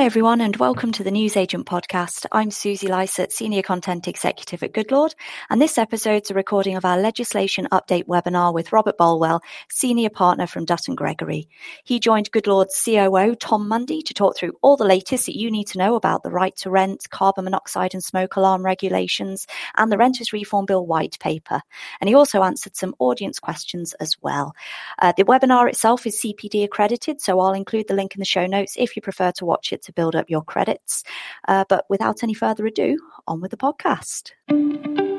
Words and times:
Hi, 0.00 0.06
everyone, 0.06 0.40
and 0.40 0.56
welcome 0.56 0.92
to 0.92 1.04
the 1.04 1.10
Newsagent 1.10 1.66
podcast. 1.66 2.24
I'm 2.32 2.50
Susie 2.50 2.86
Lysett, 2.86 3.32
Senior 3.32 3.60
Content 3.60 4.08
Executive 4.08 4.62
at 4.62 4.72
Goodlord, 4.72 5.14
and 5.50 5.60
this 5.60 5.76
episode's 5.76 6.30
a 6.30 6.34
recording 6.34 6.74
of 6.76 6.86
our 6.86 6.98
legislation 6.98 7.68
update 7.70 8.06
webinar 8.06 8.54
with 8.54 8.72
Robert 8.72 8.96
Bolwell, 8.96 9.42
Senior 9.68 10.08
Partner 10.08 10.46
from 10.46 10.64
Dutton 10.64 10.94
Gregory. 10.94 11.50
He 11.84 12.00
joined 12.00 12.32
Goodlord's 12.32 12.82
COO, 12.82 13.34
Tom 13.34 13.68
Mundy, 13.68 14.00
to 14.00 14.14
talk 14.14 14.38
through 14.38 14.54
all 14.62 14.78
the 14.78 14.86
latest 14.86 15.26
that 15.26 15.38
you 15.38 15.50
need 15.50 15.66
to 15.66 15.78
know 15.78 15.96
about 15.96 16.22
the 16.22 16.30
right 16.30 16.56
to 16.56 16.70
rent, 16.70 17.10
carbon 17.10 17.44
monoxide 17.44 17.92
and 17.92 18.02
smoke 18.02 18.36
alarm 18.36 18.64
regulations, 18.64 19.46
and 19.76 19.92
the 19.92 19.98
Renters 19.98 20.32
Reform 20.32 20.64
Bill 20.64 20.86
white 20.86 21.18
paper. 21.20 21.60
And 22.00 22.08
he 22.08 22.14
also 22.14 22.42
answered 22.42 22.74
some 22.74 22.94
audience 23.00 23.38
questions 23.38 23.92
as 24.00 24.16
well. 24.22 24.54
Uh, 24.98 25.12
the 25.14 25.24
webinar 25.24 25.68
itself 25.68 26.06
is 26.06 26.22
CPD 26.24 26.64
accredited, 26.64 27.20
so 27.20 27.38
I'll 27.38 27.52
include 27.52 27.86
the 27.86 27.94
link 27.94 28.14
in 28.14 28.20
the 28.20 28.24
show 28.24 28.46
notes 28.46 28.76
if 28.78 28.96
you 28.96 29.02
prefer 29.02 29.30
to 29.32 29.44
watch 29.44 29.74
it 29.74 29.89
to 29.90 29.94
build 29.94 30.16
up 30.16 30.30
your 30.30 30.42
credits. 30.42 31.04
Uh, 31.48 31.64
but 31.68 31.84
without 31.88 32.22
any 32.22 32.34
further 32.34 32.66
ado, 32.66 32.98
on 33.26 33.40
with 33.40 33.50
the 33.50 33.56
podcast. 33.56 35.09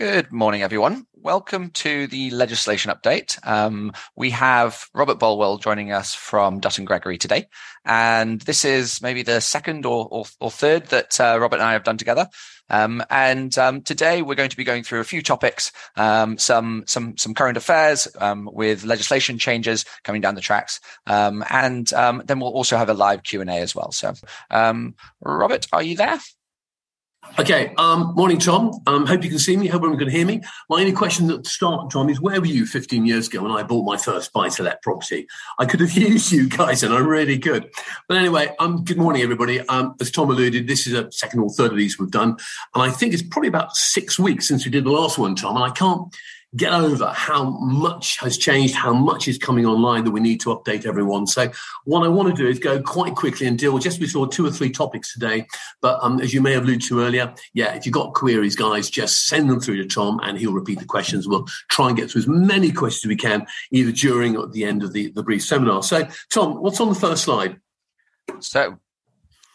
Good 0.00 0.32
morning, 0.32 0.62
everyone. 0.62 1.04
Welcome 1.12 1.72
to 1.72 2.06
the 2.06 2.30
legislation 2.30 2.90
update. 2.90 3.38
Um, 3.46 3.92
we 4.16 4.30
have 4.30 4.86
Robert 4.94 5.18
Bolwell 5.18 5.60
joining 5.60 5.92
us 5.92 6.14
from 6.14 6.58
Dutton 6.58 6.86
Gregory 6.86 7.18
today. 7.18 7.48
And 7.84 8.40
this 8.40 8.64
is 8.64 9.02
maybe 9.02 9.22
the 9.22 9.42
second 9.42 9.84
or, 9.84 10.08
or, 10.10 10.24
or 10.40 10.50
third 10.50 10.86
that 10.86 11.20
uh, 11.20 11.36
Robert 11.38 11.56
and 11.56 11.64
I 11.64 11.74
have 11.74 11.84
done 11.84 11.98
together. 11.98 12.28
Um, 12.70 13.04
and 13.10 13.58
um, 13.58 13.82
today 13.82 14.22
we're 14.22 14.36
going 14.36 14.48
to 14.48 14.56
be 14.56 14.64
going 14.64 14.84
through 14.84 15.00
a 15.00 15.04
few 15.04 15.20
topics, 15.20 15.70
um, 15.96 16.38
some 16.38 16.84
some 16.86 17.18
some 17.18 17.34
current 17.34 17.58
affairs 17.58 18.08
um, 18.20 18.48
with 18.50 18.84
legislation 18.84 19.36
changes 19.36 19.84
coming 20.02 20.22
down 20.22 20.34
the 20.34 20.40
tracks, 20.40 20.80
um, 21.08 21.44
and 21.50 21.88
then 21.88 22.40
we'll 22.40 22.54
also 22.54 22.78
have 22.78 22.88
a 22.88 22.94
live 22.94 23.24
Q 23.24 23.42
and 23.42 23.50
A 23.50 23.54
as 23.54 23.74
well. 23.74 23.92
So, 23.92 24.14
Robert, 25.20 25.66
are 25.72 25.82
you 25.82 25.96
there? 25.96 26.20
Okay. 27.38 27.72
Um, 27.76 28.14
morning, 28.16 28.38
Tom. 28.38 28.72
Um, 28.86 29.06
hope 29.06 29.22
you 29.22 29.30
can 29.30 29.38
see 29.38 29.56
me. 29.56 29.66
Hope 29.66 29.80
everyone 29.80 29.98
can 29.98 30.10
hear 30.10 30.26
me. 30.26 30.42
My 30.68 30.80
only 30.80 30.92
question 30.92 31.30
at 31.30 31.44
the 31.44 31.48
start, 31.48 31.90
Tom, 31.90 32.08
is 32.08 32.20
where 32.20 32.40
were 32.40 32.46
you 32.46 32.66
15 32.66 33.06
years 33.06 33.28
ago 33.28 33.42
when 33.42 33.52
I 33.52 33.62
bought 33.62 33.84
my 33.84 33.96
first 33.96 34.32
buy-to-let 34.32 34.82
property? 34.82 35.26
I 35.58 35.64
could 35.64 35.80
have 35.80 35.92
used 35.96 36.32
you 36.32 36.48
guys, 36.48 36.82
and 36.82 36.92
I 36.92 36.98
really 36.98 37.38
could. 37.38 37.70
But 38.08 38.16
anyway, 38.18 38.54
um, 38.58 38.84
good 38.84 38.98
morning, 38.98 39.22
everybody. 39.22 39.60
Um, 39.68 39.94
as 40.00 40.10
Tom 40.10 40.30
alluded, 40.30 40.66
this 40.66 40.86
is 40.86 40.94
a 40.94 41.10
second 41.12 41.40
or 41.40 41.50
third 41.50 41.70
of 41.70 41.76
these 41.76 41.98
we've 41.98 42.10
done, 42.10 42.36
and 42.74 42.82
I 42.82 42.90
think 42.90 43.14
it's 43.14 43.22
probably 43.22 43.48
about 43.48 43.76
six 43.76 44.18
weeks 44.18 44.48
since 44.48 44.64
we 44.64 44.70
did 44.70 44.84
the 44.84 44.90
last 44.90 45.18
one, 45.18 45.34
Tom. 45.34 45.56
And 45.56 45.64
I 45.64 45.70
can't 45.70 46.14
get 46.56 46.72
over 46.72 47.06
how 47.14 47.50
much 47.60 48.18
has 48.18 48.36
changed, 48.36 48.74
how 48.74 48.92
much 48.92 49.28
is 49.28 49.38
coming 49.38 49.64
online 49.64 50.04
that 50.04 50.10
we 50.10 50.20
need 50.20 50.40
to 50.40 50.50
update 50.50 50.84
everyone. 50.84 51.26
So 51.26 51.50
what 51.84 52.04
I 52.04 52.08
want 52.08 52.34
to 52.34 52.42
do 52.42 52.48
is 52.48 52.58
go 52.58 52.82
quite 52.82 53.14
quickly 53.14 53.46
and 53.46 53.58
deal 53.58 53.72
with 53.72 53.84
just 53.84 54.00
we 54.00 54.06
saw 54.06 54.26
two 54.26 54.46
or 54.46 54.50
three 54.50 54.70
topics 54.70 55.12
today. 55.12 55.46
But 55.80 56.02
um, 56.02 56.20
as 56.20 56.34
you 56.34 56.40
may 56.40 56.52
have 56.52 56.64
alluded 56.64 56.82
to 56.88 57.00
earlier, 57.00 57.32
yeah, 57.54 57.74
if 57.74 57.86
you've 57.86 57.92
got 57.92 58.14
queries, 58.14 58.56
guys, 58.56 58.90
just 58.90 59.26
send 59.26 59.48
them 59.48 59.60
through 59.60 59.76
to 59.76 59.86
Tom 59.86 60.18
and 60.22 60.38
he'll 60.38 60.52
repeat 60.52 60.80
the 60.80 60.84
questions. 60.84 61.28
We'll 61.28 61.46
try 61.68 61.88
and 61.88 61.96
get 61.96 62.10
through 62.10 62.22
as 62.22 62.28
many 62.28 62.72
questions 62.72 63.04
as 63.04 63.08
we 63.08 63.16
can, 63.16 63.46
either 63.70 63.92
during 63.92 64.36
or 64.36 64.44
at 64.44 64.52
the 64.52 64.64
end 64.64 64.82
of 64.82 64.92
the, 64.92 65.12
the 65.12 65.22
brief 65.22 65.44
seminar. 65.44 65.82
So 65.82 66.08
Tom, 66.30 66.60
what's 66.60 66.80
on 66.80 66.88
the 66.88 66.94
first 66.94 67.24
slide? 67.24 67.60
So 68.40 68.78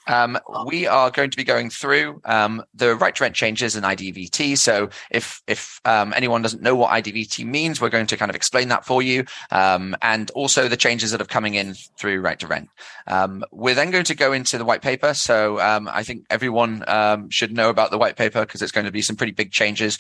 um, 0.08 0.38
we 0.66 0.88
are 0.88 1.12
going 1.12 1.30
to 1.30 1.38
be 1.38 1.44
going 1.44 1.70
through 1.70 2.22
um, 2.26 2.64
the 2.74 2.96
right 2.96 3.16
to 3.16 3.24
rent 3.24 3.36
changes 3.36 3.76
in 3.76 3.84
IDVT. 3.84 4.58
So 4.58 4.90
if 5.12 5.42
if 5.48 5.80
um, 5.86 6.14
anyone 6.16 6.42
doesn't 6.42 6.62
know 6.62 6.76
what 6.76 6.92
IDVT 6.92 7.46
means, 7.46 7.82
we're 7.82 7.90
going 7.90 8.08
to 8.08 8.18
kind 8.18 8.30
of 8.30 8.36
explain 8.36 8.70
that 8.70 8.86
for 8.86 9.02
you, 9.02 9.26
um, 9.52 9.96
and 10.02 10.32
also 10.32 10.68
the 10.68 10.78
changes 10.78 11.12
that 11.12 11.22
are 11.22 11.26
coming 11.26 11.56
in 11.56 11.74
through 11.98 12.22
right 12.22 12.40
to 12.40 12.48
rent. 12.48 12.70
Um, 13.08 13.44
we're 13.52 13.76
then 13.76 13.92
going 13.92 14.06
to 14.06 14.16
go 14.16 14.34
into 14.34 14.58
the 14.58 14.66
white 14.66 14.82
paper. 14.82 15.14
So 15.14 15.60
um, 15.60 15.90
I 15.92 16.04
think 16.04 16.26
everyone 16.30 16.84
should 17.30 17.52
know 17.52 17.70
about 17.70 17.92
the 17.92 17.98
white 17.98 18.16
paper 18.16 18.42
because 18.42 18.62
it's 18.62 18.72
going 18.72 18.86
to 18.86 18.92
be 18.92 19.02
some 19.02 19.16
pretty 19.16 19.32
big 19.34 19.52
changes 19.52 19.98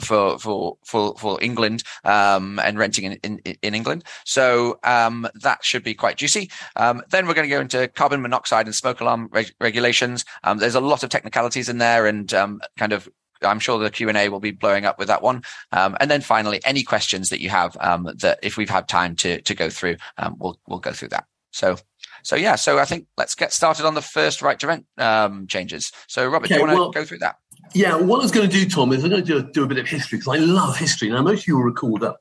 for 0.00 0.38
for 0.38 0.78
for 0.84 1.14
for 1.16 1.42
England 1.42 1.82
and 2.04 2.78
renting 2.78 3.04
in, 3.04 3.12
in, 3.22 3.38
in 3.62 3.74
England. 3.74 4.04
So 4.24 4.78
that 4.82 5.58
should 5.62 5.82
be 5.82 5.94
quite 5.94 6.16
juicy. 6.16 6.50
then 6.76 7.26
we're 7.26 7.34
going 7.34 7.48
to 7.48 7.54
go 7.54 7.60
into 7.60 7.88
carbon 7.88 8.22
monoxide 8.22 8.66
and 8.66 8.74
smoke 8.74 9.00
alarm 9.00 9.28
reg- 9.42 9.54
regulations. 9.60 10.24
Um, 10.44 10.58
there's 10.58 10.74
a 10.74 10.80
lot 10.80 11.02
of 11.02 11.10
technicalities 11.10 11.68
in 11.68 11.78
there, 11.78 12.06
and 12.06 12.32
um, 12.34 12.60
kind 12.76 12.92
of 12.92 13.08
I'm 13.42 13.58
sure 13.58 13.78
the 13.78 13.90
Q 13.90 14.08
and 14.08 14.18
A 14.18 14.28
will 14.28 14.40
be 14.40 14.52
blowing 14.52 14.84
up 14.84 14.98
with 14.98 15.08
that 15.08 15.22
one. 15.22 15.42
Um, 15.72 15.96
and 16.00 16.10
then 16.10 16.20
finally, 16.20 16.60
any 16.64 16.82
questions 16.82 17.28
that 17.30 17.40
you 17.40 17.50
have 17.50 17.76
um, 17.80 18.08
that 18.20 18.38
if 18.42 18.56
we've 18.56 18.70
had 18.70 18.88
time 18.88 19.16
to 19.16 19.40
to 19.42 19.54
go 19.54 19.70
through, 19.70 19.96
um, 20.18 20.36
we'll 20.38 20.58
we'll 20.66 20.78
go 20.78 20.92
through 20.92 21.08
that. 21.08 21.26
So. 21.52 21.76
So 22.24 22.36
yeah, 22.36 22.54
so 22.54 22.78
I 22.78 22.84
think 22.84 23.08
let's 23.16 23.34
get 23.34 23.52
started 23.52 23.84
on 23.84 23.94
the 23.94 24.02
first 24.02 24.42
right 24.42 24.56
to 24.60 24.66
rent 24.68 24.86
um, 24.96 25.48
changes. 25.48 25.90
So 26.06 26.24
Robert, 26.24 26.46
okay, 26.46 26.54
do 26.54 26.60
you 26.60 26.66
want 26.66 26.70
to 26.70 26.80
well, 26.80 26.90
go 26.92 27.04
through 27.04 27.18
that? 27.18 27.34
Yeah, 27.74 27.96
what 27.96 28.20
I 28.20 28.22
was 28.22 28.30
going 28.30 28.48
to 28.48 28.52
do, 28.52 28.68
Tom, 28.68 28.92
is 28.92 29.02
I'm 29.02 29.10
going 29.10 29.24
to 29.24 29.42
do, 29.42 29.50
do 29.50 29.64
a 29.64 29.66
bit 29.66 29.78
of 29.78 29.88
history 29.88 30.18
because 30.18 30.36
I 30.36 30.38
love 30.38 30.76
history. 30.76 31.08
Now, 31.10 31.22
most 31.22 31.40
of 31.40 31.48
you 31.48 31.56
will 31.56 31.64
recall 31.64 31.98
that 31.98 32.14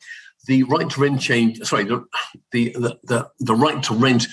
the 0.48 0.64
right 0.64 0.90
to 0.90 1.02
rent 1.02 1.22
change, 1.22 1.60
sorry, 1.60 1.84
the, 1.84 2.04
the, 2.52 2.74
the, 3.04 3.30
the 3.40 3.54
right 3.54 3.84
to 3.84 3.94
rent 3.94 4.28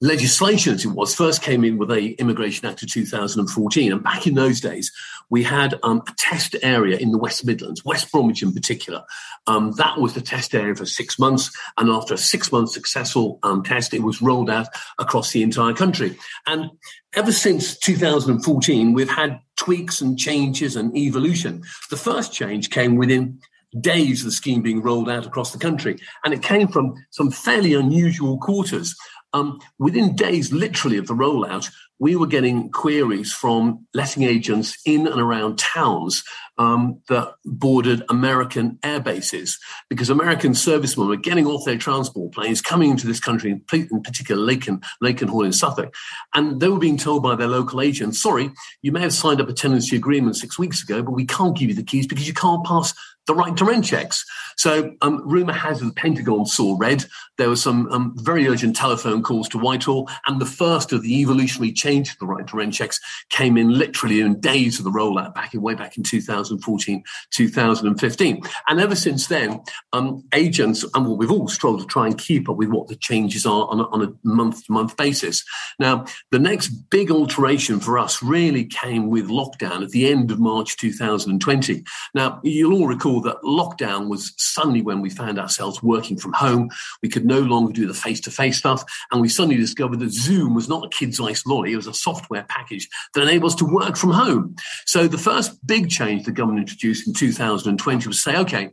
legislation, 0.00 0.74
as 0.74 0.84
it 0.84 0.92
was, 0.92 1.14
first 1.14 1.42
came 1.42 1.64
in 1.64 1.76
with 1.76 1.90
a 1.90 2.10
Immigration 2.20 2.66
Act 2.66 2.82
of 2.82 2.88
2014. 2.88 3.92
And 3.92 4.02
back 4.02 4.26
in 4.26 4.34
those 4.34 4.60
days, 4.60 4.92
we 5.30 5.42
had 5.42 5.78
um, 5.82 6.02
a 6.06 6.12
test 6.16 6.54
area 6.62 6.96
in 6.96 7.10
the 7.10 7.18
West 7.18 7.44
Midlands, 7.44 7.84
West 7.84 8.10
Bromwich 8.12 8.42
in 8.42 8.52
particular. 8.52 9.04
Um, 9.46 9.72
that 9.72 9.98
was 9.98 10.14
the 10.14 10.20
test 10.20 10.54
area 10.54 10.74
for 10.74 10.86
six 10.86 11.18
months. 11.18 11.50
And 11.76 11.90
after 11.90 12.14
a 12.14 12.18
six 12.18 12.52
month 12.52 12.70
successful 12.70 13.38
um, 13.42 13.62
test, 13.62 13.92
it 13.92 14.02
was 14.02 14.22
rolled 14.22 14.50
out 14.50 14.68
across 14.98 15.32
the 15.32 15.42
entire 15.42 15.74
country. 15.74 16.16
And 16.46 16.70
ever 17.14 17.32
since 17.32 17.76
2014, 17.78 18.92
we've 18.92 19.10
had 19.10 19.40
tweaks 19.56 20.00
and 20.00 20.18
changes 20.18 20.76
and 20.76 20.96
evolution. 20.96 21.62
The 21.90 21.96
first 21.96 22.32
change 22.32 22.70
came 22.70 22.96
within 22.96 23.40
days 23.80 24.20
of 24.20 24.26
the 24.26 24.32
scheme 24.32 24.62
being 24.62 24.82
rolled 24.82 25.10
out 25.10 25.26
across 25.26 25.52
the 25.52 25.58
country. 25.58 25.98
And 26.24 26.32
it 26.32 26.42
came 26.42 26.68
from 26.68 26.94
some 27.10 27.30
fairly 27.30 27.74
unusual 27.74 28.38
quarters. 28.38 28.94
Um, 29.32 29.60
within 29.78 30.16
days, 30.16 30.52
literally, 30.52 30.96
of 30.96 31.06
the 31.06 31.14
rollout, 31.14 31.70
we 31.98 32.16
were 32.16 32.26
getting 32.26 32.70
queries 32.70 33.32
from 33.32 33.86
letting 33.92 34.22
agents 34.22 34.76
in 34.86 35.06
and 35.06 35.20
around 35.20 35.58
towns 35.58 36.22
um, 36.56 37.00
that 37.08 37.34
bordered 37.44 38.04
American 38.08 38.78
air 38.82 39.00
bases 39.00 39.58
because 39.88 40.10
American 40.10 40.54
servicemen 40.54 41.08
were 41.08 41.16
getting 41.16 41.46
off 41.46 41.64
their 41.64 41.76
transport 41.76 42.32
planes, 42.32 42.60
coming 42.60 42.90
into 42.90 43.06
this 43.06 43.20
country, 43.20 43.50
in 43.72 44.02
particular 44.02 44.44
Laken, 44.44 44.82
Lakenheath 45.02 45.46
in 45.46 45.52
Suffolk, 45.52 45.94
and 46.34 46.60
they 46.60 46.68
were 46.68 46.78
being 46.78 46.96
told 46.96 47.22
by 47.22 47.34
their 47.34 47.48
local 47.48 47.80
agents, 47.80 48.20
sorry, 48.20 48.50
you 48.82 48.92
may 48.92 49.00
have 49.00 49.12
signed 49.12 49.40
up 49.40 49.48
a 49.48 49.52
tenancy 49.52 49.96
agreement 49.96 50.36
six 50.36 50.58
weeks 50.58 50.82
ago, 50.82 51.02
but 51.02 51.12
we 51.12 51.26
can't 51.26 51.56
give 51.56 51.68
you 51.68 51.74
the 51.74 51.82
keys 51.82 52.06
because 52.06 52.26
you 52.26 52.34
can't 52.34 52.64
pass 52.64 52.94
the 53.28 53.34
right 53.34 53.56
to 53.56 53.64
rent 53.64 53.84
checks. 53.84 54.24
So, 54.56 54.96
um, 55.02 55.22
rumor 55.24 55.52
has 55.52 55.80
it 55.80 55.84
the 55.84 55.92
Pentagon 55.92 56.46
saw 56.46 56.76
red. 56.76 57.04
There 57.36 57.48
were 57.48 57.56
some 57.56 57.86
um, 57.92 58.14
very 58.16 58.48
urgent 58.48 58.74
telephone 58.74 59.22
calls 59.22 59.48
to 59.50 59.58
Whitehall, 59.58 60.10
and 60.26 60.40
the 60.40 60.46
first 60.46 60.92
of 60.92 61.02
the 61.02 61.20
evolutionary 61.20 61.72
change 61.72 62.12
to 62.12 62.18
the 62.18 62.26
right 62.26 62.44
to 62.44 62.56
rent 62.56 62.74
checks 62.74 62.98
came 63.28 63.56
in 63.56 63.78
literally 63.78 64.20
in 64.20 64.40
days 64.40 64.78
of 64.78 64.84
the 64.84 64.90
rollout 64.90 65.34
back 65.34 65.54
in 65.54 65.62
way 65.62 65.74
back 65.74 65.96
in 65.96 66.02
2014, 66.02 67.04
2015. 67.30 68.42
And 68.66 68.80
ever 68.80 68.96
since 68.96 69.28
then, 69.28 69.60
um, 69.92 70.24
agents, 70.34 70.84
and 70.94 71.06
well, 71.06 71.16
we've 71.16 71.30
all 71.30 71.46
struggled 71.46 71.82
to 71.82 71.86
try 71.86 72.06
and 72.06 72.18
keep 72.18 72.48
up 72.48 72.56
with 72.56 72.70
what 72.70 72.88
the 72.88 72.96
changes 72.96 73.46
are 73.46 73.68
on 73.68 73.78
a, 73.78 73.84
on 73.90 74.02
a 74.02 74.12
month-to-month 74.26 74.96
basis. 74.96 75.44
Now, 75.78 76.06
the 76.32 76.40
next 76.40 76.68
big 76.90 77.12
alteration 77.12 77.78
for 77.78 77.98
us 77.98 78.22
really 78.22 78.64
came 78.64 79.08
with 79.10 79.28
lockdown 79.28 79.84
at 79.84 79.90
the 79.90 80.10
end 80.10 80.32
of 80.32 80.40
March 80.40 80.76
2020. 80.78 81.84
Now, 82.14 82.40
you'll 82.42 82.74
all 82.74 82.88
recall 82.88 83.17
that 83.22 83.42
lockdown 83.42 84.08
was 84.08 84.32
suddenly 84.36 84.82
when 84.82 85.00
we 85.00 85.10
found 85.10 85.38
ourselves 85.38 85.82
working 85.82 86.16
from 86.16 86.32
home. 86.32 86.70
We 87.02 87.08
could 87.08 87.24
no 87.24 87.40
longer 87.40 87.72
do 87.72 87.86
the 87.86 87.94
face 87.94 88.20
to 88.22 88.30
face 88.30 88.58
stuff. 88.58 88.84
And 89.10 89.20
we 89.20 89.28
suddenly 89.28 89.56
discovered 89.56 90.00
that 90.00 90.12
Zoom 90.12 90.54
was 90.54 90.68
not 90.68 90.84
a 90.84 90.88
kid's 90.88 91.20
ice 91.20 91.46
lolly. 91.46 91.72
It 91.72 91.76
was 91.76 91.86
a 91.86 91.94
software 91.94 92.44
package 92.48 92.88
that 93.14 93.22
enables 93.22 93.54
to 93.56 93.64
work 93.64 93.96
from 93.96 94.10
home. 94.10 94.56
So 94.86 95.08
the 95.08 95.18
first 95.18 95.66
big 95.66 95.90
change 95.90 96.24
the 96.24 96.32
government 96.32 96.60
introduced 96.60 97.06
in 97.06 97.14
2020 97.14 98.06
was 98.08 98.22
say, 98.22 98.36
okay, 98.36 98.70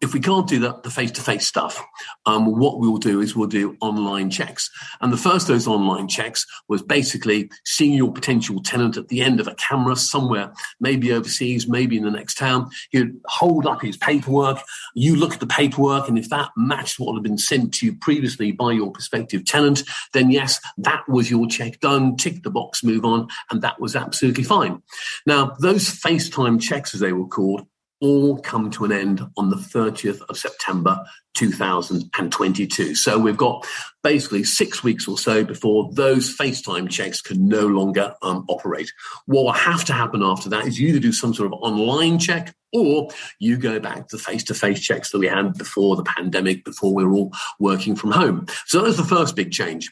if 0.00 0.14
we 0.14 0.20
can't 0.20 0.48
do 0.48 0.58
that, 0.60 0.82
the 0.82 0.90
face-to-face 0.90 1.46
stuff, 1.46 1.84
um, 2.24 2.58
what 2.58 2.78
we'll 2.78 2.96
do 2.96 3.20
is 3.20 3.36
we'll 3.36 3.48
do 3.48 3.76
online 3.80 4.30
checks. 4.30 4.70
And 5.00 5.12
the 5.12 5.18
first 5.18 5.48
of 5.48 5.54
those 5.54 5.66
online 5.66 6.08
checks 6.08 6.46
was 6.68 6.82
basically 6.82 7.50
seeing 7.66 7.92
your 7.92 8.12
potential 8.12 8.62
tenant 8.62 8.96
at 8.96 9.08
the 9.08 9.20
end 9.20 9.40
of 9.40 9.46
a 9.46 9.54
camera 9.56 9.96
somewhere, 9.96 10.52
maybe 10.80 11.12
overseas, 11.12 11.68
maybe 11.68 11.98
in 11.98 12.04
the 12.04 12.10
next 12.10 12.36
town. 12.36 12.70
He'd 12.90 13.12
hold 13.26 13.66
up 13.66 13.82
his 13.82 13.98
paperwork. 13.98 14.62
You 14.94 15.16
look 15.16 15.34
at 15.34 15.40
the 15.40 15.46
paperwork, 15.46 16.08
and 16.08 16.18
if 16.18 16.30
that 16.30 16.50
matched 16.56 16.98
what 16.98 17.14
had 17.14 17.22
been 17.22 17.38
sent 17.38 17.74
to 17.74 17.86
you 17.86 17.94
previously 17.94 18.52
by 18.52 18.72
your 18.72 18.90
prospective 18.90 19.44
tenant, 19.44 19.82
then 20.14 20.30
yes, 20.30 20.60
that 20.78 21.06
was 21.08 21.30
your 21.30 21.46
check 21.46 21.78
done. 21.80 22.16
Tick 22.16 22.42
the 22.42 22.50
box, 22.50 22.82
move 22.82 23.04
on, 23.04 23.28
and 23.50 23.60
that 23.62 23.80
was 23.80 23.94
absolutely 23.94 24.44
fine. 24.44 24.82
Now, 25.26 25.56
those 25.60 25.90
FaceTime 25.90 26.60
checks, 26.60 26.94
as 26.94 27.00
they 27.00 27.12
were 27.12 27.26
called, 27.26 27.66
all 28.00 28.38
come 28.38 28.70
to 28.70 28.84
an 28.84 28.92
end 28.92 29.22
on 29.36 29.50
the 29.50 29.56
30th 29.56 30.22
of 30.28 30.36
September 30.36 31.00
2022. 31.34 32.94
So 32.94 33.18
we've 33.18 33.36
got 33.36 33.66
basically 34.02 34.44
six 34.44 34.82
weeks 34.82 35.06
or 35.06 35.18
so 35.18 35.44
before 35.44 35.90
those 35.92 36.36
FaceTime 36.36 36.90
checks 36.90 37.20
can 37.20 37.46
no 37.48 37.66
longer 37.66 38.14
um, 38.22 38.44
operate. 38.48 38.92
What 39.26 39.44
will 39.44 39.52
have 39.52 39.84
to 39.86 39.92
happen 39.92 40.22
after 40.22 40.48
that 40.50 40.66
is 40.66 40.80
you 40.80 40.88
either 40.88 40.98
do 40.98 41.12
some 41.12 41.34
sort 41.34 41.52
of 41.52 41.58
online 41.60 42.18
check 42.18 42.54
or 42.72 43.08
you 43.38 43.56
go 43.56 43.80
back 43.80 44.08
to 44.08 44.16
the 44.16 44.22
face-to-face 44.22 44.80
checks 44.80 45.10
that 45.10 45.18
we 45.18 45.26
had 45.26 45.54
before 45.54 45.96
the 45.96 46.04
pandemic, 46.04 46.64
before 46.64 46.94
we 46.94 47.04
were 47.04 47.12
all 47.12 47.32
working 47.58 47.96
from 47.96 48.12
home. 48.12 48.46
So 48.66 48.82
that's 48.82 48.96
the 48.96 49.04
first 49.04 49.34
big 49.34 49.50
change. 49.50 49.90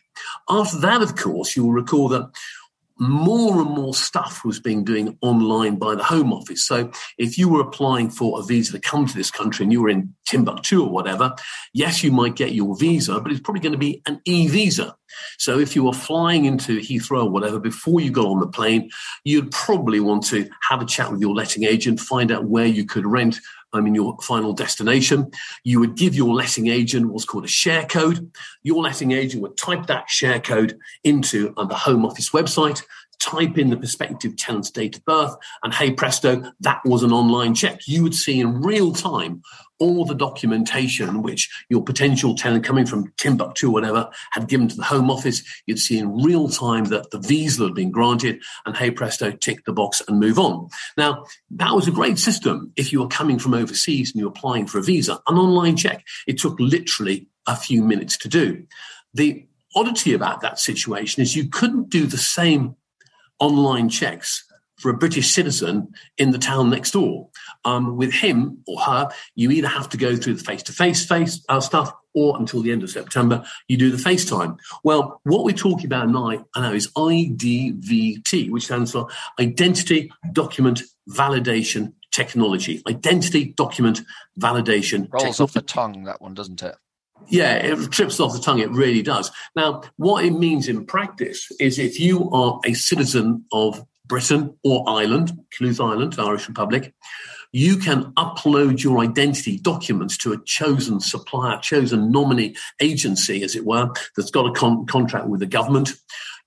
After 0.48 0.78
that, 0.80 1.02
of 1.02 1.16
course, 1.16 1.56
you'll 1.56 1.72
recall 1.72 2.08
that 2.08 2.30
more 2.98 3.60
and 3.60 3.70
more 3.70 3.94
stuff 3.94 4.44
was 4.44 4.60
being 4.60 4.84
doing 4.84 5.16
online 5.20 5.76
by 5.76 5.94
the 5.94 6.04
Home 6.04 6.32
Office. 6.32 6.66
So 6.66 6.90
if 7.16 7.38
you 7.38 7.48
were 7.48 7.60
applying 7.60 8.10
for 8.10 8.40
a 8.40 8.42
visa 8.42 8.72
to 8.72 8.80
come 8.80 9.06
to 9.06 9.14
this 9.14 9.30
country 9.30 9.64
and 9.64 9.72
you 9.72 9.82
were 9.82 9.88
in 9.88 10.14
Timbuktu 10.26 10.82
or 10.82 10.90
whatever, 10.90 11.34
yes, 11.72 12.02
you 12.02 12.12
might 12.12 12.36
get 12.36 12.52
your 12.52 12.76
visa, 12.76 13.20
but 13.20 13.32
it's 13.32 13.40
probably 13.40 13.60
going 13.60 13.72
to 13.72 13.78
be 13.78 14.02
an 14.06 14.20
e-visa. 14.24 14.96
So 15.38 15.58
if 15.58 15.74
you 15.74 15.84
were 15.84 15.92
flying 15.92 16.44
into 16.44 16.80
Heathrow 16.80 17.24
or 17.24 17.30
whatever 17.30 17.58
before 17.58 18.00
you 18.00 18.10
got 18.10 18.26
on 18.26 18.40
the 18.40 18.46
plane, 18.46 18.90
you'd 19.24 19.50
probably 19.50 20.00
want 20.00 20.24
to 20.26 20.48
have 20.68 20.82
a 20.82 20.86
chat 20.86 21.10
with 21.10 21.20
your 21.20 21.34
letting 21.34 21.64
agent, 21.64 22.00
find 22.00 22.30
out 22.30 22.44
where 22.44 22.66
you 22.66 22.84
could 22.84 23.06
rent 23.06 23.38
I 23.72 23.80
mean, 23.80 23.94
your 23.94 24.16
final 24.22 24.52
destination. 24.52 25.30
You 25.64 25.80
would 25.80 25.96
give 25.96 26.14
your 26.14 26.34
letting 26.34 26.68
agent 26.68 27.10
what's 27.10 27.24
called 27.24 27.44
a 27.44 27.48
share 27.48 27.84
code. 27.84 28.30
Your 28.62 28.82
letting 28.82 29.12
agent 29.12 29.42
would 29.42 29.56
type 29.56 29.86
that 29.86 30.08
share 30.08 30.40
code 30.40 30.78
into 31.04 31.52
the 31.56 31.74
Home 31.74 32.06
Office 32.06 32.30
website, 32.30 32.82
type 33.20 33.58
in 33.58 33.70
the 33.70 33.76
prospective 33.76 34.36
tenant's 34.36 34.70
date 34.70 34.96
of 34.96 35.04
birth, 35.04 35.36
and 35.62 35.74
hey 35.74 35.90
presto, 35.90 36.42
that 36.60 36.80
was 36.84 37.02
an 37.02 37.12
online 37.12 37.54
check. 37.54 37.80
You 37.86 38.02
would 38.02 38.14
see 38.14 38.40
in 38.40 38.60
real 38.62 38.92
time 38.92 39.42
all 39.78 40.04
the 40.04 40.14
documentation 40.14 41.22
which 41.22 41.48
your 41.68 41.82
potential 41.82 42.34
tenant 42.34 42.64
coming 42.64 42.84
from 42.84 43.12
Timbuktu 43.16 43.68
or 43.68 43.70
whatever 43.70 44.10
had 44.32 44.48
given 44.48 44.68
to 44.68 44.76
the 44.76 44.82
Home 44.82 45.10
Office. 45.10 45.42
You'd 45.66 45.78
see 45.78 45.98
in 45.98 46.22
real 46.22 46.48
time 46.48 46.86
that 46.86 47.10
the 47.10 47.18
visa 47.18 47.64
had 47.64 47.74
been 47.74 47.90
granted, 47.90 48.42
and 48.66 48.76
hey 48.76 48.90
presto, 48.90 49.30
tick 49.30 49.64
the 49.64 49.72
box 49.72 50.02
and 50.08 50.20
move 50.20 50.38
on. 50.38 50.68
Now, 50.96 51.24
that 51.52 51.74
was 51.74 51.86
a 51.86 51.92
great 51.92 52.18
system 52.18 52.72
if 52.76 52.92
you 52.92 53.00
were 53.00 53.08
coming 53.08 53.38
from 53.38 53.54
overseas 53.54 54.10
and 54.10 54.20
you're 54.20 54.30
applying 54.30 54.66
for 54.66 54.78
a 54.78 54.82
visa. 54.82 55.20
An 55.26 55.36
online 55.36 55.76
check, 55.76 56.04
it 56.26 56.38
took 56.38 56.58
literally 56.58 57.28
a 57.46 57.56
few 57.56 57.82
minutes 57.82 58.16
to 58.18 58.28
do. 58.28 58.64
The 59.14 59.46
oddity 59.74 60.12
about 60.12 60.40
that 60.40 60.58
situation 60.58 61.22
is 61.22 61.36
you 61.36 61.48
couldn't 61.48 61.88
do 61.88 62.06
the 62.06 62.18
same 62.18 62.76
online 63.38 63.88
checks 63.88 64.44
for 64.78 64.90
a 64.90 64.96
British 64.96 65.30
citizen 65.30 65.92
in 66.18 66.30
the 66.30 66.38
town 66.38 66.70
next 66.70 66.92
door. 66.92 67.28
Um, 67.64 67.96
with 67.96 68.12
him 68.12 68.58
or 68.66 68.80
her, 68.80 69.08
you 69.34 69.50
either 69.50 69.68
have 69.68 69.88
to 69.90 69.96
go 69.96 70.16
through 70.16 70.34
the 70.34 70.44
face-to-face 70.44 71.04
face 71.04 71.44
uh, 71.48 71.60
stuff, 71.60 71.92
or 72.14 72.36
until 72.38 72.62
the 72.62 72.72
end 72.72 72.82
of 72.82 72.90
September, 72.90 73.44
you 73.68 73.76
do 73.76 73.90
the 73.90 73.96
FaceTime. 73.96 74.56
Well, 74.82 75.20
what 75.24 75.44
we're 75.44 75.54
talking 75.54 75.86
about 75.86 76.08
now, 76.08 76.44
I 76.54 76.60
know, 76.60 76.72
is 76.72 76.88
IDVT, 76.92 78.50
which 78.50 78.64
stands 78.64 78.92
for 78.92 79.08
Identity 79.38 80.10
Document 80.32 80.82
Validation 81.08 81.92
Technology. 82.12 82.82
Identity 82.88 83.46
Document 83.56 84.00
Validation. 84.40 85.08
Rolls 85.12 85.36
technology. 85.36 85.42
off 85.42 85.52
the 85.52 85.62
tongue, 85.62 86.04
that 86.04 86.20
one, 86.20 86.34
doesn't 86.34 86.62
it? 86.62 86.76
Yeah, 87.26 87.54
it 87.54 87.90
trips 87.90 88.20
off 88.20 88.32
the 88.32 88.38
tongue. 88.38 88.60
It 88.60 88.70
really 88.70 89.02
does. 89.02 89.30
Now, 89.54 89.82
what 89.96 90.24
it 90.24 90.30
means 90.30 90.68
in 90.68 90.86
practice 90.86 91.50
is 91.60 91.78
if 91.78 92.00
you 92.00 92.30
are 92.30 92.60
a 92.64 92.72
citizen 92.74 93.44
of 93.52 93.84
Britain 94.06 94.56
or 94.64 94.88
Ireland, 94.88 95.38
Clews 95.56 95.80
Island, 95.80 96.16
Irish 96.18 96.48
Republic, 96.48 96.94
you 97.52 97.78
can 97.78 98.12
upload 98.12 98.82
your 98.82 98.98
identity 98.98 99.58
documents 99.58 100.16
to 100.18 100.32
a 100.32 100.44
chosen 100.44 101.00
supplier, 101.00 101.58
chosen 101.58 102.10
nominee 102.10 102.56
agency, 102.80 103.42
as 103.42 103.56
it 103.56 103.64
were, 103.64 103.90
that's 104.16 104.30
got 104.30 104.46
a 104.46 104.52
con- 104.52 104.86
contract 104.86 105.28
with 105.28 105.40
the 105.40 105.46
government. 105.46 105.92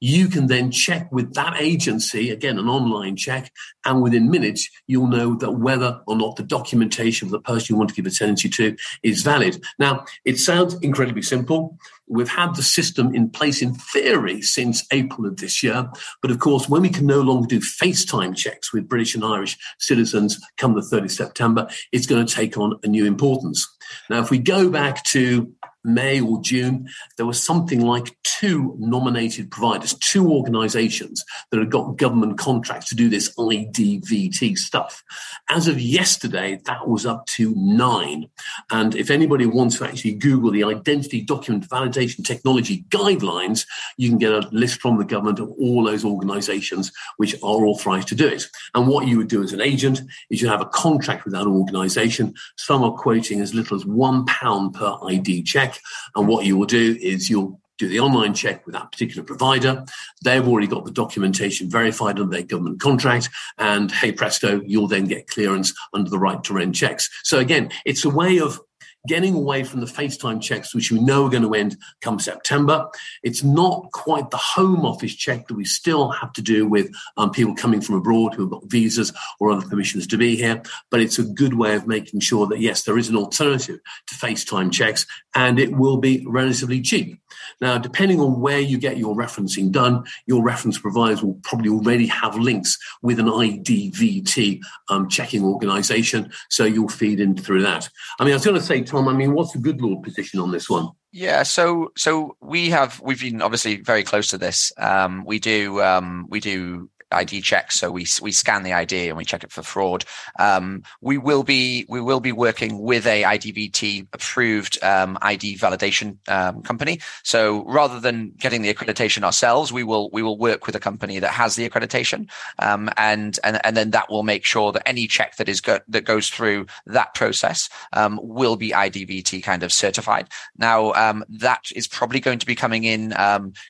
You 0.01 0.27
can 0.27 0.48
then 0.48 0.71
check 0.71 1.12
with 1.12 1.36
that 1.36 1.62
agency, 1.62 2.31
again, 2.31 2.57
an 2.57 2.68
online 2.68 3.15
check, 3.15 3.51
and 3.86 4.01
within 4.01 4.31
minutes, 4.31 4.68
you'll 4.88 5.07
know 5.07 5.36
that 5.36 5.51
whether 5.51 6.01
or 6.07 6.15
not 6.15 6.36
the 6.36 6.44
documentation 6.44 7.27
of 7.27 7.31
the 7.31 7.39
person 7.39 7.68
you 7.69 7.77
want 7.77 7.89
to 7.89 7.95
give 7.95 8.07
a 8.07 8.09
tenancy 8.09 8.50
to 8.50 8.75
is 9.03 9.21
valid. 9.21 9.63
Now, 9.77 10.06
it 10.25 10.39
sounds 10.39 10.74
incredibly 10.81 11.21
simple. 11.21 11.77
We've 12.07 12.27
had 12.27 12.56
the 12.56 12.63
system 12.63 13.13
in 13.15 13.30
place 13.30 13.62
in 13.62 13.75
theory 13.75 14.42
since 14.42 14.86
April 14.92 15.27
of 15.27 15.38
this 15.38 15.63
year. 15.63 15.89
But 16.21 16.31
of 16.31 16.39
course, 16.39 16.68
when 16.68 16.81
we 16.81 16.89
can 16.89 17.06
no 17.06 17.21
longer 17.21 17.47
do 17.47 17.59
FaceTime 17.59 18.36
checks 18.36 18.74
with 18.74 18.89
British 18.89 19.15
and 19.15 19.24
Irish 19.24 19.57
citizens 19.80 20.38
come 20.57 20.74
the 20.74 20.81
30th 20.81 21.12
September, 21.12 21.69
it's 21.92 22.07
going 22.07 22.25
to 22.25 22.33
take 22.33 22.57
on 22.57 22.80
a 22.83 22.88
new 22.88 23.06
importance. 23.06 23.68
Now, 24.09 24.19
if 24.19 24.30
we 24.30 24.39
go 24.39 24.69
back 24.69 25.04
to 25.06 25.54
May 25.83 26.22
or 26.22 26.42
June, 26.42 26.88
there 27.18 27.25
was 27.25 27.42
something 27.42 27.81
like 27.81 28.16
two 28.24 28.75
nominated 28.80 29.51
providers, 29.51 29.94
two 29.95 30.31
organizations 30.31 31.24
that 31.50 31.60
had 31.60 31.72
got 31.72 31.98
government 31.98 32.38
contracts 32.38 32.89
to 32.89 32.95
do 32.95 33.10
this 33.10 33.33
IDVT 33.36 34.57
stuff. 34.57 35.04
As 35.50 35.68
of 35.68 35.80
yesterday, 35.80 36.60
that 36.66 36.88
was 36.88 37.06
up 37.06 37.25
to 37.28 37.54
nine. 37.56 38.28
And 38.72 38.95
if 38.95 39.10
anybody 39.10 39.45
wants 39.45 39.78
to 39.78 39.86
actually 39.86 40.13
Google 40.16 40.51
the 40.51 40.63
Identity 40.63 41.22
Document 41.22 41.68
Validation 41.68 42.25
Technology 42.25 42.86
Guidelines, 42.89 43.66
you 43.98 44.10
can 44.10 44.18
get 44.18 44.31
a 44.31 44.48
list 44.51 44.81
from 44.81 44.98
the 44.98 45.06
government 45.06 45.39
of 45.39 45.51
all 45.60 45.83
those 45.83 46.06
organizations 46.06 46.92
which 47.18 47.36
are 47.36 47.66
authorized 47.66 48.07
to 48.10 48.16
do 48.16 48.28
it. 48.28 48.45
And 48.74 48.88
what 48.88 49.07
you 49.07 49.18
would 49.18 49.28
do 49.28 49.44
as 49.44 49.54
an 49.54 49.62
agent 49.62 50.01
is 50.30 50.42
you 50.42 50.48
have 50.48 50.62
a 50.62 50.66
contract 50.66 51.25
with 51.25 51.33
that 51.33 51.48
organization. 51.48 52.33
Some 52.57 52.83
are 52.83 52.92
quoting 52.92 53.42
as 53.42 53.54
little 53.54 53.78
as 53.78 53.86
one 53.86 54.25
pound 54.25 54.74
per 54.74 54.95
ID 55.07 55.44
check 55.44 55.70
check. 55.71 55.81
And 56.15 56.27
what 56.27 56.45
you 56.45 56.57
will 56.57 56.65
do 56.65 56.97
is 57.01 57.29
you'll 57.29 57.59
do 57.77 57.88
the 57.88 58.00
online 58.00 58.33
check 58.33 58.65
with 58.65 58.73
that 58.73 58.91
particular 58.91 59.23
provider. 59.23 59.83
They've 60.23 60.47
already 60.47 60.68
got 60.68 60.85
the 60.85 60.91
documentation 60.91 61.69
verified 61.69 62.19
under 62.19 62.31
their 62.31 62.45
government 62.45 62.79
contract. 62.79 63.29
And 63.57 63.91
hey 63.91 64.12
presto, 64.12 64.62
you'll 64.65 64.88
then 64.88 65.06
get 65.06 65.27
clearance 65.27 65.73
under 65.94 66.09
the 66.09 66.19
right 66.19 66.44
to 66.44 66.53
rent 66.53 66.75
checks. 66.75 67.09
So 67.23 67.39
again, 67.39 67.71
it's 67.85 68.06
a 68.06 68.09
way 68.09 68.39
of 68.39 68.59
getting 69.07 69.33
away 69.33 69.63
from 69.63 69.80
the 69.80 69.86
FaceTime 69.86 70.42
checks, 70.42 70.75
which 70.75 70.92
we 70.92 71.00
know 71.00 71.25
are 71.25 71.30
going 71.30 71.44
to 71.44 71.53
end 71.53 71.77
come 72.01 72.19
September. 72.19 72.88
It's 73.24 73.44
not 73.44 73.92
quite 73.92 74.30
the 74.30 74.38
home 74.38 74.86
office 74.86 75.15
check 75.15 75.48
that 75.48 75.56
we 75.56 75.65
still 75.65 76.09
have 76.12 76.33
to 76.33 76.42
do 76.42 76.68
with 76.68 76.92
um, 77.18 77.31
people 77.31 77.56
coming 77.56 77.81
from 77.81 77.95
abroad 77.95 78.33
who 78.33 78.44
have 78.44 78.51
got 78.51 78.69
visas 78.69 79.12
or 79.39 79.51
other 79.51 79.68
permissions 79.68 80.07
to 80.07 80.18
be 80.18 80.36
here, 80.36 80.62
but 80.89 81.00
it's 81.00 81.19
a 81.19 81.24
good 81.24 81.56
way 81.56 81.75
of 81.75 81.87
making 81.87 82.19
sure 82.19 82.47
that, 82.47 82.59
yes, 82.59 82.83
there 82.83 82.97
is 82.97 83.09
an 83.09 83.16
alternative 83.16 83.80
to 84.07 84.16
FaceTime 84.16 84.71
checks 84.71 85.06
and 85.35 85.59
it 85.59 85.71
will 85.71 85.97
be 85.97 86.26
relatively 86.28 86.81
cheap. 86.81 87.19
Now, 87.59 87.78
depending 87.78 88.19
on 88.19 88.40
where 88.40 88.59
you 88.59 88.78
get 88.78 88.97
your 88.97 89.16
referencing 89.16 89.71
done, 89.71 90.04
your 90.26 90.44
reference 90.44 90.78
providers 90.78 91.23
will 91.23 91.40
probably 91.44 91.69
already 91.69 92.07
have 92.07 92.35
links 92.35 92.78
with 93.02 93.19
an 93.19 93.28
IDVT 93.28 94.61
um, 94.90 95.07
checking 95.09 95.44
organization, 95.44 96.31
so 96.49 96.66
you'll 96.66 96.90
feed 96.90 97.19
in 97.19 97.35
through 97.37 97.61
that. 97.64 97.90
I 98.19 98.23
mean, 98.23 98.33
I 98.33 98.35
was 98.35 98.45
going 98.45 98.57
to 98.57 98.64
say, 98.64 98.83
Tom, 98.92 99.07
I 99.07 99.14
mean, 99.14 99.33
what's 99.33 99.54
the 99.54 99.60
Goodlord 99.60 100.04
position 100.04 100.40
on 100.40 100.52
this 100.52 100.69
one? 100.69 100.90
Yeah, 101.14 101.44
so 101.44 101.92
so 101.98 102.38
we 102.42 102.69
have 102.69 103.02
we've 103.02 103.19
been 103.19 103.42
obviously 103.42 103.78
very 103.78 104.04
close 104.04 104.28
to 104.30 104.38
this. 104.38 104.71
Um, 104.78 105.24
we 105.26 105.40
do 105.40 105.81
um, 105.81 106.28
we 106.30 106.40
do 106.40 106.90
ID 107.11 107.41
checks. 107.41 107.80
So 107.80 107.91
we 107.91 108.06
we 108.21 108.31
scan 108.31 108.63
the 108.63 108.73
ID 108.73 109.09
and 109.09 109.18
we 109.18 109.25
check 109.25 109.44
it 109.44 109.51
for 109.51 109.61
fraud. 109.61 110.06
Um, 110.39 110.83
we 111.01 111.18
will 111.18 111.44
be 111.44 111.85
we 111.89 112.01
will 112.01 112.19
be 112.19 112.31
working 112.31 112.80
with 112.80 113.06
a 113.06 113.23
IDVT 113.23 114.07
approved 114.13 114.83
um, 114.83 115.18
ID 115.21 115.57
validation 115.57 116.18
um, 116.30 116.61
company. 116.63 116.99
So 117.23 117.63
rather 117.65 117.99
than 117.99 118.31
getting 118.37 118.61
the 118.61 118.73
accreditation 118.73 119.23
ourselves, 119.23 119.71
we 119.71 119.83
will 119.83 120.09
we 120.11 120.23
will 120.23 120.37
work 120.37 120.65
with 120.65 120.75
a 120.75 120.80
company 120.80 121.19
that 121.19 121.31
has 121.31 121.56
the 121.56 121.69
accreditation, 121.69 122.30
um, 122.59 122.89
and 122.97 123.37
and 123.44 123.59
and 123.65 123.75
then 123.75 123.91
that 123.91 124.09
will 124.09 124.23
make 124.23 124.45
sure 124.45 124.71
that 124.71 124.87
any 124.87 125.07
check 125.07 125.37
that 125.37 125.49
is 125.49 125.61
go- 125.61 125.80
that 125.87 126.06
goes 126.06 126.30
through 126.30 126.65
that 126.85 127.13
process 127.13 127.69
um, 127.94 128.19
will 128.21 128.56
be 128.56 128.71
IDVT 128.71 129.44
kind 129.44 129.63
of 129.63 129.71
certified. 129.73 130.30
Now 130.57 130.94
um, 130.94 131.23
that 131.30 131.65
is 131.75 131.87
probably 131.87 132.19
going 132.19 132.39
to 132.39 132.45
be 132.45 132.56
coming 132.56 132.83
in 132.83 133.11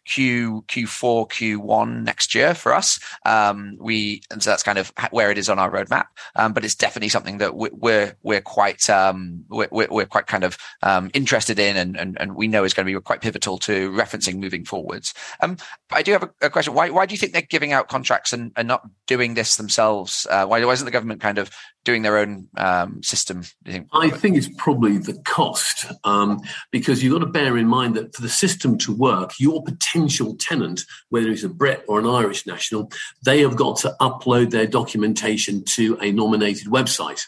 Q 0.05 0.63
Q4 0.67 1.29
Q1 1.29 2.03
next 2.03 2.35
year 2.35 2.53
for 2.53 2.73
us. 2.73 2.99
Um, 3.31 3.77
we 3.79 4.21
and 4.29 4.43
so 4.43 4.49
that's 4.49 4.61
kind 4.61 4.77
of 4.77 4.91
where 5.11 5.31
it 5.31 5.37
is 5.37 5.47
on 5.47 5.57
our 5.57 5.71
roadmap. 5.71 6.07
Um, 6.35 6.51
but 6.51 6.65
it's 6.65 6.75
definitely 6.75 7.07
something 7.07 7.37
that 7.37 7.55
we're 7.55 8.17
we're 8.23 8.41
quite 8.41 8.89
um, 8.89 9.45
we're, 9.49 9.69
we're 9.71 10.05
quite 10.05 10.27
kind 10.27 10.43
of 10.43 10.57
um, 10.83 11.09
interested 11.13 11.57
in, 11.57 11.77
and, 11.77 11.97
and 11.97 12.17
and 12.19 12.35
we 12.35 12.49
know 12.49 12.65
is 12.65 12.73
going 12.73 12.85
to 12.85 12.93
be 12.93 12.99
quite 12.99 13.21
pivotal 13.21 13.57
to 13.59 13.89
referencing 13.91 14.35
moving 14.35 14.65
forwards. 14.65 15.13
Um, 15.39 15.55
I 15.91 16.03
do 16.03 16.11
have 16.11 16.23
a, 16.23 16.31
a, 16.41 16.49
question. 16.49 16.73
Why 16.73 16.89
why 16.89 17.05
do 17.05 17.13
you 17.13 17.17
think 17.17 17.31
they're 17.31 17.41
giving 17.41 17.71
out 17.71 17.87
contracts 17.87 18.33
and, 18.33 18.51
and 18.57 18.67
not 18.67 18.85
doing 19.07 19.35
this 19.35 19.55
themselves? 19.55 20.27
Uh, 20.29 20.45
why 20.45 20.63
why 20.65 20.73
isn't 20.73 20.85
the 20.85 20.91
government 20.91 21.21
kind 21.21 21.37
of 21.37 21.51
doing 21.83 22.01
their 22.01 22.17
own 22.17 22.47
um, 22.57 23.01
system? 23.03 23.43
Think? 23.65 23.87
I 23.93 24.09
think 24.09 24.37
it's 24.37 24.49
probably 24.57 24.97
the 24.97 25.19
cost 25.25 25.85
um, 26.03 26.41
because 26.71 27.03
you've 27.03 27.13
got 27.13 27.19
to 27.19 27.31
bear 27.31 27.57
in 27.57 27.67
mind 27.67 27.95
that 27.95 28.15
for 28.15 28.21
the 28.21 28.29
system 28.29 28.77
to 28.79 28.95
work, 28.95 29.33
your 29.39 29.63
potential 29.63 30.35
tenant, 30.39 30.81
whether 31.09 31.29
he's 31.29 31.43
a 31.43 31.49
Brit 31.49 31.83
or 31.87 31.99
an 31.99 32.05
Irish 32.05 32.45
national, 32.45 32.91
they 33.23 33.41
have 33.41 33.55
got 33.55 33.77
to 33.77 33.95
upload 33.99 34.51
their 34.51 34.67
documentation 34.67 35.63
to 35.65 35.97
a 36.01 36.11
nominated 36.11 36.67
website. 36.67 37.23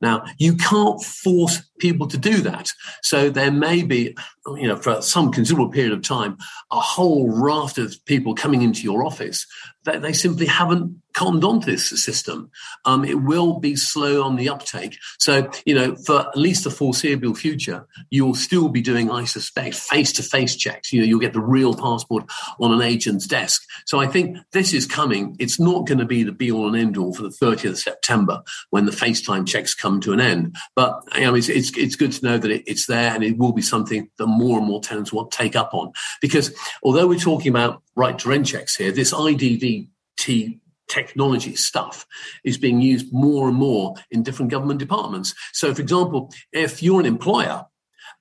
Now, 0.00 0.24
you 0.38 0.56
can't 0.56 1.02
force 1.02 1.62
people 1.78 2.06
to 2.08 2.18
do 2.18 2.40
that. 2.42 2.70
So 3.02 3.30
there 3.30 3.50
may 3.50 3.82
be, 3.82 4.16
you 4.46 4.68
know, 4.68 4.76
for 4.76 5.02
some 5.02 5.30
considerable 5.30 5.70
period 5.70 5.92
of 5.92 6.02
time, 6.02 6.38
a 6.70 6.80
whole 6.80 7.30
raft 7.30 7.78
of 7.78 8.02
people 8.06 8.34
coming 8.34 8.62
into 8.62 8.82
your 8.82 9.04
office 9.04 9.46
that 9.84 10.02
they 10.02 10.12
simply 10.12 10.46
haven't 10.46 11.00
conned 11.14 11.44
onto 11.44 11.70
this 11.70 11.88
system. 12.04 12.50
Um, 12.84 13.04
it 13.04 13.22
will 13.22 13.58
be 13.58 13.74
slow 13.74 14.22
on 14.22 14.36
the 14.36 14.50
uptake. 14.50 14.98
So, 15.18 15.48
you 15.64 15.74
know, 15.74 15.96
for 15.96 16.28
at 16.28 16.36
least 16.36 16.64
the 16.64 16.70
foreseeable 16.70 17.34
future, 17.34 17.86
you'll 18.10 18.34
still 18.34 18.68
be 18.68 18.82
doing, 18.82 19.10
I 19.10 19.24
suspect, 19.24 19.76
face 19.76 20.12
to 20.14 20.22
face 20.22 20.56
checks. 20.56 20.92
You 20.92 21.00
know, 21.00 21.06
you'll 21.06 21.20
get 21.20 21.32
the 21.32 21.40
real 21.40 21.72
passport 21.72 22.24
on 22.60 22.72
an 22.72 22.82
agent's 22.82 23.26
desk. 23.26 23.62
So 23.86 23.98
I 23.98 24.06
think 24.08 24.36
this 24.52 24.74
is 24.74 24.86
coming. 24.86 25.36
It's 25.38 25.58
not 25.58 25.86
going 25.86 25.98
to 25.98 26.04
be 26.04 26.22
the 26.22 26.32
be 26.32 26.52
all 26.52 26.66
and 26.68 26.76
end 26.76 26.98
all 26.98 27.14
for 27.14 27.22
the 27.22 27.30
30th 27.30 27.70
of 27.70 27.78
September 27.78 28.42
when 28.68 28.84
the 28.84 28.92
FaceTime 28.92 29.46
come 29.64 30.00
to 30.00 30.12
an 30.12 30.20
end. 30.20 30.56
But, 30.74 31.02
you 31.14 31.22
know, 31.22 31.34
it's, 31.34 31.48
it's, 31.48 31.76
it's 31.76 31.96
good 31.96 32.12
to 32.12 32.24
know 32.24 32.38
that 32.38 32.50
it, 32.50 32.64
it's 32.66 32.86
there 32.86 33.12
and 33.12 33.24
it 33.24 33.38
will 33.38 33.52
be 33.52 33.62
something 33.62 34.10
that 34.18 34.26
more 34.26 34.58
and 34.58 34.66
more 34.66 34.80
tenants 34.80 35.12
will 35.12 35.26
take 35.26 35.56
up 35.56 35.74
on. 35.74 35.92
Because 36.20 36.54
although 36.82 37.06
we're 37.06 37.18
talking 37.18 37.50
about 37.50 37.82
right 37.94 38.18
to 38.18 38.28
rent 38.28 38.46
checks 38.46 38.76
here, 38.76 38.92
this 38.92 39.12
IDVT 39.12 40.60
technology 40.88 41.56
stuff 41.56 42.06
is 42.44 42.58
being 42.58 42.80
used 42.80 43.12
more 43.12 43.48
and 43.48 43.56
more 43.56 43.94
in 44.10 44.22
different 44.22 44.50
government 44.50 44.78
departments. 44.78 45.34
So, 45.52 45.74
for 45.74 45.82
example, 45.82 46.32
if 46.52 46.82
you're 46.82 47.00
an 47.00 47.06
employer 47.06 47.66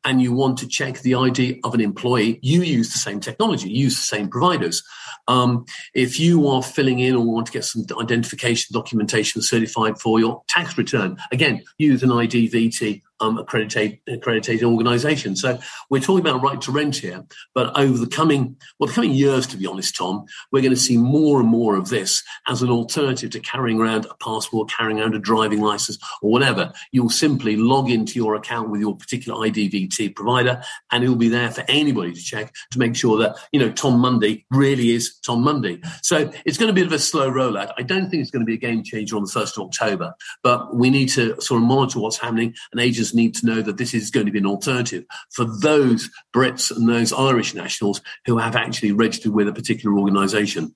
and 0.05 0.21
you 0.21 0.31
want 0.31 0.57
to 0.59 0.67
check 0.67 0.99
the 0.99 1.15
ID 1.15 1.59
of 1.63 1.73
an 1.73 1.81
employee, 1.81 2.39
you 2.41 2.61
use 2.61 2.93
the 2.93 2.99
same 2.99 3.19
technology, 3.19 3.69
use 3.69 3.95
the 3.95 4.03
same 4.03 4.29
providers. 4.29 4.83
Um, 5.27 5.65
if 5.95 6.19
you 6.19 6.47
are 6.47 6.61
filling 6.61 6.99
in 6.99 7.15
or 7.15 7.25
want 7.25 7.47
to 7.47 7.51
get 7.51 7.65
some 7.65 7.85
identification 7.99 8.71
documentation 8.73 9.41
certified 9.41 9.99
for 9.99 10.19
your 10.19 10.43
tax 10.47 10.77
return, 10.77 11.17
again, 11.31 11.63
use 11.79 12.03
an 12.03 12.09
IDVT 12.09 13.01
um, 13.19 13.37
accredited, 13.37 13.99
accredited 14.07 14.63
organization. 14.63 15.35
So 15.35 15.59
we're 15.89 16.01
talking 16.01 16.25
about 16.25 16.41
right 16.41 16.61
to 16.61 16.71
rent 16.71 16.97
here, 16.97 17.25
but 17.53 17.77
over 17.77 17.97
the 17.97 18.07
coming, 18.07 18.57
well, 18.79 18.87
the 18.87 18.93
coming 18.93 19.11
years, 19.11 19.47
to 19.47 19.57
be 19.57 19.65
honest, 19.65 19.95
Tom, 19.95 20.25
we're 20.51 20.61
going 20.61 20.73
to 20.73 20.79
see 20.79 20.97
more 20.97 21.39
and 21.39 21.49
more 21.49 21.75
of 21.75 21.89
this 21.89 22.23
as 22.47 22.61
an 22.61 22.69
alternative 22.69 23.31
to 23.31 23.39
carrying 23.39 23.79
around 23.79 24.05
a 24.05 24.15
passport, 24.15 24.69
carrying 24.69 24.99
around 24.99 25.15
a 25.15 25.19
driving 25.19 25.61
license 25.61 25.97
or 26.21 26.31
whatever. 26.31 26.73
You'll 26.91 27.09
simply 27.09 27.55
log 27.55 27.89
into 27.89 28.15
your 28.15 28.35
account 28.35 28.69
with 28.69 28.81
your 28.81 28.95
particular 28.95 29.39
IDVT 29.47 30.15
provider 30.15 30.61
and 30.91 31.03
it'll 31.03 31.15
be 31.15 31.29
there 31.29 31.51
for 31.51 31.63
anybody 31.67 32.13
to 32.13 32.21
check 32.21 32.53
to 32.71 32.79
make 32.79 32.95
sure 32.95 33.17
that, 33.19 33.37
you 33.51 33.59
know, 33.59 33.71
Tom 33.71 33.99
Mundy 33.99 34.45
really 34.51 34.91
is 34.91 35.17
Tom 35.19 35.41
Mundy. 35.41 35.81
So 36.01 36.31
it's 36.45 36.57
going 36.57 36.67
to 36.67 36.73
be 36.73 36.81
a 36.81 36.85
bit 36.85 36.93
of 36.93 36.99
a 36.99 36.99
slow 36.99 37.31
rollout. 37.31 37.73
I 37.77 37.83
don't 37.83 38.09
think 38.09 38.21
it's 38.21 38.31
going 38.31 38.41
to 38.41 38.45
be 38.45 38.55
a 38.55 38.57
game 38.57 38.83
changer 38.83 39.15
on 39.15 39.23
the 39.23 39.29
1st 39.29 39.57
of 39.57 39.63
October, 39.67 40.13
but 40.43 40.75
we 40.75 40.89
need 40.89 41.09
to 41.09 41.39
sort 41.41 41.61
of 41.61 41.67
monitor 41.67 41.99
what's 41.99 42.17
happening 42.17 42.53
and 42.71 42.81
agents 42.81 43.04
need 43.13 43.35
to 43.35 43.45
know 43.45 43.61
that 43.61 43.77
this 43.77 43.93
is 43.93 44.09
going 44.11 44.25
to 44.25 44.31
be 44.31 44.39
an 44.39 44.45
alternative 44.45 45.05
for 45.31 45.45
those 45.45 46.09
Brits 46.35 46.75
and 46.75 46.87
those 46.87 47.13
Irish 47.13 47.53
nationals 47.53 48.01
who 48.25 48.37
have 48.37 48.55
actually 48.55 48.91
registered 48.91 49.33
with 49.33 49.47
a 49.47 49.53
particular 49.53 49.97
organisation. 49.97 50.75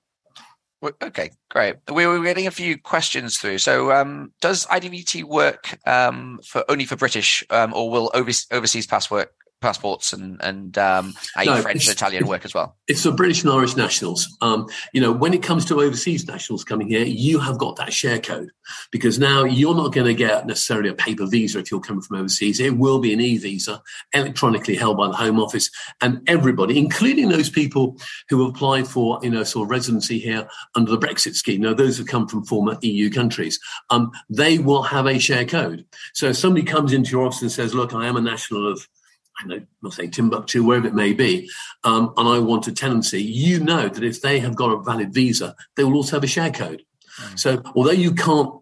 Okay, 0.81 1.31
great. 1.49 1.75
We 1.93 2.07
were 2.07 2.23
getting 2.23 2.47
a 2.47 2.51
few 2.51 2.77
questions 2.77 3.37
through. 3.37 3.57
So, 3.57 3.91
um, 3.91 4.31
does 4.39 4.65
IDVT 4.67 5.25
work 5.25 5.77
um, 5.85 6.39
for 6.45 6.63
only 6.69 6.85
for 6.85 6.95
British, 6.95 7.43
um, 7.49 7.73
or 7.73 7.89
will 7.91 8.11
overseas 8.13 8.87
passport 8.87 9.33
passports 9.61 10.13
and 10.13 10.39
and 10.41 10.77
um, 10.77 11.13
no, 11.43 11.61
French 11.61 11.87
and 11.87 11.95
Italian 11.95 12.27
work 12.27 12.45
as 12.45 12.53
well? 12.53 12.77
It's 12.87 13.03
for 13.03 13.11
British 13.11 13.43
and 13.43 13.51
Irish 13.51 13.75
nationals. 13.75 14.27
Um, 14.41 14.67
you 14.93 15.01
know, 15.01 15.11
when 15.11 15.33
it 15.33 15.43
comes 15.43 15.65
to 15.65 15.81
overseas 15.81 16.27
nationals 16.27 16.63
coming 16.63 16.87
here, 16.87 17.05
you 17.05 17.39
have 17.39 17.57
got 17.57 17.75
that 17.77 17.93
share 17.93 18.19
code 18.19 18.49
because 18.91 19.19
now 19.19 19.43
you're 19.43 19.75
not 19.75 19.93
going 19.93 20.07
to 20.07 20.13
get 20.13 20.47
necessarily 20.47 20.89
a 20.89 20.93
paper 20.93 21.25
visa 21.25 21.59
if 21.59 21.71
you're 21.71 21.79
coming 21.79 22.01
from 22.01 22.17
overseas. 22.17 22.59
It 22.59 22.77
will 22.77 22.99
be 22.99 23.13
an 23.13 23.21
e-visa, 23.21 23.81
electronically 24.13 24.75
held 24.75 24.97
by 24.97 25.07
the 25.07 25.15
Home 25.15 25.39
Office, 25.39 25.69
and 26.01 26.21
everybody, 26.27 26.77
including 26.77 27.29
those 27.29 27.49
people 27.49 27.97
who 28.29 28.47
applied 28.47 28.87
for 28.87 29.19
you 29.21 29.29
know 29.29 29.43
sort 29.43 29.65
of 29.65 29.71
residency 29.71 30.19
here 30.19 30.47
under 30.75 30.91
the 30.91 30.97
Brexit 30.97 31.35
scheme. 31.35 31.61
Now, 31.61 31.73
those 31.73 31.97
who 31.97 32.05
come 32.05 32.27
from 32.27 32.45
former 32.45 32.77
EU 32.81 33.09
countries, 33.09 33.59
um, 33.89 34.11
they 34.29 34.57
will 34.57 34.83
have 34.83 35.05
a 35.05 35.19
share 35.19 35.45
code. 35.45 35.85
So 36.13 36.27
if 36.27 36.37
somebody 36.37 36.65
comes 36.65 36.93
into 36.93 37.11
your 37.11 37.25
office 37.25 37.41
and 37.41 37.51
says, 37.51 37.73
"Look, 37.73 37.93
I 37.93 38.07
am 38.07 38.17
a 38.17 38.21
national 38.21 38.71
of." 38.71 38.87
I 39.39 39.47
know, 39.47 39.61
I'll 39.83 39.91
say 39.91 40.07
Timbuktu, 40.07 40.63
wherever 40.63 40.87
it 40.87 40.93
may 40.93 41.13
be, 41.13 41.49
um, 41.83 42.13
and 42.17 42.27
I 42.27 42.39
want 42.39 42.67
a 42.67 42.71
tenancy, 42.71 43.21
you 43.21 43.59
know 43.59 43.87
that 43.87 44.03
if 44.03 44.21
they 44.21 44.39
have 44.39 44.55
got 44.55 44.71
a 44.71 44.81
valid 44.81 45.13
visa, 45.13 45.55
they 45.75 45.83
will 45.83 45.95
also 45.95 46.17
have 46.17 46.23
a 46.23 46.27
share 46.27 46.51
code. 46.51 46.83
Mm. 47.21 47.39
So 47.39 47.61
although 47.75 47.91
you 47.91 48.13
can't 48.13 48.53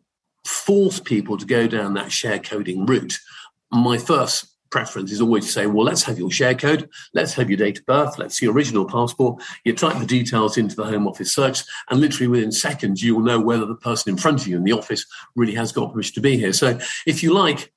force 0.45 0.99
people 0.99 1.37
to 1.37 1.45
go 1.45 1.67
down 1.67 1.95
that 1.95 2.11
share 2.11 2.39
coding 2.39 2.85
route, 2.85 3.17
my 3.71 3.97
first 3.97 4.47
preference 4.69 5.11
is 5.11 5.21
always 5.21 5.45
to 5.45 5.51
say, 5.51 5.65
well, 5.65 5.85
let's 5.85 6.03
have 6.03 6.19
your 6.19 6.31
share 6.31 6.55
code, 6.55 6.89
let's 7.13 7.33
have 7.33 7.49
your 7.49 7.57
date 7.57 7.79
of 7.79 7.85
birth, 7.85 8.17
let's 8.17 8.37
see 8.37 8.45
your 8.45 8.53
original 8.53 8.85
passport. 8.85 9.41
You 9.63 9.73
type 9.73 9.97
the 9.97 10.05
details 10.05 10.57
into 10.57 10.75
the 10.75 10.85
Home 10.85 11.07
Office 11.07 11.33
search, 11.33 11.63
and 11.89 11.99
literally 11.99 12.27
within 12.27 12.51
seconds, 12.51 13.01
you 13.01 13.15
will 13.15 13.23
know 13.23 13.39
whether 13.39 13.65
the 13.65 13.75
person 13.75 14.11
in 14.11 14.17
front 14.17 14.41
of 14.41 14.47
you 14.47 14.57
in 14.57 14.63
the 14.63 14.73
office 14.73 15.05
really 15.35 15.55
has 15.55 15.71
got 15.71 15.91
permission 15.91 16.15
to 16.15 16.21
be 16.21 16.37
here. 16.37 16.53
So, 16.53 16.79
if 17.05 17.23
you 17.23 17.33
like, 17.33 17.71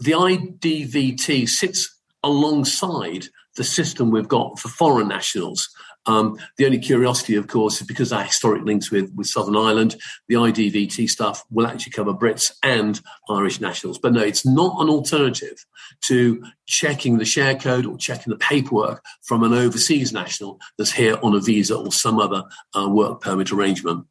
the 0.00 0.12
IDVT 0.12 1.48
sits 1.48 1.95
alongside 2.26 3.26
the 3.56 3.64
system 3.64 4.10
we've 4.10 4.28
got 4.28 4.58
for 4.58 4.68
foreign 4.68 5.08
nationals. 5.08 5.70
Um, 6.04 6.38
the 6.56 6.66
only 6.66 6.78
curiosity, 6.78 7.34
of 7.34 7.48
course, 7.48 7.80
is 7.80 7.86
because 7.86 8.12
our 8.12 8.22
historic 8.22 8.64
links 8.64 8.90
with, 8.90 9.12
with 9.16 9.26
Southern 9.26 9.56
Ireland, 9.56 9.96
the 10.28 10.36
IDVT 10.36 11.08
stuff 11.10 11.42
will 11.50 11.66
actually 11.66 11.92
cover 11.92 12.12
Brits 12.12 12.52
and 12.62 13.00
Irish 13.28 13.60
nationals. 13.60 13.98
But 13.98 14.12
no, 14.12 14.22
it's 14.22 14.46
not 14.46 14.80
an 14.80 14.88
alternative 14.88 15.64
to 16.02 16.44
checking 16.66 17.18
the 17.18 17.24
share 17.24 17.56
code 17.56 17.86
or 17.86 17.96
checking 17.96 18.30
the 18.30 18.38
paperwork 18.38 19.04
from 19.22 19.42
an 19.42 19.52
overseas 19.52 20.12
national 20.12 20.60
that's 20.78 20.92
here 20.92 21.18
on 21.22 21.34
a 21.34 21.40
visa 21.40 21.76
or 21.76 21.90
some 21.90 22.20
other 22.20 22.44
uh, 22.78 22.88
work 22.88 23.20
permit 23.20 23.50
arrangement. 23.50 24.06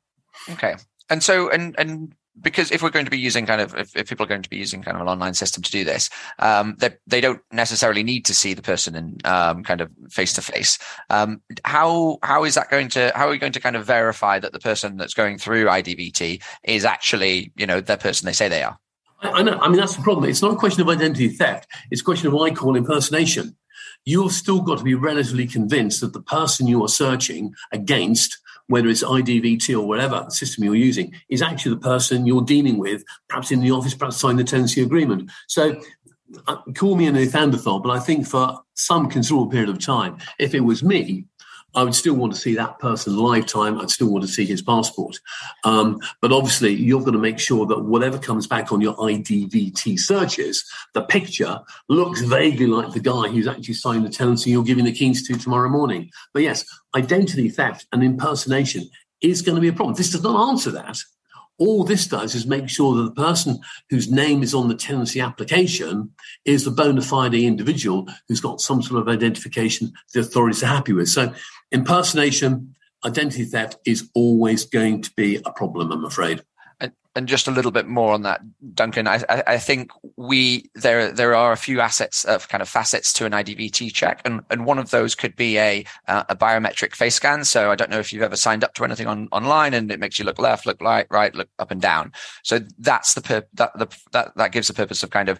Okay. 0.49 0.75
And 1.09 1.23
so, 1.23 1.49
and 1.49 1.75
and 1.77 2.13
because 2.41 2.71
if 2.71 2.81
we're 2.81 2.89
going 2.89 3.05
to 3.05 3.11
be 3.11 3.17
using 3.17 3.45
kind 3.45 3.61
of 3.61 3.75
if, 3.75 3.95
if, 3.95 4.09
people 4.09 4.25
are 4.25 4.29
going 4.29 4.41
to 4.41 4.49
be 4.49 4.57
using 4.57 4.81
kind 4.81 4.95
of 4.95 5.01
an 5.01 5.07
online 5.07 5.33
system 5.33 5.63
to 5.63 5.71
do 5.71 5.83
this 5.83 6.09
um, 6.39 6.75
they, 6.79 6.89
they 7.07 7.21
don't 7.21 7.41
necessarily 7.51 8.03
need 8.03 8.25
to 8.25 8.33
see 8.33 8.53
the 8.53 8.61
person 8.61 8.95
in 8.95 9.17
um, 9.25 9.63
kind 9.63 9.81
of 9.81 9.89
face 10.09 10.33
to 10.33 10.41
face 10.41 10.77
how 11.63 12.17
how 12.23 12.43
is 12.43 12.55
that 12.55 12.69
going 12.69 12.89
to 12.89 13.11
how 13.15 13.27
are 13.27 13.31
we 13.31 13.37
going 13.37 13.53
to 13.53 13.59
kind 13.59 13.75
of 13.75 13.85
verify 13.85 14.39
that 14.39 14.53
the 14.53 14.59
person 14.59 14.97
that's 14.97 15.13
going 15.13 15.37
through 15.37 15.65
idvt 15.65 16.41
is 16.63 16.85
actually 16.85 17.51
you 17.55 17.65
know 17.65 17.81
the 17.81 17.97
person 17.97 18.25
they 18.25 18.33
say 18.33 18.47
they 18.47 18.63
are? 18.63 18.77
I, 19.21 19.29
I 19.29 19.41
know 19.41 19.57
i 19.61 19.67
mean 19.67 19.79
that's 19.79 19.95
the 19.95 20.03
problem. 20.03 20.29
It's 20.29 20.41
not 20.41 20.53
a 20.53 20.57
question 20.57 20.81
of 20.81 20.89
identity 20.89 21.29
theft. 21.29 21.67
It's 21.91 22.01
a 22.01 22.03
question 22.03 22.27
of 22.27 22.33
what 22.33 22.51
i 22.51 22.55
call 22.55 22.75
impersonation. 22.75 23.55
You've 24.03 24.33
still 24.33 24.61
got 24.61 24.77
to 24.77 24.83
be 24.83 24.93
relatively 24.93 25.47
convinced 25.47 26.01
that 26.01 26.13
the 26.13 26.21
person 26.21 26.67
you 26.67 26.83
are 26.83 26.89
searching 26.89 27.55
against 27.71 28.37
whether 28.67 28.87
it's 28.87 29.03
IDVT 29.03 29.77
or 29.77 29.87
whatever 29.87 30.25
system 30.29 30.63
you're 30.63 30.75
using, 30.75 31.13
is 31.29 31.41
actually 31.41 31.75
the 31.75 31.81
person 31.81 32.25
you're 32.25 32.41
dealing 32.41 32.77
with, 32.77 33.03
perhaps 33.27 33.51
in 33.51 33.59
the 33.59 33.71
office, 33.71 33.93
perhaps 33.93 34.17
sign 34.17 34.37
the 34.37 34.43
tenancy 34.43 34.81
agreement. 34.81 35.29
So 35.47 35.81
uh, 36.47 36.57
call 36.75 36.95
me 36.95 37.07
a 37.07 37.11
Neanderthal, 37.11 37.79
but 37.79 37.91
I 37.91 37.99
think 37.99 38.27
for 38.27 38.59
some 38.73 39.09
considerable 39.09 39.49
period 39.49 39.69
of 39.69 39.79
time, 39.79 40.17
if 40.39 40.55
it 40.55 40.61
was 40.61 40.83
me, 40.83 41.25
I 41.75 41.83
would 41.83 41.95
still 41.95 42.15
want 42.15 42.33
to 42.33 42.39
see 42.39 42.55
that 42.55 42.79
person 42.79 43.17
lifetime. 43.17 43.79
I'd 43.79 43.89
still 43.89 44.09
want 44.09 44.23
to 44.23 44.31
see 44.31 44.45
his 44.45 44.61
passport. 44.61 45.19
Um, 45.63 45.99
but 46.21 46.31
obviously, 46.31 46.73
you're 46.73 47.01
going 47.01 47.13
to 47.13 47.19
make 47.19 47.39
sure 47.39 47.65
that 47.65 47.81
whatever 47.81 48.17
comes 48.17 48.47
back 48.47 48.71
on 48.71 48.81
your 48.81 48.95
IDVT 48.95 49.99
searches, 49.99 50.63
the 50.93 51.01
picture 51.01 51.59
looks 51.89 52.21
vaguely 52.21 52.67
like 52.67 52.93
the 52.93 52.99
guy 52.99 53.27
who's 53.29 53.47
actually 53.47 53.73
signed 53.73 54.05
the 54.05 54.09
tenancy 54.09 54.51
you're 54.51 54.63
giving 54.63 54.85
the 54.85 54.91
keys 54.91 55.27
to 55.27 55.37
tomorrow 55.37 55.69
morning. 55.69 56.09
But 56.33 56.43
yes, 56.43 56.65
identity 56.95 57.49
theft 57.49 57.85
and 57.91 58.03
impersonation 58.03 58.89
is 59.21 59.41
going 59.41 59.55
to 59.55 59.61
be 59.61 59.67
a 59.67 59.73
problem. 59.73 59.95
This 59.95 60.11
does 60.11 60.23
not 60.23 60.49
answer 60.49 60.71
that. 60.71 60.97
All 61.57 61.83
this 61.83 62.07
does 62.07 62.35
is 62.35 62.45
make 62.45 62.69
sure 62.69 62.95
that 62.95 63.03
the 63.03 63.21
person 63.21 63.59
whose 63.89 64.11
name 64.11 64.43
is 64.43 64.53
on 64.53 64.67
the 64.67 64.75
tenancy 64.75 65.21
application 65.21 66.11
is 66.43 66.65
the 66.65 66.71
bona 66.71 67.01
fide 67.01 67.33
individual 67.33 68.07
who's 68.27 68.41
got 68.41 68.59
some 68.59 68.81
sort 68.81 69.01
of 69.01 69.07
identification 69.07 69.93
the 70.13 70.19
authorities 70.19 70.63
are 70.63 70.67
happy 70.67 70.93
with. 70.93 71.07
So 71.07 71.33
impersonation, 71.71 72.75
identity 73.05 73.45
theft 73.45 73.77
is 73.85 74.09
always 74.13 74.65
going 74.65 75.01
to 75.03 75.11
be 75.15 75.37
a 75.45 75.51
problem, 75.51 75.91
I'm 75.91 76.05
afraid. 76.05 76.43
And, 77.15 77.27
just 77.27 77.47
a 77.47 77.51
little 77.51 77.71
bit 77.71 77.87
more 77.87 78.13
on 78.13 78.21
that, 78.21 78.41
Duncan. 78.75 79.07
I, 79.07 79.23
I, 79.29 79.57
think 79.57 79.91
we 80.15 80.69
there 80.75 81.11
there 81.11 81.33
are 81.33 81.51
a 81.51 81.57
few 81.57 81.81
assets 81.81 82.23
of 82.23 82.47
kind 82.49 82.61
of 82.61 82.69
facets 82.69 83.11
to 83.13 83.25
an 83.25 83.31
IDVT 83.31 83.91
check, 83.93 84.21
and, 84.23 84.41
and 84.51 84.65
one 84.65 84.77
of 84.77 84.91
those 84.91 85.15
could 85.15 85.35
be 85.35 85.57
a 85.57 85.85
uh, 86.07 86.23
a 86.29 86.35
biometric 86.35 86.93
face 86.93 87.15
scan. 87.15 87.43
So 87.43 87.71
I 87.71 87.75
don't 87.75 87.89
know 87.89 87.99
if 87.99 88.13
you've 88.13 88.21
ever 88.21 88.35
signed 88.35 88.63
up 88.63 88.75
to 88.75 88.83
anything 88.83 89.07
on 89.07 89.27
online, 89.31 89.73
and 89.73 89.91
it 89.91 89.99
makes 89.99 90.19
you 90.19 90.25
look 90.25 90.39
left, 90.39 90.65
look 90.65 90.79
right, 90.81 91.07
right, 91.09 91.33
look 91.33 91.49
up 91.57 91.71
and 91.71 91.81
down. 91.81 92.11
So 92.43 92.59
that's 92.77 93.15
the 93.15 93.21
per- 93.21 93.47
that 93.53 93.71
the 93.77 93.87
that 94.11 94.35
that 94.35 94.51
gives 94.51 94.67
the 94.67 94.73
purpose 94.73 95.01
of 95.01 95.09
kind 95.09 95.29
of 95.29 95.39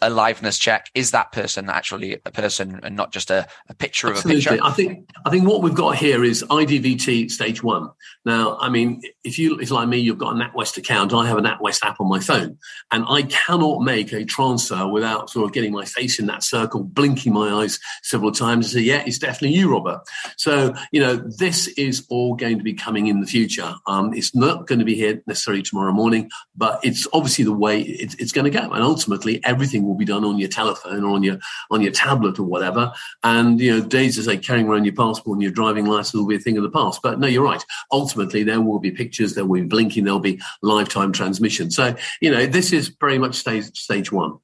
a 0.00 0.10
liveness 0.10 0.58
check. 0.58 0.90
Is 0.94 1.10
that 1.10 1.32
person 1.32 1.68
actually 1.68 2.14
a 2.24 2.30
person 2.30 2.80
and 2.82 2.96
not 2.96 3.12
just 3.12 3.30
a, 3.30 3.46
a 3.68 3.74
picture 3.74 4.08
Absolutely. 4.08 4.38
of 4.38 4.46
a 4.46 4.50
picture? 4.50 4.64
I 4.64 4.70
think 4.72 5.10
I 5.26 5.30
think 5.30 5.46
what 5.46 5.62
we've 5.62 5.74
got 5.74 5.96
here 5.96 6.24
is 6.24 6.42
IDVT 6.44 7.30
stage 7.30 7.62
one. 7.62 7.90
Now, 8.24 8.56
I 8.58 8.70
mean, 8.70 9.02
if 9.22 9.38
you 9.38 9.58
if 9.58 9.70
like 9.70 9.88
me, 9.88 9.98
you've 9.98 10.18
got 10.18 10.34
a 10.34 10.38
NatWest 10.38 10.78
account. 10.78 11.12
I 11.12 11.26
have 11.26 11.38
a 11.38 11.42
NatWest 11.42 11.84
app 11.84 12.00
on 12.00 12.08
my 12.08 12.20
phone, 12.20 12.58
and 12.90 13.04
I 13.08 13.22
cannot 13.22 13.82
make 13.82 14.12
a 14.12 14.24
transfer 14.24 14.86
without 14.88 15.30
sort 15.30 15.44
of 15.44 15.52
getting 15.52 15.72
my 15.72 15.84
face 15.84 16.18
in 16.18 16.26
that 16.26 16.42
circle, 16.42 16.82
blinking 16.82 17.32
my 17.32 17.50
eyes 17.62 17.78
several 18.02 18.32
times, 18.32 18.66
and 18.66 18.72
say, 18.72 18.86
"Yeah, 18.86 19.02
it's 19.06 19.18
definitely 19.18 19.56
you, 19.56 19.70
Robert." 19.70 20.00
So, 20.36 20.74
you 20.92 21.00
know, 21.00 21.16
this 21.16 21.68
is 21.68 22.06
all 22.08 22.34
going 22.34 22.58
to 22.58 22.64
be 22.64 22.74
coming 22.74 23.08
in 23.08 23.20
the 23.20 23.26
future. 23.26 23.74
Um, 23.86 24.14
it's 24.14 24.34
not 24.34 24.66
going 24.66 24.78
to 24.78 24.84
be 24.84 24.94
here 24.94 25.22
necessarily 25.26 25.62
tomorrow 25.62 25.92
morning, 25.92 26.30
but 26.56 26.80
it's 26.82 27.06
obviously 27.12 27.44
the 27.44 27.52
way 27.52 27.82
it's, 27.82 28.14
it's 28.14 28.32
going 28.32 28.50
to 28.50 28.58
go, 28.58 28.70
and 28.70 28.82
ultimately, 28.82 29.44
everything 29.44 29.73
will 29.80 29.94
be 29.94 30.04
done 30.04 30.24
on 30.24 30.38
your 30.38 30.48
telephone 30.48 31.04
or 31.04 31.10
on 31.10 31.22
your 31.22 31.38
on 31.70 31.80
your 31.80 31.92
tablet 31.92 32.38
or 32.38 32.44
whatever. 32.44 32.92
And 33.22 33.60
you 33.60 33.70
know, 33.70 33.86
days 33.86 34.16
to 34.16 34.22
say 34.22 34.36
carrying 34.36 34.68
around 34.68 34.84
your 34.84 34.94
passport 34.94 35.36
and 35.36 35.42
your 35.42 35.52
driving 35.52 35.86
license 35.86 36.14
will 36.14 36.26
be 36.26 36.36
a 36.36 36.40
thing 36.40 36.56
of 36.56 36.62
the 36.62 36.70
past. 36.70 37.00
But 37.02 37.18
no, 37.18 37.26
you're 37.26 37.44
right. 37.44 37.64
Ultimately, 37.92 38.42
there 38.42 38.60
will 38.60 38.78
be 38.78 38.90
pictures, 38.90 39.34
there 39.34 39.44
will 39.44 39.60
be 39.60 39.66
blinking, 39.66 40.04
there'll 40.04 40.20
be 40.20 40.40
lifetime 40.62 41.12
transmission. 41.12 41.70
So 41.70 41.94
you 42.20 42.30
know, 42.30 42.46
this 42.46 42.72
is 42.72 42.88
very 43.00 43.18
much 43.18 43.34
stage 43.34 43.76
stage 43.78 44.12
one. 44.12 44.38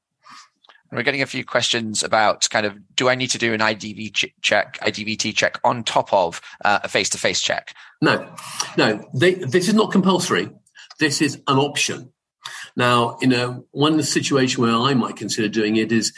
We're 0.93 1.05
getting 1.05 1.23
a 1.23 1.27
few 1.27 1.45
questions 1.45 2.03
about 2.03 2.49
kind 2.51 2.67
of 2.67 2.75
do 2.97 3.09
I 3.09 3.15
need 3.15 3.31
to 3.31 3.39
do 3.39 3.55
an 3.55 3.61
IDV 3.61 4.13
ch- 4.13 4.35
check, 4.43 4.79
IDVT 4.81 5.35
check 5.35 5.61
on 5.63 5.85
top 5.85 6.13
of 6.13 6.41
uh, 6.65 6.81
a 6.83 6.89
face-to-face 6.89 7.41
check? 7.41 7.75
No, 8.03 8.35
no. 8.77 9.09
They, 9.15 9.35
this 9.35 9.69
is 9.69 9.75
not 9.75 9.93
compulsory. 9.93 10.51
This 10.99 11.23
is 11.23 11.37
an 11.47 11.59
option. 11.59 12.13
Now, 12.77 13.19
you 13.21 13.29
know, 13.29 13.65
one 13.71 14.03
situation 14.03 14.63
where 14.63 14.75
I 14.75 14.95
might 14.95 15.17
consider 15.17 15.49
doing 15.49 15.77
it 15.77 15.93
is 15.93 16.13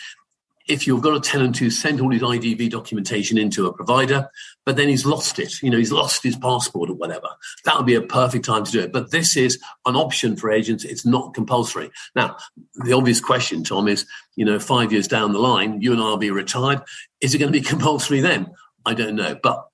if 0.68 0.86
you've 0.86 1.02
got 1.02 1.16
a 1.16 1.20
tenant 1.20 1.58
who 1.58 1.70
sent 1.70 2.00
all 2.00 2.10
his 2.10 2.22
IDV 2.22 2.70
documentation 2.70 3.36
into 3.36 3.66
a 3.66 3.72
provider, 3.72 4.28
but 4.64 4.76
then 4.76 4.88
he's 4.88 5.04
lost 5.04 5.38
it, 5.38 5.60
you 5.62 5.70
know, 5.70 5.78
he's 5.78 5.92
lost 5.92 6.22
his 6.22 6.36
passport 6.36 6.88
or 6.88 6.94
whatever, 6.94 7.28
that 7.64 7.76
would 7.76 7.86
be 7.86 7.94
a 7.94 8.02
perfect 8.02 8.44
time 8.44 8.64
to 8.64 8.70
do 8.70 8.80
it. 8.80 8.92
But 8.92 9.10
this 9.10 9.36
is 9.36 9.58
an 9.86 9.96
option 9.96 10.36
for 10.36 10.50
agents. 10.50 10.84
It's 10.84 11.04
not 11.04 11.34
compulsory. 11.34 11.90
Now, 12.14 12.36
the 12.74 12.92
obvious 12.92 13.20
question, 13.20 13.64
Tom, 13.64 13.88
is, 13.88 14.06
you 14.36 14.44
know, 14.44 14.58
five 14.58 14.92
years 14.92 15.08
down 15.08 15.32
the 15.32 15.38
line, 15.38 15.80
you 15.80 15.92
and 15.92 16.00
I 16.00 16.04
will 16.04 16.16
be 16.16 16.30
retired. 16.30 16.82
Is 17.20 17.34
it 17.34 17.38
going 17.38 17.52
to 17.52 17.58
be 17.58 17.64
compulsory 17.66 18.20
then? 18.20 18.52
I 18.86 18.94
don't 18.94 19.16
know. 19.16 19.38
But 19.42 19.66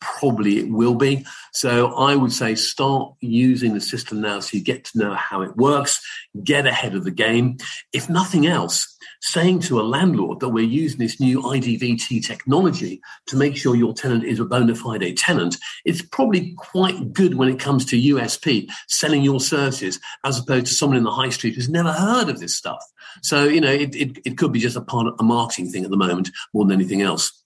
probably 0.00 0.58
it 0.58 0.70
will 0.70 0.94
be. 0.94 1.24
So 1.52 1.94
I 1.94 2.16
would 2.16 2.32
say 2.32 2.54
start 2.54 3.14
using 3.20 3.74
the 3.74 3.80
system 3.80 4.20
now 4.20 4.40
so 4.40 4.56
you 4.56 4.62
get 4.62 4.84
to 4.84 4.98
know 4.98 5.14
how 5.14 5.42
it 5.42 5.56
works, 5.56 6.00
get 6.44 6.66
ahead 6.66 6.94
of 6.94 7.04
the 7.04 7.10
game. 7.10 7.56
If 7.92 8.08
nothing 8.08 8.46
else, 8.46 8.96
saying 9.22 9.60
to 9.60 9.80
a 9.80 9.82
landlord 9.82 10.40
that 10.40 10.50
we're 10.50 10.64
using 10.64 10.98
this 10.98 11.20
new 11.20 11.40
IDVT 11.42 12.24
technology 12.24 13.00
to 13.26 13.36
make 13.36 13.56
sure 13.56 13.74
your 13.74 13.94
tenant 13.94 14.24
is 14.24 14.38
a 14.38 14.44
bona 14.44 14.74
fide 14.74 15.16
tenant, 15.16 15.56
it's 15.84 16.02
probably 16.02 16.54
quite 16.56 17.12
good 17.12 17.34
when 17.34 17.48
it 17.48 17.58
comes 17.58 17.84
to 17.86 18.00
USP, 18.14 18.70
selling 18.88 19.22
your 19.22 19.40
services, 19.40 19.98
as 20.24 20.38
opposed 20.38 20.66
to 20.66 20.74
someone 20.74 20.98
in 20.98 21.04
the 21.04 21.10
high 21.10 21.30
street 21.30 21.54
who's 21.54 21.68
never 21.68 21.92
heard 21.92 22.28
of 22.28 22.40
this 22.40 22.56
stuff. 22.56 22.84
So, 23.22 23.44
you 23.44 23.60
know, 23.60 23.72
it, 23.72 23.94
it, 23.94 24.18
it 24.24 24.38
could 24.38 24.52
be 24.52 24.60
just 24.60 24.76
a 24.76 24.82
part 24.82 25.06
of 25.06 25.14
a 25.18 25.22
marketing 25.22 25.70
thing 25.70 25.84
at 25.84 25.90
the 25.90 25.96
moment 25.96 26.30
more 26.52 26.64
than 26.64 26.78
anything 26.78 27.02
else. 27.02 27.42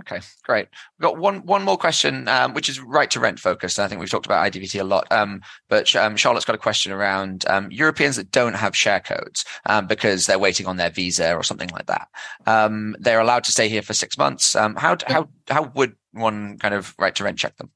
Okay, 0.00 0.20
great. 0.42 0.68
We've 0.98 1.04
got 1.04 1.18
one 1.18 1.46
one 1.46 1.62
more 1.62 1.76
question, 1.76 2.26
um, 2.26 2.52
which 2.52 2.68
is 2.68 2.80
right 2.80 3.08
to 3.12 3.20
rent 3.20 3.38
focused. 3.38 3.78
I 3.78 3.86
think 3.86 4.00
we've 4.00 4.10
talked 4.10 4.26
about 4.26 4.44
IDVT 4.50 4.80
a 4.80 4.84
lot, 4.84 5.06
um, 5.12 5.40
but 5.68 5.94
um, 5.94 6.16
Charlotte's 6.16 6.44
got 6.44 6.56
a 6.56 6.58
question 6.58 6.90
around 6.90 7.44
um, 7.48 7.70
Europeans 7.70 8.16
that 8.16 8.32
don't 8.32 8.54
have 8.54 8.76
share 8.76 8.98
codes 8.98 9.44
um, 9.66 9.86
because 9.86 10.26
they're 10.26 10.38
waiting 10.38 10.66
on 10.66 10.78
their 10.78 10.90
visa 10.90 11.34
or 11.34 11.44
something 11.44 11.68
like 11.68 11.86
that. 11.86 12.08
Um, 12.46 12.96
they're 12.98 13.20
allowed 13.20 13.44
to 13.44 13.52
stay 13.52 13.68
here 13.68 13.82
for 13.82 13.94
six 13.94 14.18
months. 14.18 14.54
how 14.54 14.96
how 15.06 15.28
how 15.48 15.70
would 15.74 15.94
one 16.10 16.58
kind 16.58 16.74
of 16.74 16.94
right 16.98 17.14
to 17.14 17.24
rent 17.24 17.38
check 17.38 17.56
them? 17.56 17.70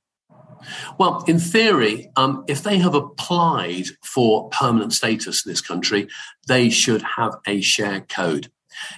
Well, 0.98 1.24
in 1.26 1.38
theory, 1.38 2.10
um, 2.16 2.44
if 2.48 2.62
they 2.62 2.78
have 2.78 2.94
applied 2.94 3.86
for 4.02 4.48
permanent 4.50 4.92
status 4.92 5.44
in 5.44 5.52
this 5.52 5.60
country, 5.60 6.08
they 6.46 6.70
should 6.70 7.02
have 7.16 7.36
a 7.46 7.60
share 7.60 8.00
code. 8.00 8.50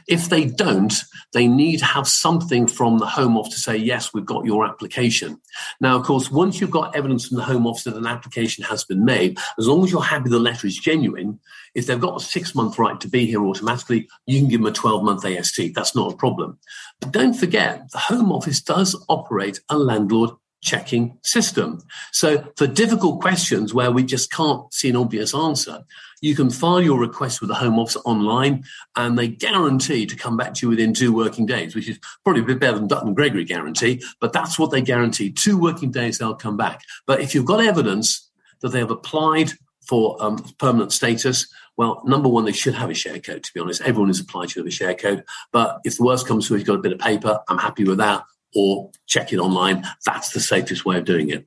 If 0.09 0.29
they 0.29 0.45
don't, 0.45 0.93
they 1.33 1.47
need 1.47 1.79
to 1.79 1.85
have 1.85 2.09
something 2.09 2.67
from 2.67 2.99
the 2.99 3.07
Home 3.07 3.37
Office 3.37 3.55
to 3.55 3.61
say, 3.61 3.77
yes, 3.77 4.13
we've 4.13 4.25
got 4.25 4.45
your 4.45 4.65
application. 4.65 5.41
Now, 5.81 5.97
of 5.97 6.05
course, 6.05 6.31
once 6.31 6.61
you've 6.61 6.71
got 6.71 6.97
evidence 6.97 7.29
from 7.29 7.37
the 7.37 7.45
Home 7.45 7.67
Office 7.67 7.85
that 7.85 7.97
an 7.97 8.07
application 8.07 8.65
has 8.65 8.85
been 8.85 9.05
made, 9.05 9.39
as 9.59 9.67
long 9.67 9.85
as 9.85 9.91
you're 9.91 10.03
happy 10.03 10.29
the 10.29 10.39
letter 10.39 10.67
is 10.67 10.77
genuine, 10.77 11.39
if 11.75 11.87
they've 11.87 12.01
got 12.01 12.21
a 12.21 12.25
six 12.25 12.55
month 12.55 12.79
right 12.79 13.01
to 13.01 13.09
be 13.09 13.27
here 13.27 13.45
automatically, 13.45 14.09
you 14.27 14.41
can 14.41 14.49
give 14.49 14.61
them 14.61 14.67
a 14.67 14.73
12 14.73 15.05
month 15.05 15.25
AST. 15.25 15.75
That's 15.75 15.95
not 15.95 16.13
a 16.13 16.17
problem. 16.17 16.59
But 17.01 17.13
don't 17.13 17.35
forget, 17.35 17.91
the 17.93 17.99
Home 17.99 18.33
Office 18.33 18.61
does 18.61 18.97
operate 19.09 19.61
a 19.69 19.79
landlord 19.79 20.31
checking 20.63 21.19
system. 21.23 21.81
So 22.13 22.47
for 22.57 22.67
difficult 22.67 23.21
questions 23.21 23.73
where 23.73 23.91
we 23.91 24.03
just 24.03 24.31
can't 24.31 24.73
see 24.73 24.91
an 24.91 24.97
obvious 24.97 25.35
answer, 25.35 25.85
you 26.21 26.35
can 26.35 26.51
file 26.51 26.81
your 26.81 26.99
request 26.99 27.41
with 27.41 27.49
the 27.49 27.55
Home 27.55 27.79
Office 27.79 27.97
online 28.05 28.65
and 28.97 29.19
they 29.19 29.29
guarantee 29.29 30.07
to 30.07 30.17
come 30.17 30.37
back 30.37 30.55
to 30.55 30.67
you 30.67 30.71
within 30.71 30.93
two 30.93 31.15
working 31.15 31.47
days, 31.47 31.75
which 31.75 31.89
is 31.89 31.99
probably 32.25 32.43
a 32.43 32.47
bit 32.47 32.61
better 32.61 32.79
than 32.79 32.89
Dutton 32.89 33.15
Gregory 33.15 33.45
guarantee, 33.45 34.03
but 34.21 34.33
that's 34.33 34.59
what 34.59 34.71
they 34.71 34.83
guarantee. 34.83 35.31
Two 35.31 35.59
working 35.59 35.91
days, 35.91 36.19
they'll 36.19 36.35
come 36.35 36.57
back. 36.57 36.83
But 37.07 37.21
if 37.21 37.35
you've 37.35 37.47
got 37.47 37.65
evidence 37.65 38.31
that 38.61 38.69
they 38.71 38.79
have 38.79 38.91
applied 38.91 39.53
for 39.87 40.23
um, 40.23 40.37
permanent 40.59 40.93
status, 40.93 41.47
well, 41.77 42.03
number 42.05 42.29
one, 42.29 42.45
they 42.45 42.53
should 42.53 42.75
have 42.75 42.91
a 42.91 42.95
share 42.95 43.19
code, 43.19 43.43
to 43.43 43.55
be 43.55 43.61
honest. 43.61 43.81
Everyone 43.81 44.09
who's 44.09 44.21
applied 44.21 44.51
should 44.51 44.61
have 44.61 44.67
a 44.67 44.71
share 44.71 44.95
code. 44.95 45.25
But 45.53 45.81
if 45.85 45.97
the 45.97 46.05
worst 46.05 46.27
comes 46.27 46.47
to 46.49 46.57
you've 46.57 46.67
got 46.67 46.75
a 46.75 46.83
bit 46.83 46.93
of 46.93 46.99
paper, 46.99 47.41
I'm 47.49 47.59
happy 47.59 47.85
with 47.85 47.99
that 47.99 48.25
or 48.55 48.91
check 49.07 49.33
it 49.33 49.39
online. 49.39 49.85
That's 50.05 50.31
the 50.31 50.41
safest 50.41 50.85
way 50.85 50.99
of 50.99 51.05
doing 51.05 51.31
it. 51.31 51.47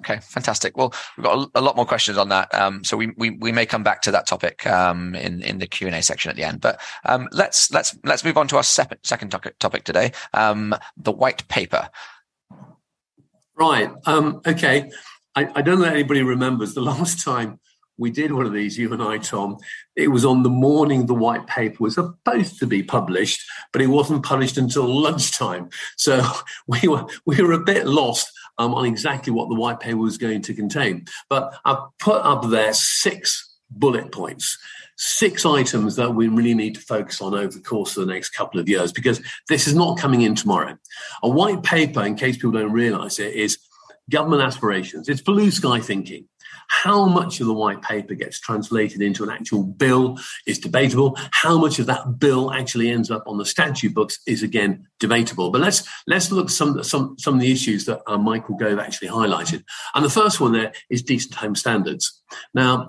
Okay, 0.00 0.18
fantastic. 0.20 0.76
Well, 0.76 0.92
we've 1.16 1.24
got 1.24 1.38
a, 1.38 1.60
a 1.60 1.60
lot 1.60 1.76
more 1.76 1.86
questions 1.86 2.18
on 2.18 2.28
that, 2.30 2.52
um, 2.52 2.82
so 2.82 2.96
we, 2.96 3.12
we 3.16 3.30
we 3.30 3.52
may 3.52 3.64
come 3.64 3.84
back 3.84 4.02
to 4.02 4.10
that 4.10 4.26
topic 4.26 4.66
um, 4.66 5.14
in 5.14 5.40
in 5.42 5.58
the 5.58 5.68
Q 5.68 5.86
and 5.86 5.94
A 5.94 6.02
section 6.02 6.30
at 6.30 6.36
the 6.36 6.42
end. 6.42 6.60
But 6.60 6.80
um, 7.04 7.28
let's 7.30 7.70
let's 7.70 7.96
let's 8.02 8.24
move 8.24 8.36
on 8.36 8.48
to 8.48 8.56
our 8.56 8.64
second 8.64 8.98
second 9.04 9.30
topic, 9.30 9.56
topic 9.60 9.84
today, 9.84 10.12
um, 10.32 10.74
the 10.96 11.12
white 11.12 11.46
paper. 11.46 11.88
Right. 13.56 13.88
Um, 14.04 14.40
okay. 14.44 14.90
I, 15.36 15.48
I 15.54 15.62
don't 15.62 15.78
know 15.78 15.86
if 15.86 15.92
anybody 15.92 16.22
remembers 16.22 16.74
the 16.74 16.82
last 16.82 17.24
time 17.24 17.60
we 17.96 18.10
did 18.10 18.32
one 18.32 18.46
of 18.46 18.52
these, 18.52 18.76
you 18.76 18.92
and 18.92 19.02
I, 19.02 19.18
Tom. 19.18 19.58
It 19.94 20.08
was 20.08 20.24
on 20.24 20.42
the 20.42 20.50
morning 20.50 21.06
the 21.06 21.14
white 21.14 21.46
paper 21.46 21.76
was 21.80 21.94
supposed 21.94 22.58
to 22.58 22.66
be 22.66 22.82
published, 22.82 23.40
but 23.72 23.80
it 23.80 23.86
wasn't 23.86 24.24
published 24.24 24.58
until 24.58 24.86
lunchtime. 24.86 25.70
So 25.96 26.24
we 26.66 26.88
were 26.88 27.06
we 27.24 27.40
were 27.40 27.52
a 27.52 27.62
bit 27.62 27.86
lost 27.86 28.30
um, 28.58 28.74
on 28.74 28.86
exactly 28.86 29.32
what 29.32 29.48
the 29.48 29.54
white 29.54 29.80
paper 29.80 29.96
was 29.96 30.18
going 30.18 30.42
to 30.42 30.54
contain. 30.54 31.06
But 31.28 31.54
I've 31.64 31.78
put 31.98 32.22
up 32.22 32.48
there 32.48 32.72
six 32.72 33.56
bullet 33.70 34.12
points, 34.12 34.58
six 34.96 35.44
items 35.44 35.96
that 35.96 36.14
we 36.14 36.28
really 36.28 36.54
need 36.54 36.74
to 36.76 36.80
focus 36.80 37.20
on 37.20 37.34
over 37.34 37.52
the 37.52 37.60
course 37.60 37.96
of 37.96 38.06
the 38.06 38.12
next 38.12 38.30
couple 38.30 38.60
of 38.60 38.68
years, 38.68 38.92
because 38.92 39.20
this 39.48 39.66
is 39.66 39.74
not 39.74 39.98
coming 39.98 40.22
in 40.22 40.34
tomorrow. 40.34 40.76
A 41.22 41.28
white 41.28 41.62
paper, 41.62 42.04
in 42.04 42.14
case 42.14 42.36
people 42.36 42.52
don't 42.52 42.72
realize 42.72 43.18
it, 43.18 43.34
is 43.34 43.58
government 44.10 44.42
aspirations. 44.42 45.08
It's 45.08 45.22
blue 45.22 45.50
sky 45.50 45.80
thinking. 45.80 46.28
How 46.68 47.06
much 47.06 47.40
of 47.40 47.46
the 47.46 47.54
white 47.54 47.82
paper 47.82 48.14
gets 48.14 48.40
translated 48.40 49.02
into 49.02 49.22
an 49.22 49.30
actual 49.30 49.62
bill 49.62 50.18
is 50.46 50.58
debatable. 50.58 51.16
How 51.32 51.58
much 51.58 51.78
of 51.78 51.86
that 51.86 52.18
bill 52.18 52.52
actually 52.52 52.90
ends 52.90 53.10
up 53.10 53.24
on 53.26 53.38
the 53.38 53.44
statute 53.44 53.94
books 53.94 54.18
is 54.26 54.42
again 54.42 54.86
debatable. 55.00 55.50
But 55.50 55.60
let's 55.60 55.88
let's 56.06 56.30
look 56.30 56.50
some 56.50 56.82
some 56.82 57.16
some 57.18 57.34
of 57.34 57.40
the 57.40 57.52
issues 57.52 57.84
that 57.86 58.02
uh, 58.06 58.18
Michael 58.18 58.56
Gove 58.56 58.78
actually 58.78 59.08
highlighted. 59.08 59.64
And 59.94 60.04
the 60.04 60.10
first 60.10 60.40
one 60.40 60.52
there 60.52 60.72
is 60.90 61.02
decent 61.02 61.34
home 61.34 61.54
standards. 61.54 62.22
Now, 62.54 62.88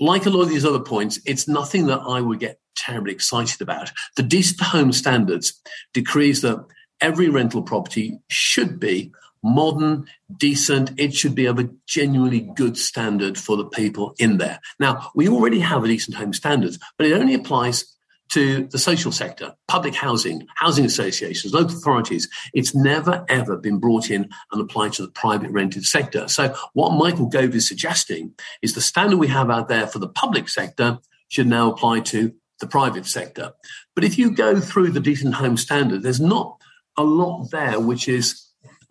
like 0.00 0.26
a 0.26 0.30
lot 0.30 0.42
of 0.42 0.48
these 0.48 0.64
other 0.64 0.80
points, 0.80 1.20
it's 1.26 1.48
nothing 1.48 1.86
that 1.86 2.00
I 2.00 2.20
would 2.20 2.40
get 2.40 2.58
terribly 2.76 3.12
excited 3.12 3.60
about. 3.60 3.90
The 4.16 4.22
decent 4.22 4.60
home 4.60 4.92
standards 4.92 5.60
decrees 5.92 6.42
that 6.42 6.64
every 7.00 7.28
rental 7.28 7.62
property 7.62 8.18
should 8.28 8.80
be 8.80 9.12
modern, 9.44 10.06
decent. 10.36 10.92
It 10.98 11.14
should 11.14 11.34
be 11.34 11.46
of 11.46 11.58
a 11.58 11.68
genuinely 11.86 12.40
good 12.40 12.76
standard 12.76 13.38
for 13.38 13.56
the 13.56 13.66
people 13.66 14.14
in 14.18 14.38
there. 14.38 14.58
Now, 14.80 15.10
we 15.14 15.28
already 15.28 15.60
have 15.60 15.84
a 15.84 15.88
decent 15.88 16.16
home 16.16 16.32
standards, 16.32 16.78
but 16.98 17.06
it 17.06 17.12
only 17.12 17.34
applies 17.34 17.94
to 18.30 18.66
the 18.68 18.78
social 18.78 19.12
sector, 19.12 19.54
public 19.68 19.94
housing, 19.94 20.46
housing 20.56 20.84
associations, 20.84 21.52
local 21.52 21.76
authorities. 21.76 22.28
It's 22.54 22.74
never 22.74 23.24
ever 23.28 23.56
been 23.56 23.78
brought 23.78 24.10
in 24.10 24.28
and 24.50 24.60
applied 24.60 24.94
to 24.94 25.02
the 25.02 25.10
private 25.10 25.50
rented 25.50 25.84
sector. 25.84 26.26
So 26.26 26.54
what 26.72 26.98
Michael 26.98 27.26
Gove 27.26 27.54
is 27.54 27.68
suggesting 27.68 28.32
is 28.62 28.74
the 28.74 28.80
standard 28.80 29.18
we 29.18 29.28
have 29.28 29.50
out 29.50 29.68
there 29.68 29.86
for 29.86 29.98
the 29.98 30.08
public 30.08 30.48
sector 30.48 30.98
should 31.28 31.46
now 31.46 31.70
apply 31.70 32.00
to 32.00 32.32
the 32.60 32.66
private 32.66 33.06
sector. 33.06 33.52
But 33.94 34.04
if 34.04 34.18
you 34.18 34.30
go 34.30 34.58
through 34.58 34.90
the 34.90 35.00
decent 35.00 35.34
home 35.34 35.56
standard, 35.56 36.02
there's 36.02 36.20
not 36.20 36.56
a 36.96 37.04
lot 37.04 37.50
there 37.50 37.78
which 37.78 38.08
is 38.08 38.44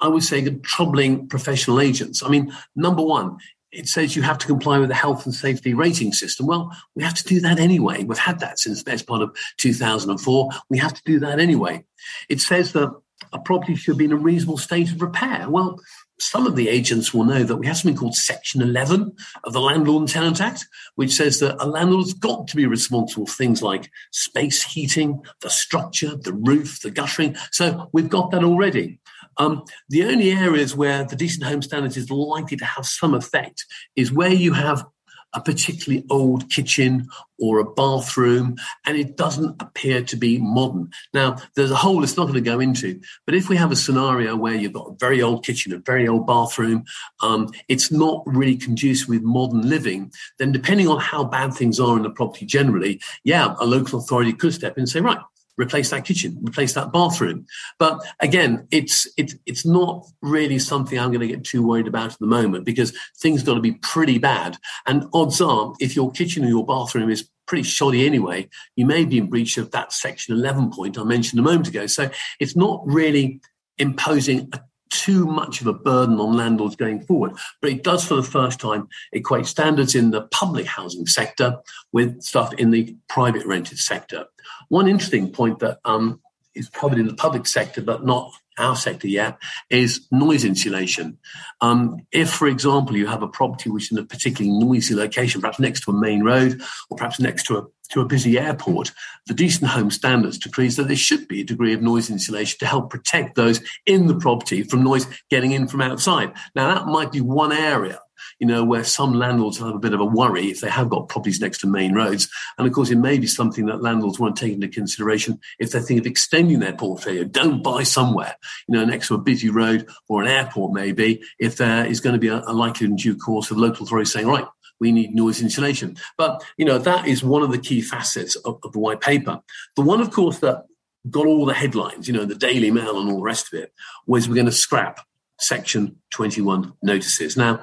I 0.03 0.09
would 0.09 0.23
say, 0.23 0.47
troubling 0.59 1.27
professional 1.27 1.79
agents. 1.79 2.21
I 2.21 2.27
mean, 2.27 2.53
number 2.75 3.01
one, 3.01 3.37
it 3.71 3.87
says 3.87 4.15
you 4.15 4.21
have 4.21 4.37
to 4.39 4.47
comply 4.47 4.77
with 4.77 4.89
the 4.89 4.95
health 4.95 5.25
and 5.25 5.33
safety 5.33 5.73
rating 5.73 6.11
system. 6.11 6.45
Well, 6.45 6.71
we 6.93 7.03
have 7.03 7.15
to 7.15 7.23
do 7.23 7.39
that 7.39 7.57
anyway. 7.57 8.03
We've 8.03 8.17
had 8.17 8.39
that 8.41 8.59
since 8.59 8.83
the 8.83 8.91
best 8.91 9.07
part 9.07 9.21
of 9.21 9.35
2004. 9.57 10.49
We 10.69 10.77
have 10.77 10.93
to 10.93 11.01
do 11.05 11.19
that 11.21 11.39
anyway. 11.39 11.85
It 12.29 12.41
says 12.41 12.73
that 12.73 12.93
a 13.31 13.39
property 13.39 13.75
should 13.75 13.97
be 13.97 14.05
in 14.05 14.11
a 14.11 14.17
reasonable 14.17 14.57
state 14.57 14.91
of 14.91 15.01
repair. 15.01 15.49
Well, 15.49 15.79
some 16.19 16.45
of 16.45 16.55
the 16.55 16.69
agents 16.69 17.13
will 17.13 17.23
know 17.23 17.43
that 17.43 17.57
we 17.57 17.65
have 17.67 17.77
something 17.77 17.97
called 17.97 18.15
Section 18.15 18.61
11 18.61 19.15
of 19.43 19.53
the 19.53 19.61
Landlord 19.61 20.01
and 20.01 20.09
Tenant 20.09 20.41
Act, 20.41 20.67
which 20.95 21.11
says 21.11 21.39
that 21.39 21.55
a 21.59 21.65
landlord's 21.65 22.13
got 22.13 22.47
to 22.49 22.55
be 22.55 22.65
responsible 22.65 23.25
for 23.25 23.35
things 23.35 23.63
like 23.63 23.89
space 24.11 24.63
heating, 24.63 25.21
the 25.41 25.49
structure, 25.49 26.15
the 26.15 26.33
roof, 26.33 26.81
the 26.81 26.91
guttering. 26.91 27.35
So 27.51 27.89
we've 27.93 28.09
got 28.09 28.31
that 28.31 28.43
already. 28.43 28.99
Um, 29.37 29.63
the 29.89 30.03
only 30.05 30.31
areas 30.31 30.75
where 30.75 31.03
the 31.03 31.15
decent 31.15 31.45
home 31.45 31.61
standards 31.61 31.97
is 31.97 32.11
likely 32.11 32.57
to 32.57 32.65
have 32.65 32.85
some 32.85 33.13
effect 33.13 33.65
is 33.95 34.11
where 34.11 34.33
you 34.33 34.53
have 34.53 34.85
a 35.33 35.41
particularly 35.41 36.05
old 36.09 36.49
kitchen 36.49 37.07
or 37.39 37.59
a 37.59 37.65
bathroom, 37.65 38.55
and 38.85 38.97
it 38.97 39.17
doesn't 39.17 39.61
appear 39.61 40.03
to 40.03 40.15
be 40.15 40.37
modern. 40.37 40.89
Now, 41.13 41.37
there's 41.55 41.71
a 41.71 41.75
whole 41.75 42.03
it's 42.03 42.15
not 42.15 42.25
going 42.25 42.35
to 42.35 42.41
go 42.41 42.59
into, 42.59 43.01
but 43.25 43.35
if 43.35 43.49
we 43.49 43.57
have 43.57 43.71
a 43.71 43.75
scenario 43.75 44.35
where 44.35 44.53
you've 44.53 44.73
got 44.73 44.91
a 44.91 44.95
very 44.99 45.21
old 45.21 45.45
kitchen, 45.45 45.73
a 45.73 45.79
very 45.79 46.07
old 46.07 46.27
bathroom, 46.27 46.83
um, 47.21 47.49
it's 47.67 47.91
not 47.91 48.23
really 48.25 48.55
conducive 48.55 49.09
with 49.09 49.23
modern 49.23 49.67
living, 49.67 50.11
then 50.39 50.51
depending 50.51 50.87
on 50.87 50.99
how 50.99 51.23
bad 51.23 51.53
things 51.53 51.79
are 51.79 51.97
in 51.97 52.03
the 52.03 52.09
property 52.09 52.45
generally, 52.45 53.01
yeah, 53.23 53.55
a 53.59 53.65
local 53.65 53.99
authority 53.99 54.33
could 54.33 54.53
step 54.53 54.77
in 54.77 54.81
and 54.81 54.89
say, 54.89 54.99
right, 54.99 55.19
replace 55.57 55.89
that 55.91 56.05
kitchen, 56.05 56.37
replace 56.41 56.73
that 56.73 56.91
bathroom. 56.91 57.45
But 57.79 58.05
again, 58.19 58.67
it's 58.71 59.07
it's 59.17 59.35
it's 59.45 59.65
not 59.65 60.05
really 60.21 60.59
something 60.59 60.97
I'm 60.97 61.09
going 61.09 61.21
to 61.21 61.27
get 61.27 61.43
too 61.43 61.65
worried 61.65 61.87
about 61.87 62.13
at 62.13 62.19
the 62.19 62.27
moment 62.27 62.65
because 62.65 62.97
things 63.19 63.43
got 63.43 63.55
to 63.55 63.61
be 63.61 63.73
pretty 63.73 64.17
bad. 64.17 64.57
And 64.85 65.07
odds 65.13 65.41
are, 65.41 65.73
if 65.79 65.95
your 65.95 66.11
kitchen 66.11 66.43
or 66.43 66.49
your 66.49 66.65
bathroom 66.65 67.09
is 67.09 67.29
pretty 67.45 67.63
shoddy 67.63 68.05
anyway, 68.05 68.49
you 68.75 68.85
may 68.85 69.05
be 69.05 69.17
in 69.17 69.29
breach 69.29 69.57
of 69.57 69.71
that 69.71 69.91
section 69.93 70.35
11 70.35 70.71
point 70.71 70.97
I 70.97 71.03
mentioned 71.03 71.39
a 71.39 71.43
moment 71.43 71.67
ago. 71.67 71.87
So 71.87 72.09
it's 72.39 72.55
not 72.55 72.81
really 72.85 73.41
imposing 73.77 74.49
a 74.53 74.61
too 74.93 75.25
much 75.25 75.61
of 75.61 75.67
a 75.67 75.73
burden 75.73 76.19
on 76.19 76.33
landlords 76.33 76.75
going 76.75 77.01
forward. 77.01 77.33
But 77.61 77.71
it 77.71 77.83
does, 77.83 78.05
for 78.05 78.15
the 78.15 78.23
first 78.23 78.59
time, 78.59 78.87
equate 79.11 79.47
standards 79.47 79.95
in 79.95 80.11
the 80.11 80.23
public 80.27 80.65
housing 80.65 81.07
sector 81.07 81.57
with 81.91 82.21
stuff 82.21 82.53
in 82.53 82.71
the 82.71 82.95
private 83.09 83.45
rented 83.45 83.79
sector. 83.79 84.25
One 84.69 84.87
interesting 84.87 85.31
point 85.31 85.59
that 85.59 85.79
um, 85.83 86.21
is 86.55 86.69
covered 86.69 86.99
in 86.99 87.07
the 87.07 87.15
public 87.15 87.47
sector, 87.47 87.81
but 87.81 88.05
not 88.05 88.31
our 88.57 88.75
sector 88.75 89.07
yet, 89.07 89.37
is 89.69 90.07
noise 90.11 90.45
insulation. 90.45 91.17
Um, 91.61 91.97
if, 92.11 92.29
for 92.29 92.47
example, 92.47 92.95
you 92.95 93.07
have 93.07 93.23
a 93.23 93.27
property 93.27 93.69
which 93.69 93.85
is 93.85 93.91
in 93.91 93.97
a 93.97 94.05
particularly 94.05 94.57
noisy 94.57 94.95
location, 94.95 95.41
perhaps 95.41 95.59
next 95.59 95.81
to 95.81 95.91
a 95.91 95.99
main 95.99 96.23
road 96.23 96.61
or 96.89 96.97
perhaps 96.97 97.19
next 97.19 97.43
to 97.47 97.57
a 97.57 97.63
to 97.89 98.01
a 98.01 98.05
busy 98.05 98.39
airport, 98.39 98.91
the 99.27 99.33
Decent 99.33 99.69
Home 99.71 99.91
Standards 99.91 100.37
decrees 100.37 100.77
that 100.77 100.87
there 100.87 100.95
should 100.95 101.27
be 101.27 101.41
a 101.41 101.45
degree 101.45 101.73
of 101.73 101.81
noise 101.81 102.09
insulation 102.09 102.57
to 102.59 102.65
help 102.65 102.89
protect 102.89 103.35
those 103.35 103.61
in 103.85 104.07
the 104.07 104.15
property 104.15 104.63
from 104.63 104.83
noise 104.83 105.05
getting 105.29 105.51
in 105.51 105.67
from 105.67 105.81
outside. 105.81 106.33
Now, 106.55 106.73
that 106.73 106.87
might 106.87 107.11
be 107.11 107.21
one 107.21 107.51
area 107.51 107.99
you 108.39 108.47
know, 108.47 108.63
where 108.63 108.83
some 108.83 109.13
landlords 109.13 109.57
have 109.59 109.75
a 109.75 109.79
bit 109.79 109.93
of 109.93 109.99
a 109.99 110.05
worry 110.05 110.49
if 110.49 110.61
they 110.61 110.69
have 110.69 110.89
got 110.89 111.09
properties 111.09 111.41
next 111.41 111.59
to 111.59 111.67
main 111.67 111.93
roads. 111.93 112.29
And 112.57 112.67
of 112.67 112.73
course, 112.73 112.89
it 112.89 112.97
may 112.97 113.17
be 113.17 113.27
something 113.27 113.65
that 113.67 113.81
landlords 113.81 114.19
want 114.19 114.35
to 114.35 114.45
take 114.45 114.53
into 114.53 114.67
consideration 114.67 115.39
if 115.59 115.71
they 115.71 115.79
think 115.79 115.99
of 115.99 116.07
extending 116.07 116.59
their 116.59 116.73
portfolio. 116.73 117.23
Don't 117.23 117.63
buy 117.63 117.83
somewhere, 117.83 118.35
you 118.67 118.77
know, 118.77 118.85
next 118.85 119.07
to 119.07 119.15
a 119.15 119.19
busy 119.19 119.49
road 119.49 119.87
or 120.09 120.21
an 120.21 120.27
airport, 120.27 120.73
maybe, 120.73 121.21
if 121.39 121.57
there 121.57 121.85
is 121.85 121.99
going 121.99 122.13
to 122.13 122.19
be 122.19 122.27
a, 122.27 122.41
a 122.45 122.53
likelihood 122.53 122.91
in 122.91 122.95
due 122.95 123.15
course 123.15 123.51
of 123.51 123.57
local 123.57 123.85
authorities 123.85 124.11
saying, 124.11 124.27
right, 124.27 124.45
we 124.79 124.91
need 124.91 125.15
noise 125.15 125.41
insulation. 125.41 125.97
But, 126.17 126.43
you 126.57 126.65
know, 126.65 126.77
that 126.77 127.07
is 127.07 127.23
one 127.23 127.41
of 127.41 127.51
the 127.51 127.57
key 127.57 127.81
facets 127.81 128.35
of, 128.35 128.59
of 128.63 128.73
the 128.73 128.79
white 128.79 129.01
paper. 129.01 129.39
The 129.75 129.81
one, 129.81 130.01
of 130.01 130.11
course, 130.11 130.39
that 130.39 130.65
got 131.09 131.25
all 131.25 131.45
the 131.45 131.53
headlines, 131.53 132.07
you 132.07 132.13
know, 132.13 132.25
the 132.25 132.35
Daily 132.35 132.71
Mail 132.71 132.99
and 132.99 133.09
all 133.09 133.17
the 133.17 133.23
rest 133.23 133.53
of 133.53 133.59
it, 133.59 133.73
was 134.07 134.27
we're 134.27 134.35
going 134.35 134.45
to 134.45 134.51
scrap 134.51 134.99
Section 135.39 135.97
21 136.11 136.73
notices. 136.81 137.35
Now, 137.35 137.61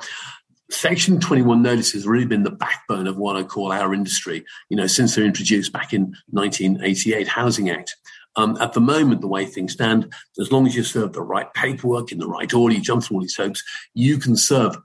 Section 0.71 1.21
21 1.21 1.63
notices 1.63 1.93
has 1.93 2.07
really 2.07 2.27
been 2.27 2.45
the 2.45 2.51
backbone 2.51 3.07
of 3.07 3.17
what 3.17 3.37
I 3.37 3.43
call 3.43 3.73
our 3.73 3.93
industry, 3.93 4.45
you 4.69 4.77
know, 4.77 4.87
since 4.87 5.15
they're 5.15 5.25
introduced 5.25 5.73
back 5.73 5.93
in 5.93 6.15
1988 6.31 7.29
Housing 7.29 7.71
Act. 7.71 7.97
Um, 8.37 8.57
at 8.61 8.73
the 8.73 8.81
moment, 8.81 9.21
the 9.21 9.27
way 9.27 9.45
things 9.45 9.73
stand, 9.73 10.13
as 10.41 10.53
long 10.53 10.67
as 10.67 10.77
you 10.77 10.85
serve 10.85 11.13
the 11.13 11.23
right 11.23 11.53
paperwork 11.55 12.13
in 12.13 12.19
the 12.19 12.29
right 12.29 12.53
order, 12.55 12.75
you 12.75 12.81
jump 12.81 13.03
through 13.03 13.17
all 13.17 13.21
these 13.23 13.35
hoops, 13.35 13.63
you 13.95 14.19
can 14.19 14.37
serve 14.37 14.77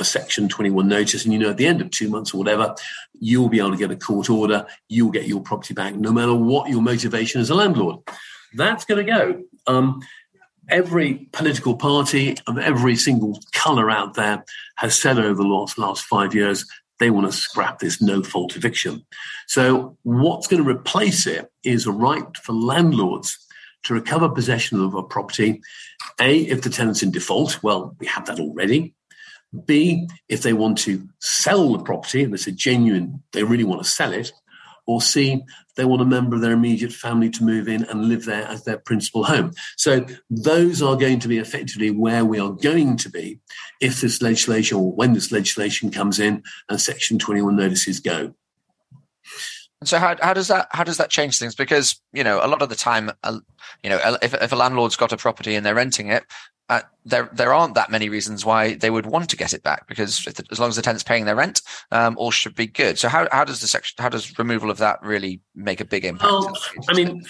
a 0.00 0.04
Section 0.04 0.48
21 0.48 0.86
notice. 0.88 1.24
And 1.24 1.32
you 1.32 1.38
know, 1.38 1.50
at 1.50 1.56
the 1.56 1.66
end 1.66 1.80
of 1.80 1.90
two 1.90 2.08
months 2.08 2.32
or 2.32 2.38
whatever, 2.38 2.74
you'll 3.18 3.48
be 3.48 3.58
able 3.58 3.72
to 3.72 3.76
get 3.76 3.90
a 3.90 3.96
court 3.96 4.30
order, 4.30 4.66
you'll 4.88 5.10
get 5.10 5.26
your 5.26 5.40
property 5.40 5.74
back, 5.74 5.94
no 5.94 6.12
matter 6.12 6.34
what 6.34 6.70
your 6.70 6.82
motivation 6.82 7.40
as 7.40 7.50
a 7.50 7.54
landlord. 7.54 7.98
That's 8.54 8.84
going 8.84 9.04
to 9.04 9.12
go. 9.12 9.42
Um, 9.66 10.00
every 10.72 11.28
political 11.32 11.76
party 11.76 12.36
of 12.46 12.58
every 12.58 12.96
single 12.96 13.38
colour 13.52 13.90
out 13.90 14.14
there 14.14 14.44
has 14.76 14.98
said 14.98 15.18
over 15.18 15.34
the 15.34 15.48
last, 15.48 15.78
last 15.78 16.04
five 16.04 16.34
years 16.34 16.66
they 16.98 17.10
want 17.10 17.30
to 17.30 17.36
scrap 17.36 17.78
this 17.78 18.00
no 18.00 18.22
fault 18.22 18.56
eviction. 18.56 19.04
So, 19.48 19.96
what's 20.02 20.46
going 20.46 20.62
to 20.62 20.68
replace 20.68 21.26
it 21.26 21.50
is 21.64 21.86
a 21.86 21.92
right 21.92 22.36
for 22.38 22.52
landlords 22.52 23.38
to 23.84 23.94
recover 23.94 24.28
possession 24.28 24.80
of 24.80 24.94
a 24.94 25.02
property. 25.02 25.60
A, 26.20 26.38
if 26.42 26.62
the 26.62 26.70
tenant's 26.70 27.02
in 27.02 27.10
default, 27.10 27.62
well, 27.62 27.96
we 27.98 28.06
have 28.06 28.26
that 28.26 28.38
already. 28.38 28.94
B, 29.66 30.08
if 30.28 30.42
they 30.42 30.52
want 30.52 30.78
to 30.78 31.08
sell 31.20 31.72
the 31.72 31.82
property 31.82 32.22
and 32.22 32.32
it's 32.32 32.46
a 32.46 32.52
genuine, 32.52 33.22
they 33.32 33.42
really 33.42 33.64
want 33.64 33.82
to 33.82 33.90
sell 33.90 34.12
it. 34.12 34.32
Or 34.86 35.00
C, 35.00 35.42
they 35.76 35.84
want 35.84 36.02
a 36.02 36.06
member 36.06 36.34
of 36.34 36.42
their 36.42 36.52
immediate 36.52 36.92
family 36.92 37.30
to 37.30 37.44
move 37.44 37.68
in 37.68 37.84
and 37.84 38.08
live 38.08 38.24
there 38.24 38.46
as 38.46 38.64
their 38.64 38.78
principal 38.78 39.24
home. 39.24 39.52
So 39.76 40.04
those 40.28 40.82
are 40.82 40.96
going 40.96 41.20
to 41.20 41.28
be 41.28 41.38
effectively 41.38 41.90
where 41.90 42.24
we 42.24 42.40
are 42.40 42.50
going 42.50 42.96
to 42.98 43.10
be 43.10 43.40
if 43.80 44.00
this 44.00 44.20
legislation 44.20 44.78
or 44.78 44.92
when 44.92 45.12
this 45.12 45.30
legislation 45.30 45.90
comes 45.90 46.18
in 46.18 46.42
and 46.68 46.80
Section 46.80 47.18
21 47.18 47.54
notices 47.56 48.00
go. 48.00 48.34
And 49.80 49.88
so 49.88 49.98
how, 49.98 50.14
how 50.22 50.32
does 50.32 50.46
that 50.46 50.68
how 50.70 50.84
does 50.84 50.98
that 50.98 51.10
change 51.10 51.40
things? 51.40 51.56
Because 51.56 52.00
you 52.12 52.22
know 52.22 52.38
a 52.40 52.46
lot 52.46 52.62
of 52.62 52.68
the 52.68 52.76
time, 52.76 53.10
uh, 53.24 53.40
you 53.82 53.90
know, 53.90 54.16
if, 54.22 54.32
if 54.32 54.52
a 54.52 54.56
landlord's 54.56 54.94
got 54.94 55.12
a 55.12 55.16
property 55.16 55.56
and 55.56 55.66
they're 55.66 55.74
renting 55.74 56.06
it, 56.06 56.22
uh, 56.68 56.80
there 57.04 57.28
there 57.32 57.52
aren't 57.52 57.74
that 57.74 57.90
many 57.90 58.08
reasons 58.08 58.44
why 58.44 58.74
they 58.74 58.88
would 58.88 59.06
want 59.06 59.28
to 59.28 59.36
get 59.36 59.52
it 59.52 59.62
back 59.62 59.86
because 59.88 60.24
the, 60.24 60.44
as 60.50 60.60
long 60.60 60.68
as 60.68 60.76
the 60.76 60.82
tenant's 60.82 61.02
paying 61.02 61.24
their 61.24 61.34
rent, 61.34 61.60
um, 61.90 62.16
all 62.16 62.30
should 62.30 62.54
be 62.54 62.66
good. 62.66 62.98
So 62.98 63.08
how 63.08 63.28
how 63.32 63.44
does 63.44 63.60
the 63.60 63.66
section 63.66 63.96
how 63.98 64.08
does 64.08 64.38
removal 64.38 64.70
of 64.70 64.78
that 64.78 65.02
really 65.02 65.40
make 65.54 65.80
a 65.80 65.84
big 65.84 66.04
impact? 66.04 66.30
Well, 66.30 66.56
I 66.88 66.94
mean, 66.94 67.24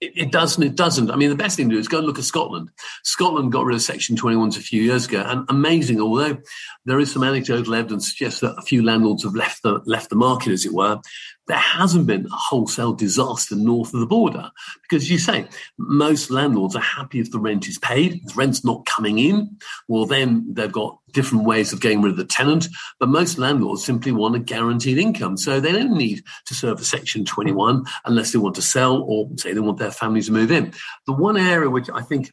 it, 0.00 0.12
it 0.14 0.32
doesn't. 0.32 0.62
It 0.62 0.76
doesn't. 0.76 1.10
I 1.10 1.16
mean, 1.16 1.30
the 1.30 1.36
best 1.36 1.56
thing 1.56 1.70
to 1.70 1.74
do 1.74 1.78
is 1.80 1.88
go 1.88 1.98
and 1.98 2.06
look 2.06 2.18
at 2.18 2.24
Scotland. 2.24 2.70
Scotland 3.02 3.50
got 3.50 3.64
rid 3.64 3.74
of 3.74 3.82
Section 3.82 4.16
21s 4.16 4.58
a 4.58 4.60
few 4.60 4.82
years 4.82 5.06
ago, 5.06 5.24
and 5.26 5.46
amazing. 5.48 6.00
Although 6.00 6.38
there 6.84 7.00
is 7.00 7.12
some 7.12 7.24
anecdotal 7.24 7.74
evidence 7.74 8.10
suggests 8.10 8.40
that 8.40 8.54
a 8.58 8.62
few 8.62 8.84
landlords 8.84 9.24
have 9.24 9.34
left 9.34 9.62
the 9.62 9.80
left 9.86 10.10
the 10.10 10.16
market, 10.16 10.52
as 10.52 10.66
it 10.66 10.74
were 10.74 11.00
there 11.46 11.58
hasn't 11.58 12.06
been 12.06 12.26
a 12.26 12.30
wholesale 12.30 12.94
disaster 12.94 13.54
north 13.54 13.92
of 13.92 14.00
the 14.00 14.06
border. 14.06 14.50
Because 14.82 15.02
as 15.02 15.10
you 15.10 15.18
say, 15.18 15.46
most 15.78 16.30
landlords 16.30 16.74
are 16.74 16.80
happy 16.80 17.20
if 17.20 17.30
the 17.30 17.38
rent 17.38 17.68
is 17.68 17.78
paid, 17.78 18.14
if 18.14 18.28
the 18.28 18.34
rent's 18.34 18.64
not 18.64 18.86
coming 18.86 19.18
in, 19.18 19.58
well, 19.88 20.06
then 20.06 20.46
they've 20.54 20.72
got 20.72 20.98
different 21.12 21.44
ways 21.44 21.72
of 21.72 21.80
getting 21.80 22.00
rid 22.00 22.10
of 22.10 22.16
the 22.16 22.24
tenant. 22.24 22.68
But 22.98 23.10
most 23.10 23.38
landlords 23.38 23.84
simply 23.84 24.12
want 24.12 24.36
a 24.36 24.40
guaranteed 24.40 24.98
income. 24.98 25.36
So 25.36 25.60
they 25.60 25.72
don't 25.72 25.96
need 25.96 26.22
to 26.46 26.54
serve 26.54 26.80
a 26.80 26.84
Section 26.84 27.24
21 27.24 27.84
unless 28.04 28.32
they 28.32 28.38
want 28.38 28.54
to 28.56 28.62
sell 28.62 29.02
or 29.02 29.28
say 29.36 29.52
they 29.52 29.60
want 29.60 29.78
their 29.78 29.90
families 29.90 30.26
to 30.26 30.32
move 30.32 30.50
in. 30.50 30.72
The 31.06 31.12
one 31.12 31.36
area 31.36 31.68
which 31.68 31.90
I 31.92 32.00
think 32.00 32.32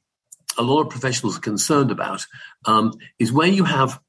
a 0.57 0.63
lot 0.63 0.81
of 0.81 0.89
professionals 0.89 1.37
are 1.37 1.41
concerned 1.41 1.91
about 1.91 2.25
um, 2.65 2.93
is 3.19 3.31
where 3.31 3.47
you 3.47 3.63
have 3.63 3.99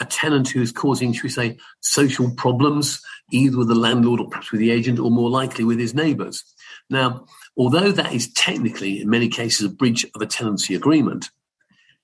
a 0.00 0.04
tenant 0.04 0.48
who 0.48 0.62
is 0.62 0.72
causing, 0.72 1.12
should 1.12 1.24
we 1.24 1.28
say, 1.28 1.58
social 1.80 2.30
problems, 2.34 3.02
either 3.30 3.58
with 3.58 3.68
the 3.68 3.74
landlord 3.74 4.20
or 4.20 4.28
perhaps 4.28 4.50
with 4.50 4.60
the 4.60 4.70
agent, 4.70 4.98
or 4.98 5.10
more 5.10 5.30
likely 5.30 5.64
with 5.64 5.78
his 5.78 5.94
neighbours. 5.94 6.44
Now, 6.88 7.26
although 7.56 7.92
that 7.92 8.12
is 8.12 8.32
technically, 8.32 9.02
in 9.02 9.10
many 9.10 9.28
cases, 9.28 9.66
a 9.66 9.68
breach 9.68 10.04
of 10.14 10.22
a 10.22 10.26
tenancy 10.26 10.74
agreement, 10.74 11.30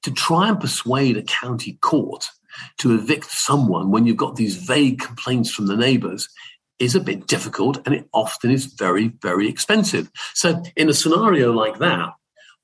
to 0.03 0.13
try 0.13 0.49
and 0.49 0.61
persuade 0.61 1.17
a 1.17 1.23
county 1.23 1.79
court 1.81 2.29
to 2.79 2.95
evict 2.95 3.31
someone 3.31 3.91
when 3.91 4.07
you've 4.07 4.17
got 4.17 4.37
these 4.37 4.57
vague 4.57 5.01
complaints 5.01 5.51
from 5.51 5.67
the 5.67 5.77
neighbours 5.77 6.29
is 6.79 6.95
a 6.95 7.01
bit 7.01 7.27
difficult 7.27 7.79
and 7.85 7.95
it 7.95 8.09
often 8.13 8.51
is 8.51 8.67
very, 8.67 9.09
very 9.23 9.49
expensive. 9.49 10.11
So, 10.35 10.63
in 10.77 10.89
a 10.89 10.95
scenario 10.95 11.53
like 11.53 11.79
that, 11.79 12.11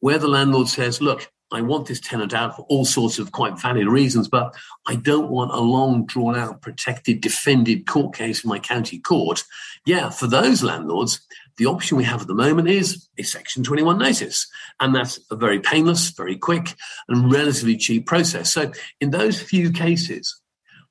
where 0.00 0.18
the 0.18 0.28
landlord 0.28 0.68
says, 0.68 1.00
Look, 1.00 1.30
I 1.52 1.60
want 1.60 1.86
this 1.86 2.00
tenant 2.00 2.32
out 2.32 2.56
for 2.56 2.62
all 2.68 2.84
sorts 2.84 3.18
of 3.18 3.32
quite 3.32 3.60
valid 3.60 3.86
reasons, 3.86 4.28
but 4.28 4.54
I 4.86 4.96
don't 4.96 5.30
want 5.30 5.52
a 5.52 5.60
long, 5.60 6.06
drawn 6.06 6.36
out, 6.36 6.62
protected, 6.62 7.20
defended 7.20 7.86
court 7.86 8.14
case 8.14 8.42
in 8.42 8.48
my 8.48 8.58
county 8.58 8.98
court. 8.98 9.44
Yeah, 9.84 10.10
for 10.10 10.26
those 10.26 10.62
landlords, 10.62 11.20
the 11.58 11.66
option 11.66 11.96
we 11.96 12.04
have 12.04 12.22
at 12.22 12.26
the 12.26 12.34
moment 12.34 12.68
is 12.68 13.08
a 13.18 13.22
Section 13.22 13.62
21 13.62 13.98
notice. 13.98 14.46
And 14.80 14.94
that's 14.94 15.20
a 15.30 15.36
very 15.36 15.60
painless, 15.60 16.10
very 16.10 16.36
quick, 16.36 16.74
and 17.08 17.30
relatively 17.30 17.76
cheap 17.76 18.06
process. 18.06 18.52
So, 18.52 18.72
in 19.00 19.10
those 19.10 19.40
few 19.40 19.70
cases 19.70 20.40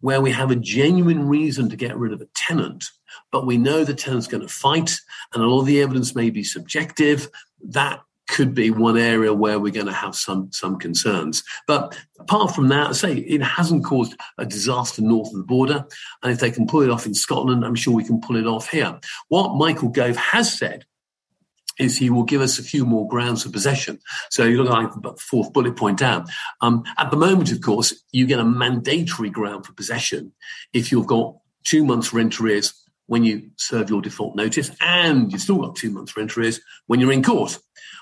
where 0.01 0.21
we 0.21 0.31
have 0.31 0.51
a 0.51 0.55
genuine 0.55 1.27
reason 1.27 1.69
to 1.69 1.75
get 1.75 1.97
rid 1.97 2.13
of 2.13 2.21
a 2.21 2.27
tenant, 2.35 2.85
but 3.31 3.45
we 3.45 3.57
know 3.57 3.83
the 3.83 3.93
tenant's 3.93 4.27
going 4.27 4.41
to 4.41 4.47
fight, 4.47 4.95
and 5.33 5.43
a 5.43 5.47
lot 5.47 5.61
of 5.61 5.65
the 5.67 5.81
evidence 5.81 6.15
may 6.15 6.29
be 6.29 6.43
subjective, 6.43 7.29
that 7.69 8.01
could 8.31 8.55
be 8.55 8.71
one 8.71 8.97
area 8.97 9.33
where 9.33 9.59
we're 9.59 9.71
going 9.71 9.85
to 9.85 9.93
have 9.93 10.15
some 10.15 10.51
some 10.51 10.79
concerns. 10.79 11.43
But 11.67 11.95
apart 12.19 12.55
from 12.55 12.69
that, 12.69 12.87
I 12.87 12.91
say 12.93 13.13
it 13.17 13.43
hasn't 13.43 13.85
caused 13.85 14.15
a 14.37 14.45
disaster 14.45 15.01
north 15.01 15.27
of 15.27 15.37
the 15.37 15.43
border, 15.43 15.85
and 16.23 16.31
if 16.31 16.39
they 16.39 16.49
can 16.49 16.65
pull 16.65 16.81
it 16.81 16.89
off 16.89 17.05
in 17.05 17.13
Scotland, 17.13 17.63
I'm 17.63 17.75
sure 17.75 17.93
we 17.93 18.03
can 18.03 18.21
pull 18.21 18.37
it 18.37 18.47
off 18.47 18.69
here. 18.69 18.99
What 19.27 19.57
Michael 19.57 19.89
Gove 19.89 20.15
has 20.15 20.57
said 20.57 20.85
is 21.79 21.97
he 21.97 22.09
will 22.09 22.23
give 22.23 22.41
us 22.41 22.59
a 22.59 22.63
few 22.63 22.85
more 22.85 23.07
grounds 23.07 23.45
of 23.45 23.51
possession. 23.51 23.99
So 24.29 24.43
you 24.43 24.61
look 24.61 24.71
like 24.71 24.91
the 25.01 25.13
fourth 25.19 25.51
bullet 25.51 25.75
point 25.75 25.99
down. 25.99 26.25
Um, 26.61 26.83
at 26.97 27.11
the 27.11 27.17
moment, 27.17 27.51
of 27.51 27.61
course, 27.61 27.93
you 28.11 28.27
get 28.27 28.39
a 28.39 28.45
mandatory 28.45 29.29
ground 29.29 29.65
for 29.65 29.73
possession 29.73 30.31
if 30.73 30.91
you've 30.91 31.07
got 31.07 31.35
two 31.63 31.83
months 31.83 32.13
rent 32.13 32.39
arrears 32.39 32.73
when 33.07 33.23
you 33.23 33.49
serve 33.57 33.89
your 33.89 34.01
default 34.01 34.35
notice, 34.37 34.71
and 34.79 35.31
you've 35.31 35.41
still 35.41 35.57
got 35.57 35.75
two 35.75 35.91
months 35.91 36.15
rent 36.15 36.37
arrears 36.37 36.61
when 36.87 36.99
you're 36.99 37.11
in 37.11 37.23
court. 37.23 37.59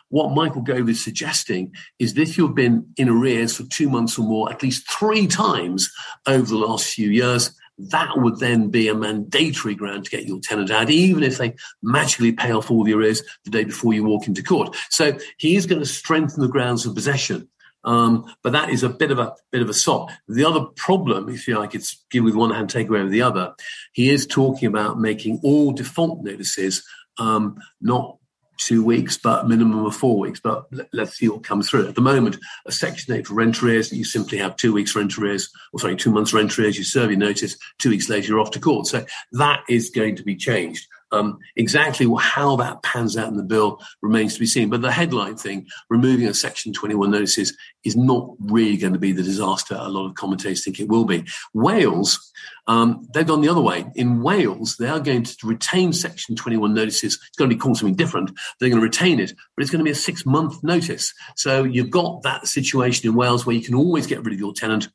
What 0.10 0.34
Michael 0.34 0.62
Gove 0.62 0.90
is 0.90 1.04
suggesting 1.04 1.74
is 2.00 2.14
that 2.14 2.22
if 2.22 2.38
you've 2.38 2.56
been 2.56 2.88
in 2.98 3.10
arrears 3.10 3.56
for 3.56 3.64
two 3.64 3.90
months 3.90 4.18
or 4.18 4.26
more, 4.26 4.52
at 4.52 4.64
least 4.64 4.90
three 4.90 5.28
times 5.28 5.92
over 6.28 6.46
the 6.46 6.58
last 6.58 6.94
few 6.94 7.10
years, 7.10 7.52
that 7.78 8.18
would 8.18 8.40
then 8.40 8.70
be 8.70 8.88
a 8.88 8.94
mandatory 8.94 9.74
ground 9.74 10.04
to 10.04 10.12
get 10.12 10.26
your 10.26 10.40
tenant 10.42 10.70
out, 10.70 10.90
even 10.90 11.24
if 11.24 11.38
they 11.38 11.56
magically 11.82 12.34
pay 12.34 12.52
off 12.52 12.70
all 12.70 12.84
the 12.84 12.94
arrears 12.94 13.24
the 13.46 13.52
day 13.52 13.64
before 13.64 13.94
you 13.94 14.04
walk 14.04 14.28
into 14.28 14.44
court. 14.44 14.76
So 14.90 15.18
he 15.38 15.56
is 15.56 15.66
going 15.66 15.82
to 15.82 15.88
strengthen 15.88 16.42
the 16.42 16.50
grounds 16.50 16.86
of 16.86 16.94
possession. 16.94 17.48
Um, 17.86 18.26
but 18.44 18.52
that 18.52 18.70
is 18.70 18.84
a 18.84 18.90
bit 18.90 19.10
of 19.10 19.20
a 19.20 19.34
bit 19.52 19.62
of 19.62 19.70
a 19.70 19.74
sop. 19.74 20.10
The 20.28 20.44
other 20.44 20.66
problem, 20.76 21.30
if 21.30 21.48
you 21.48 21.58
like, 21.58 21.74
it's 21.74 22.04
give 22.12 22.26
with 22.26 22.36
one 22.36 22.52
hand, 22.52 22.70
take 22.70 22.90
away 22.90 23.04
with 23.04 23.12
the 23.12 23.22
other. 23.22 23.54
He 23.94 24.10
is 24.10 24.28
talking 24.28 24.68
about 24.68 25.00
making 25.00 25.40
all 25.44 25.72
default 25.72 26.22
notices 26.22 26.84
um, 27.20 27.58
not 27.80 28.19
two 28.60 28.84
weeks, 28.84 29.18
but 29.18 29.48
minimum 29.48 29.86
of 29.86 29.96
four 29.96 30.20
weeks. 30.20 30.40
But 30.40 30.68
let's 30.94 31.18
see 31.18 31.30
what 31.30 31.44
comes 31.44 31.70
through. 31.70 31.88
At 31.88 31.96
the 31.96 32.02
moment, 32.02 32.38
a 32.66 32.72
Section 32.72 33.14
8 33.14 33.26
for 33.26 33.34
rent 33.34 33.64
arrears, 33.64 33.92
you 33.92 34.04
simply 34.04 34.38
have 34.38 34.56
two 34.56 34.74
weeks 34.74 34.96
rent 34.96 35.18
arrears, 35.18 35.50
or 35.74 35.80
sorry, 35.80 35.96
two 35.96 36.12
months 36.12 36.34
rent 36.34 36.58
arrears, 36.58 36.78
you 36.78 36.84
serve 36.84 37.10
your 37.10 37.20
notice, 37.20 37.58
two 37.80 37.90
weeks 37.90 38.10
later 38.10 38.28
you're 38.28 38.40
off 38.40 38.52
to 38.52 38.60
court. 38.60 38.86
So 38.86 39.06
that 39.34 39.64
is 39.68 39.90
going 39.90 40.16
to 40.18 40.24
be 40.24 40.36
changed. 40.36 40.88
Um, 41.12 41.40
exactly 41.56 42.08
how 42.20 42.56
that 42.58 42.84
pans 42.84 43.18
out 43.18 43.30
in 43.30 43.38
the 43.38 43.44
bill 43.44 43.80
remains 44.02 44.34
to 44.36 44.40
be 44.40 44.46
seen. 44.46 44.70
But 44.70 44.82
the 44.82 44.92
headline 44.92 45.36
thing, 45.36 45.68
removing 45.90 46.28
a 46.28 46.34
Section 46.34 46.74
21 46.74 47.12
notices, 47.12 47.58
is 47.84 47.96
not 47.96 48.30
really 48.40 48.78
going 48.78 48.94
to 48.94 49.00
be 49.00 49.12
the 49.12 49.24
disaster 49.24 49.76
a 49.76 49.90
lot 49.90 50.08
of 50.08 50.16
commentators 50.16 50.64
think 50.64 50.80
it 50.80 50.90
will 50.90 51.06
be. 51.06 51.26
Wales, 51.54 52.32
um, 52.68 53.08
they've 53.14 53.26
gone 53.26 53.42
the 53.42 53.50
other 53.50 53.62
way. 53.62 53.86
In 53.96 54.22
Wales, 54.22 54.78
they 54.78 54.88
are 54.88 55.00
going 55.00 55.24
to 55.24 55.48
retain 55.48 55.94
Section 55.94 56.36
21 56.36 56.74
notices. 56.74 57.16
It's 57.16 57.38
going 57.38 57.50
to 57.50 57.56
be 57.56 57.60
called 57.60 57.78
something 57.78 57.96
different. 57.96 58.32
They're 58.60 58.70
going 58.70 58.82
to 58.82 58.86
retain 58.86 59.20
it, 59.20 59.34
but 59.56 59.62
it's 59.62 59.72
going 59.72 59.80
to 59.80 59.86
be 59.86 59.92
a 59.92 59.96
six 59.96 60.26
month 60.26 60.64
notice. 60.64 61.14
So 61.36 61.64
you've 61.64 61.90
got 61.90 62.24
that 62.24 62.48
situation 62.48 63.10
in 63.10 63.16
Wales 63.16 63.46
where 63.46 63.56
you 63.56 63.62
can 63.62 63.76
always 63.76 64.08
get 64.08 64.24
rid 64.24 64.34
of 64.34 64.40
your 64.40 64.54
tenant 64.54 64.90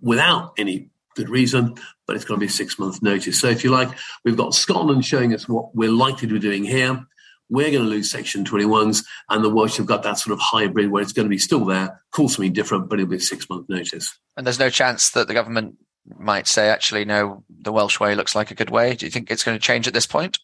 without 0.00 0.52
any 0.58 0.90
good 1.14 1.28
reason, 1.28 1.74
but 2.06 2.16
it's 2.16 2.24
going 2.24 2.38
to 2.38 2.44
be 2.44 2.50
six 2.50 2.78
month 2.78 3.02
notice. 3.02 3.40
So, 3.40 3.48
if 3.48 3.64
you 3.64 3.70
like, 3.70 3.90
we've 4.24 4.36
got 4.36 4.54
Scotland 4.54 5.04
showing 5.04 5.34
us 5.34 5.48
what 5.48 5.74
we're 5.74 5.90
likely 5.90 6.28
to 6.28 6.34
be 6.34 6.40
doing 6.40 6.64
here. 6.64 7.04
We're 7.48 7.70
going 7.70 7.84
to 7.84 7.90
lose 7.90 8.10
Section 8.10 8.44
21s, 8.44 9.04
and 9.28 9.44
the 9.44 9.50
Welsh 9.50 9.76
have 9.76 9.86
got 9.86 10.02
that 10.04 10.18
sort 10.18 10.32
of 10.32 10.40
hybrid 10.40 10.90
where 10.90 11.02
it's 11.02 11.12
going 11.12 11.26
to 11.26 11.30
be 11.30 11.38
still 11.38 11.66
there, 11.66 12.00
call 12.10 12.30
something 12.30 12.52
different, 12.52 12.88
but 12.88 12.98
it'll 12.98 13.10
be 13.10 13.18
six 13.18 13.48
month 13.50 13.68
notice. 13.68 14.18
And 14.36 14.46
there's 14.46 14.58
no 14.58 14.70
chance 14.70 15.10
that 15.10 15.28
the 15.28 15.34
government 15.34 15.76
might 16.18 16.46
say, 16.46 16.68
actually, 16.68 17.04
no, 17.04 17.44
the 17.50 17.72
Welsh 17.72 18.00
way 18.00 18.14
looks 18.14 18.34
like 18.34 18.50
a 18.50 18.54
good 18.54 18.70
way. 18.70 18.94
Do 18.94 19.06
you 19.06 19.10
think 19.10 19.30
it's 19.30 19.44
going 19.44 19.58
to 19.58 19.62
change 19.62 19.86
at 19.86 19.94
this 19.94 20.06
point? 20.06 20.38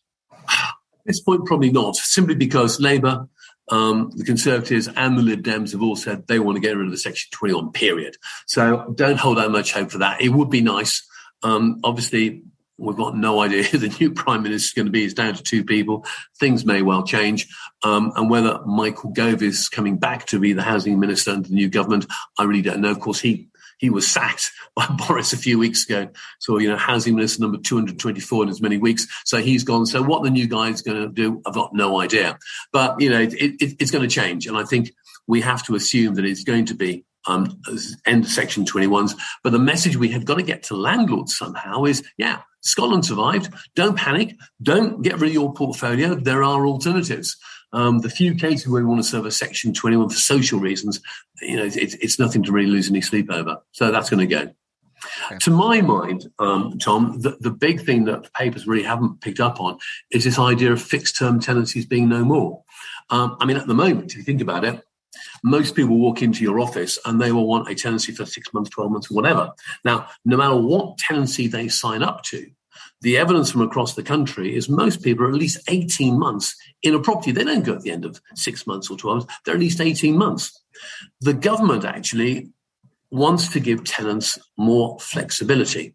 At 0.50 0.74
this 1.06 1.20
point, 1.20 1.46
probably 1.46 1.70
not, 1.70 1.96
simply 1.96 2.34
because 2.34 2.78
Labour 2.78 3.26
um, 3.70 4.10
the 4.14 4.24
Conservatives 4.24 4.88
and 4.88 5.18
the 5.18 5.22
Lib 5.22 5.42
Dems 5.42 5.72
have 5.72 5.82
all 5.82 5.96
said 5.96 6.26
they 6.26 6.38
want 6.38 6.56
to 6.56 6.60
get 6.60 6.76
rid 6.76 6.86
of 6.86 6.90
the 6.90 6.98
Section 6.98 7.28
21 7.32 7.72
period. 7.72 8.16
So 8.46 8.92
don't 8.94 9.18
hold 9.18 9.38
out 9.38 9.50
much 9.50 9.72
hope 9.72 9.90
for 9.90 9.98
that. 9.98 10.20
It 10.20 10.30
would 10.30 10.50
be 10.50 10.60
nice. 10.60 11.06
Um, 11.42 11.80
obviously, 11.84 12.42
we've 12.78 12.96
got 12.96 13.16
no 13.16 13.40
idea 13.40 13.62
who 13.64 13.78
the 13.78 13.94
new 14.00 14.12
Prime 14.12 14.42
Minister 14.42 14.66
is 14.66 14.72
going 14.72 14.86
to 14.86 14.92
be. 14.92 15.04
It's 15.04 15.14
down 15.14 15.34
to 15.34 15.42
two 15.42 15.64
people. 15.64 16.04
Things 16.38 16.64
may 16.64 16.82
well 16.82 17.04
change. 17.04 17.48
Um, 17.82 18.12
and 18.16 18.30
whether 18.30 18.60
Michael 18.64 19.10
Gove 19.10 19.42
is 19.42 19.68
coming 19.68 19.98
back 19.98 20.26
to 20.26 20.38
be 20.38 20.52
the 20.52 20.62
Housing 20.62 20.98
Minister 20.98 21.32
under 21.32 21.48
the 21.48 21.54
new 21.54 21.68
government, 21.68 22.06
I 22.38 22.44
really 22.44 22.62
don't 22.62 22.80
know. 22.80 22.90
Of 22.90 23.00
course, 23.00 23.20
he 23.20 23.48
he 23.78 23.90
was 23.90 24.06
sacked 24.06 24.52
by 24.76 24.86
Boris 24.86 25.32
a 25.32 25.36
few 25.36 25.58
weeks 25.58 25.84
ago. 25.84 26.08
So, 26.38 26.58
you 26.58 26.68
know, 26.68 26.76
housing 26.76 27.14
minister 27.14 27.42
number 27.42 27.58
224 27.58 28.44
in 28.44 28.48
as 28.48 28.60
many 28.60 28.78
weeks. 28.78 29.06
So 29.24 29.38
he's 29.38 29.64
gone. 29.64 29.86
So 29.86 30.02
what 30.02 30.22
the 30.22 30.30
new 30.30 30.46
guy 30.46 30.68
is 30.68 30.82
going 30.82 31.00
to 31.00 31.08
do, 31.08 31.40
I've 31.46 31.54
got 31.54 31.74
no 31.74 32.00
idea. 32.00 32.38
But, 32.72 33.00
you 33.00 33.10
know, 33.10 33.20
it, 33.20 33.32
it, 33.34 33.76
it's 33.80 33.90
going 33.90 34.06
to 34.06 34.14
change. 34.14 34.46
And 34.46 34.56
I 34.56 34.64
think 34.64 34.92
we 35.26 35.40
have 35.40 35.64
to 35.66 35.74
assume 35.74 36.14
that 36.14 36.24
it's 36.24 36.44
going 36.44 36.66
to 36.66 36.74
be 36.74 37.04
um, 37.26 37.60
end 38.06 38.24
of 38.24 38.30
section 38.30 38.64
21s. 38.64 39.14
But 39.42 39.52
the 39.52 39.58
message 39.58 39.96
we 39.96 40.08
have 40.10 40.24
got 40.24 40.36
to 40.36 40.42
get 40.42 40.64
to 40.64 40.76
landlords 40.76 41.36
somehow 41.36 41.84
is, 41.84 42.02
yeah, 42.16 42.42
Scotland 42.62 43.04
survived. 43.04 43.52
Don't 43.74 43.96
panic. 43.96 44.34
Don't 44.62 45.02
get 45.02 45.20
rid 45.20 45.28
of 45.28 45.34
your 45.34 45.52
portfolio. 45.52 46.14
There 46.14 46.42
are 46.42 46.66
alternatives. 46.66 47.36
Um, 47.72 47.98
the 47.98 48.10
few 48.10 48.34
cases 48.34 48.68
where 48.68 48.82
we 48.82 48.88
want 48.88 49.02
to 49.02 49.08
serve 49.08 49.26
a 49.26 49.30
Section 49.30 49.74
21 49.74 50.08
for 50.08 50.16
social 50.16 50.58
reasons, 50.58 51.00
you 51.42 51.56
know, 51.56 51.64
it's, 51.64 51.76
it's 51.76 52.18
nothing 52.18 52.42
to 52.44 52.52
really 52.52 52.70
lose 52.70 52.88
any 52.88 53.00
sleep 53.00 53.30
over. 53.30 53.58
So 53.72 53.90
that's 53.90 54.10
going 54.10 54.26
to 54.26 54.34
go. 54.34 54.52
Okay. 55.26 55.38
To 55.42 55.50
my 55.50 55.80
mind, 55.80 56.26
um, 56.38 56.78
Tom, 56.78 57.20
the, 57.20 57.36
the 57.40 57.50
big 57.50 57.84
thing 57.84 58.04
that 58.06 58.24
the 58.24 58.30
papers 58.30 58.66
really 58.66 58.82
haven't 58.82 59.20
picked 59.20 59.40
up 59.40 59.60
on 59.60 59.78
is 60.10 60.24
this 60.24 60.38
idea 60.38 60.72
of 60.72 60.82
fixed 60.82 61.16
term 61.16 61.40
tenancies 61.40 61.86
being 61.86 62.08
no 62.08 62.24
more. 62.24 62.64
Um, 63.10 63.36
I 63.40 63.46
mean, 63.46 63.56
at 63.56 63.66
the 63.66 63.74
moment, 63.74 64.12
if 64.12 64.18
you 64.18 64.24
think 64.24 64.40
about 64.40 64.64
it, 64.64 64.82
most 65.42 65.74
people 65.74 65.98
walk 65.98 66.22
into 66.22 66.42
your 66.42 66.60
office 66.60 66.98
and 67.04 67.20
they 67.20 67.32
will 67.32 67.46
want 67.46 67.68
a 67.68 67.74
tenancy 67.74 68.12
for 68.12 68.26
six 68.26 68.52
months, 68.52 68.70
12 68.70 68.90
months, 68.90 69.10
whatever. 69.10 69.52
Now, 69.84 70.08
no 70.24 70.36
matter 70.36 70.56
what 70.56 70.98
tenancy 70.98 71.46
they 71.46 71.68
sign 71.68 72.02
up 72.02 72.22
to, 72.24 72.50
the 73.00 73.16
evidence 73.16 73.50
from 73.50 73.62
across 73.62 73.94
the 73.94 74.02
country 74.02 74.54
is 74.54 74.68
most 74.68 75.02
people 75.02 75.24
are 75.24 75.28
at 75.28 75.34
least 75.34 75.58
18 75.68 76.18
months 76.18 76.56
in 76.82 76.94
a 76.94 77.00
property. 77.00 77.30
They 77.30 77.44
don't 77.44 77.64
go 77.64 77.74
at 77.74 77.82
the 77.82 77.92
end 77.92 78.04
of 78.04 78.20
six 78.34 78.66
months 78.66 78.90
or 78.90 78.96
12 78.96 79.18
months, 79.18 79.34
they're 79.44 79.54
at 79.54 79.60
least 79.60 79.80
18 79.80 80.16
months. 80.16 80.60
The 81.20 81.34
government 81.34 81.84
actually 81.84 82.50
wants 83.10 83.48
to 83.48 83.60
give 83.60 83.84
tenants 83.84 84.38
more 84.56 84.98
flexibility. 85.00 85.94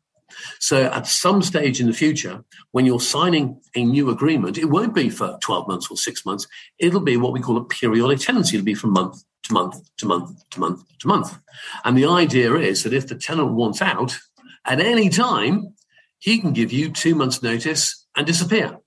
So 0.59 0.85
at 0.85 1.05
some 1.05 1.41
stage 1.41 1.79
in 1.79 1.87
the 1.87 1.93
future, 1.93 2.43
when 2.71 2.85
you're 2.85 2.99
signing 2.99 3.61
a 3.75 3.85
new 3.85 4.09
agreement, 4.09 4.57
it 4.57 4.65
won't 4.65 4.95
be 4.95 5.09
for 5.09 5.37
12 5.41 5.67
months 5.67 5.91
or 5.91 5.97
six 5.97 6.25
months. 6.25 6.47
It'll 6.79 7.01
be 7.01 7.17
what 7.17 7.33
we 7.33 7.39
call 7.39 7.57
a 7.57 7.65
periodic 7.65 8.19
tenancy. 8.19 8.57
It'll 8.57 8.65
be 8.65 8.73
from 8.73 8.93
month 8.93 9.23
to 9.43 9.53
month 9.53 9.75
to 9.97 10.07
month 10.07 10.49
to 10.51 10.59
month 10.59 10.83
to 10.99 11.07
month. 11.07 11.37
And 11.85 11.97
the 11.97 12.07
idea 12.07 12.55
is 12.55 12.83
that 12.83 12.93
if 12.93 13.07
the 13.07 13.15
tenant 13.15 13.51
wants 13.51 13.81
out 13.81 14.17
at 14.65 14.79
any 14.79 15.09
time, 15.09 15.75
he 16.23 16.39
can 16.39 16.53
give 16.53 16.71
you 16.71 16.89
two 16.89 17.15
months' 17.15 17.43
notice 17.43 18.07
and 18.15 18.25
disappear. 18.25 18.77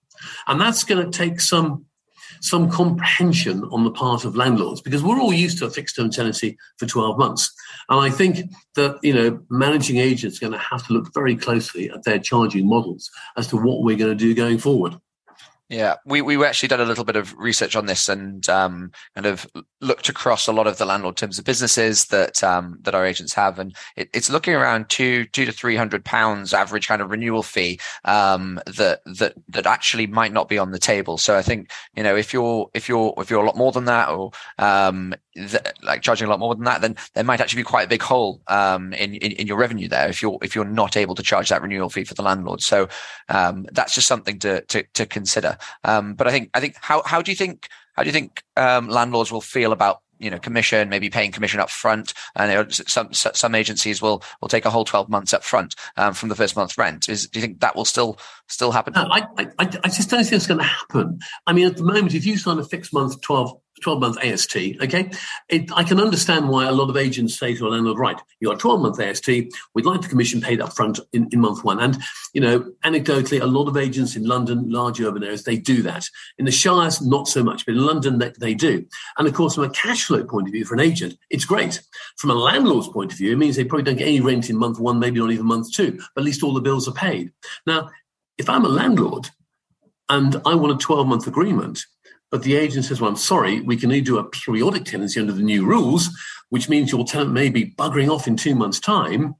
And 0.47 0.59
that's 0.59 0.85
going 0.85 1.05
to 1.11 1.17
take 1.17 1.39
some 1.39 1.85
some 2.41 2.71
comprehension 2.71 3.65
on 3.71 3.85
the 3.85 3.91
part 3.91 4.25
of 4.25 4.37
landlords 4.37 4.83
because 4.83 5.03
we're 5.03 5.21
all 5.21 5.33
used 5.33 5.59
to 5.59 5.65
a 5.65 5.71
fixed 5.71 5.97
term 5.97 6.11
tenancy 6.11 6.57
for 6.79 6.87
12 6.87 7.19
months. 7.19 7.53
And 7.89 7.99
I 7.99 8.11
think 8.11 8.51
that, 8.75 8.99
you 9.03 9.15
know, 9.15 9.41
managing 9.49 9.97
agents 9.97 10.37
are 10.37 10.49
going 10.49 10.53
to 10.53 10.59
have 10.59 10.87
to 10.87 10.93
look 10.93 11.13
very 11.15 11.35
closely 11.35 11.91
at 11.91 12.05
their 12.05 12.19
charging 12.19 12.69
models 12.69 13.11
as 13.37 13.49
to 13.49 13.57
what 13.57 13.83
we're 13.83 13.97
going 13.97 14.17
to 14.17 14.25
do 14.25 14.35
going 14.35 14.59
forward. 14.59 14.97
Yeah, 15.69 15.97
we 16.07 16.23
we 16.23 16.45
actually 16.45 16.69
done 16.69 16.81
a 16.81 16.85
little 16.85 17.05
bit 17.05 17.17
of 17.17 17.37
research 17.37 17.75
on 17.75 17.87
this 17.87 18.09
and 18.09 18.49
um, 18.49 18.93
kind 19.17 19.27
of 19.27 19.49
looked 19.81 20.09
across 20.09 20.47
a 20.47 20.53
lot 20.53 20.69
of 20.69 20.79
the 20.79 20.87
landlord 20.87 21.17
terms 21.17 21.41
of 21.41 21.45
businesses 21.45 22.07
that 22.07 22.45
um, 22.45 22.79
that 22.83 22.95
our 22.95 23.05
agents 23.05 23.35
have, 23.35 23.59
and 23.59 23.75
it, 23.97 24.09
it's 24.15 24.31
looking 24.31 24.55
around 24.55 24.89
two 24.89 25.25
two 25.25 25.45
to 25.45 25.51
three 25.51 25.75
hundred 25.75 26.05
pounds 26.05 26.55
average 26.55 26.87
kind 26.87 27.03
of 27.03 27.11
renewal 27.11 27.43
fee 27.43 27.81
um, 28.05 28.61
that 28.67 29.01
that 29.07 29.35
that 29.49 29.67
actually 29.67 30.07
might 30.07 30.33
not 30.33 30.49
be 30.49 30.57
on 30.57 30.71
the 30.71 30.79
table. 30.79 31.19
So 31.19 31.37
I 31.37 31.43
think 31.43 31.73
you 31.97 32.05
know 32.05 32.15
if 32.15 32.33
you're 32.33 32.71
if 32.73 32.89
you're 32.89 33.13
if 33.19 33.29
you're 33.29 33.43
a 33.43 33.47
lot 33.47 33.57
more 33.57 33.73
than 33.73 33.87
that, 33.87 34.09
or 34.09 34.31
um, 34.61 35.17
like 35.83 36.03
charging 36.03 36.29
a 36.29 36.31
lot 36.31 36.39
more 36.39 36.55
than 36.55 36.65
that, 36.65 36.81
then 36.81 36.97
there 37.15 37.25
might 37.25 37.41
actually 37.41 37.63
be 37.63 37.67
quite 37.67 37.87
a 37.87 37.89
big 37.89 38.03
hole 38.03 38.41
um, 38.47 38.93
in, 38.93 39.15
in, 39.17 39.33
in 39.33 39.47
your 39.49 39.59
revenue 39.59 39.89
there 39.89 40.09
if 40.09 40.23
you're 40.23 40.39
if 40.43 40.55
you're 40.55 40.65
not 40.65 40.97
able 40.97 41.17
to 41.17 41.25
charge 41.25 41.49
that 41.49 41.61
renewal 41.61 41.91
fee 41.91 42.05
for 42.05 42.15
the 42.15 42.23
landlord. 42.23 42.61
So 42.61 42.89
um, 43.29 43.67
that's 43.73 43.95
just 43.95 44.07
something 44.07 44.39
to 44.39 44.63
to, 44.63 44.85
to 44.95 45.07
consider. 45.07 45.56
Um, 45.85 46.15
but 46.15 46.27
I 46.27 46.31
think 46.31 46.51
I 46.55 46.61
think 46.61 46.77
how 46.81 47.03
how 47.05 47.23
do 47.23 47.31
you 47.31 47.37
think 47.37 47.69
how 47.95 48.03
do 48.03 48.09
you 48.09 48.13
think 48.13 48.43
um, 48.57 48.89
landlords 48.89 49.33
will 49.33 49.41
feel 49.41 49.73
about 49.73 50.01
you 50.19 50.31
know 50.31 50.39
commission 50.39 50.89
maybe 50.89 51.11
paying 51.11 51.31
commission 51.31 51.61
up 51.61 51.71
front 51.71 52.15
and 52.35 52.73
some 52.73 53.13
some 53.13 53.55
agencies 53.55 54.01
will 54.01 54.23
will 54.41 54.49
take 54.49 54.65
a 54.65 54.71
whole 54.71 54.85
12 54.85 55.09
months 55.09 55.35
up 55.35 55.45
front 55.45 55.75
um, 55.97 56.15
from 56.15 56.29
the 56.29 56.35
first 56.35 56.57
month's 56.57 56.79
rent. 56.79 57.09
Is 57.09 57.29
do 57.29 57.39
you 57.39 57.47
think 57.47 57.61
that 57.61 57.77
will 57.77 57.85
still 57.85 58.19
still 58.49 58.73
happen? 58.73 58.95
No, 58.95 59.09
I, 59.11 59.27
I, 59.39 59.47
I 59.59 59.89
just 59.89 60.11
don't 60.11 60.23
think 60.23 60.33
it's 60.33 60.47
going 60.47 60.61
to 60.61 60.65
happen. 60.65 61.19
I 61.47 61.53
mean 61.53 61.67
at 61.67 61.77
the 61.77 61.85
moment 61.85 62.15
if 62.15 62.25
you 62.25 62.37
sign 62.37 62.59
a 62.59 62.65
fixed 62.65 62.93
month 62.93 63.21
12 63.21 63.61
12 63.83 64.01
month 64.01 64.19
AST. 64.25 64.57
Okay. 64.57 65.11
It, 65.49 65.71
I 65.75 65.85
can 65.85 66.01
understand 66.01 66.49
why 66.49 66.67
a 66.67 66.73
lot 66.73 66.89
of 66.89 66.97
agents 66.97 67.39
say 67.39 67.55
to 67.55 67.67
a 67.67 67.69
landlord, 67.69 67.99
right, 67.99 68.21
you 68.41 68.49
got 68.49 68.57
a 68.57 68.61
12 68.61 68.81
month 68.81 69.01
AST. 69.01 69.29
We'd 69.29 69.85
like 69.85 70.01
the 70.01 70.09
commission 70.09 70.41
paid 70.41 70.61
up 70.61 70.75
front 70.75 70.99
in, 71.13 71.29
in 71.33 71.41
month 71.41 71.65
one. 71.65 71.81
And, 71.81 71.99
you 72.33 72.41
know, 72.41 72.73
anecdotally, 72.85 73.41
a 73.41 73.47
lot 73.47 73.69
of 73.69 73.77
agents 73.77 74.17
in 74.17 74.25
London, 74.25 74.71
large 74.71 75.01
urban 75.01 75.23
areas, 75.23 75.45
they 75.45 75.57
do 75.57 75.83
that. 75.83 76.09
In 76.39 76.45
the 76.45 76.51
Shires, 76.51 77.03
not 77.03 77.29
so 77.29 77.43
much, 77.43 77.67
but 77.67 77.75
in 77.75 77.85
London, 77.85 78.19
they, 78.19 78.33
they 78.39 78.55
do. 78.55 78.87
And 79.19 79.29
of 79.29 79.35
course, 79.35 79.55
from 79.55 79.65
a 79.65 79.71
cash 79.71 80.05
flow 80.05 80.25
point 80.25 80.49
of 80.49 80.53
view 80.53 80.65
for 80.65 80.75
an 80.75 80.81
agent, 80.81 81.17
it's 81.31 81.45
great. 81.45 81.83
From 82.17 82.31
a 82.31 82.35
landlord's 82.35 82.89
point 82.89 83.13
of 83.13 83.19
view, 83.19 83.33
it 83.33 83.39
means 83.39 83.57
they 83.57 83.65
probably 83.65 83.85
don't 83.85 83.99
get 83.99 84.09
any 84.09 84.21
rent 84.21 84.51
in 84.51 84.57
month 84.57 84.79
one, 84.79 84.99
maybe 84.99 85.21
not 85.21 85.31
even 85.31 85.47
month 85.47 85.73
two, 85.73 86.01
but 86.15 86.23
at 86.23 86.25
least 86.25 86.43
all 86.43 86.55
the 86.55 86.61
bills 86.61 86.89
are 86.89 86.93
paid. 86.93 87.33
Now, 87.67 87.91
if 88.39 88.49
I'm 88.49 88.65
a 88.65 88.69
landlord 88.69 89.31
and 90.09 90.37
I 90.45 90.55
want 90.55 90.73
a 90.73 90.85
12 90.85 91.07
month 91.07 91.27
agreement, 91.27 91.85
but 92.31 92.43
the 92.43 92.57
agent 92.57 92.85
says, 92.85 93.01
well, 93.01 93.11
I'm 93.11 93.17
sorry, 93.17 93.61
we 93.61 93.77
can 93.77 93.91
only 93.91 94.01
do 94.01 94.19
a 94.19 94.25
periodic 94.25 94.85
tenancy 94.85 95.21
under 95.21 95.33
the 95.33 95.43
new 95.43 95.65
rules, 95.65 96.09
which 96.51 96.69
means 96.69 96.91
your 96.91 97.05
tenant 97.05 97.33
may 97.33 97.49
be 97.49 97.71
buggering 97.71 98.11
off 98.11 98.27
in 98.27 98.37
two 98.37 98.55
months' 98.55 98.81
time. 98.81 99.35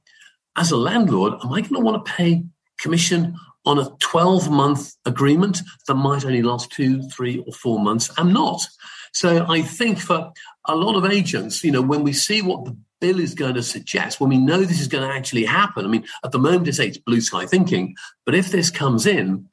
As 0.55 0.71
a 0.71 0.77
landlord, 0.77 1.33
am 1.43 1.53
I 1.53 1.61
going 1.61 1.73
to 1.73 1.79
want 1.79 2.05
to 2.05 2.11
pay 2.11 2.43
commission 2.79 3.35
on 3.65 3.79
a 3.79 3.89
12 3.99 4.49
month 4.49 4.93
agreement 5.05 5.61
that 5.87 5.95
might 5.95 6.25
only 6.25 6.41
last 6.41 6.71
two, 6.71 7.03
three, 7.09 7.43
or 7.45 7.53
four 7.53 7.79
months? 7.79 8.09
I'm 8.17 8.31
not. 8.31 8.65
So 9.13 9.45
I 9.49 9.61
think 9.61 9.99
for 9.99 10.31
a 10.65 10.75
lot 10.75 10.95
of 10.95 11.05
agents, 11.11 11.63
you 11.63 11.71
know, 11.71 11.81
when 11.81 12.03
we 12.03 12.13
see 12.13 12.41
what 12.41 12.65
the 12.65 12.77
bill 12.99 13.19
is 13.19 13.35
going 13.35 13.55
to 13.55 13.63
suggest, 13.63 14.19
when 14.19 14.29
we 14.29 14.37
know 14.37 14.63
this 14.63 14.81
is 14.81 14.87
going 14.87 15.07
to 15.07 15.13
actually 15.13 15.45
happen, 15.45 15.85
I 15.85 15.87
mean, 15.87 16.05
at 16.23 16.31
the 16.31 16.39
moment, 16.39 16.67
it's, 16.67 16.79
it's 16.79 16.97
blue 16.97 17.21
sky 17.21 17.45
thinking, 17.45 17.95
but 18.25 18.35
if 18.35 18.51
this 18.51 18.69
comes 18.69 19.05
in, 19.05 19.49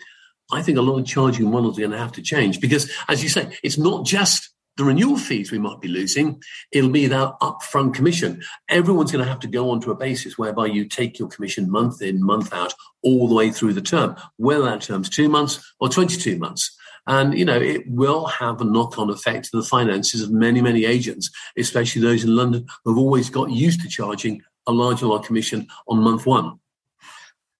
I 0.52 0.62
think 0.62 0.78
a 0.78 0.82
lot 0.82 0.98
of 0.98 1.06
charging 1.06 1.50
models 1.50 1.78
are 1.78 1.82
going 1.82 1.92
to 1.92 1.98
have 1.98 2.12
to 2.12 2.22
change 2.22 2.60
because, 2.60 2.90
as 3.08 3.22
you 3.22 3.28
say, 3.28 3.56
it's 3.62 3.78
not 3.78 4.04
just 4.04 4.50
the 4.76 4.84
renewal 4.84 5.16
fees 5.16 5.52
we 5.52 5.58
might 5.58 5.80
be 5.80 5.88
losing, 5.88 6.42
it'll 6.72 6.90
be 6.90 7.06
that 7.06 7.34
upfront 7.40 7.94
commission. 7.94 8.42
Everyone's 8.68 9.12
going 9.12 9.24
to 9.24 9.30
have 9.30 9.40
to 9.40 9.46
go 9.48 9.70
onto 9.70 9.90
a 9.90 9.96
basis 9.96 10.36
whereby 10.36 10.66
you 10.66 10.86
take 10.86 11.18
your 11.18 11.28
commission 11.28 11.70
month 11.70 12.02
in, 12.02 12.22
month 12.22 12.52
out, 12.52 12.74
all 13.02 13.28
the 13.28 13.34
way 13.34 13.50
through 13.50 13.74
the 13.74 13.80
term, 13.80 14.16
whether 14.36 14.64
that 14.64 14.82
term's 14.82 15.08
two 15.08 15.28
months 15.28 15.74
or 15.78 15.88
22 15.88 16.38
months. 16.38 16.76
And, 17.06 17.38
you 17.38 17.44
know, 17.44 17.60
it 17.60 17.82
will 17.86 18.26
have 18.26 18.60
a 18.60 18.64
knock 18.64 18.98
on 18.98 19.10
effect 19.10 19.50
to 19.50 19.56
the 19.58 19.62
finances 19.62 20.22
of 20.22 20.32
many, 20.32 20.60
many 20.60 20.86
agents, 20.86 21.30
especially 21.56 22.02
those 22.02 22.24
in 22.24 22.34
London 22.34 22.66
who've 22.84 22.98
always 22.98 23.30
got 23.30 23.50
used 23.50 23.82
to 23.82 23.88
charging 23.88 24.42
a 24.66 24.72
large 24.72 25.02
larger 25.02 25.06
lot 25.06 25.24
commission 25.24 25.68
on 25.86 25.98
month 25.98 26.26
one. 26.26 26.58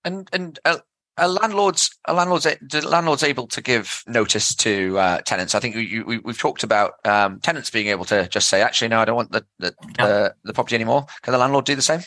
And, 0.05 0.29
and, 0.33 0.59
uh, 0.65 0.79
a 1.17 1.29
landlord's 1.29 1.97
a 2.07 2.15
landlord's 2.15 2.45
the 2.45 2.87
landlord's 2.87 3.23
able 3.23 3.47
to 3.49 3.61
give 3.61 4.03
notice 4.07 4.55
to 4.57 4.99
uh, 4.99 5.21
tenants. 5.21 5.55
I 5.55 5.61
think 5.61 5.77
we, 5.77 6.03
we, 6.03 6.21
have 6.27 6.39
talked 6.39 6.63
about 6.63 6.95
um, 7.05 7.41
tenants 7.41 7.71
being 7.71 7.89
able 7.89 8.05
to 8.07 8.29
just 8.29 8.49
say, 8.49 8.63
actually, 8.63 8.89
no, 8.89 9.01
I 9.01 9.05
don't 9.05 9.17
want 9.17 9.33
the 9.33 9.45
the, 9.59 9.75
yeah. 9.99 10.07
the, 10.07 10.35
the 10.45 10.53
property 10.53 10.75
anymore. 10.75 11.07
Can 11.23 11.33
the 11.33 11.39
landlord 11.39 11.65
do 11.65 11.77
the 11.77 11.83
same? 11.83 12.01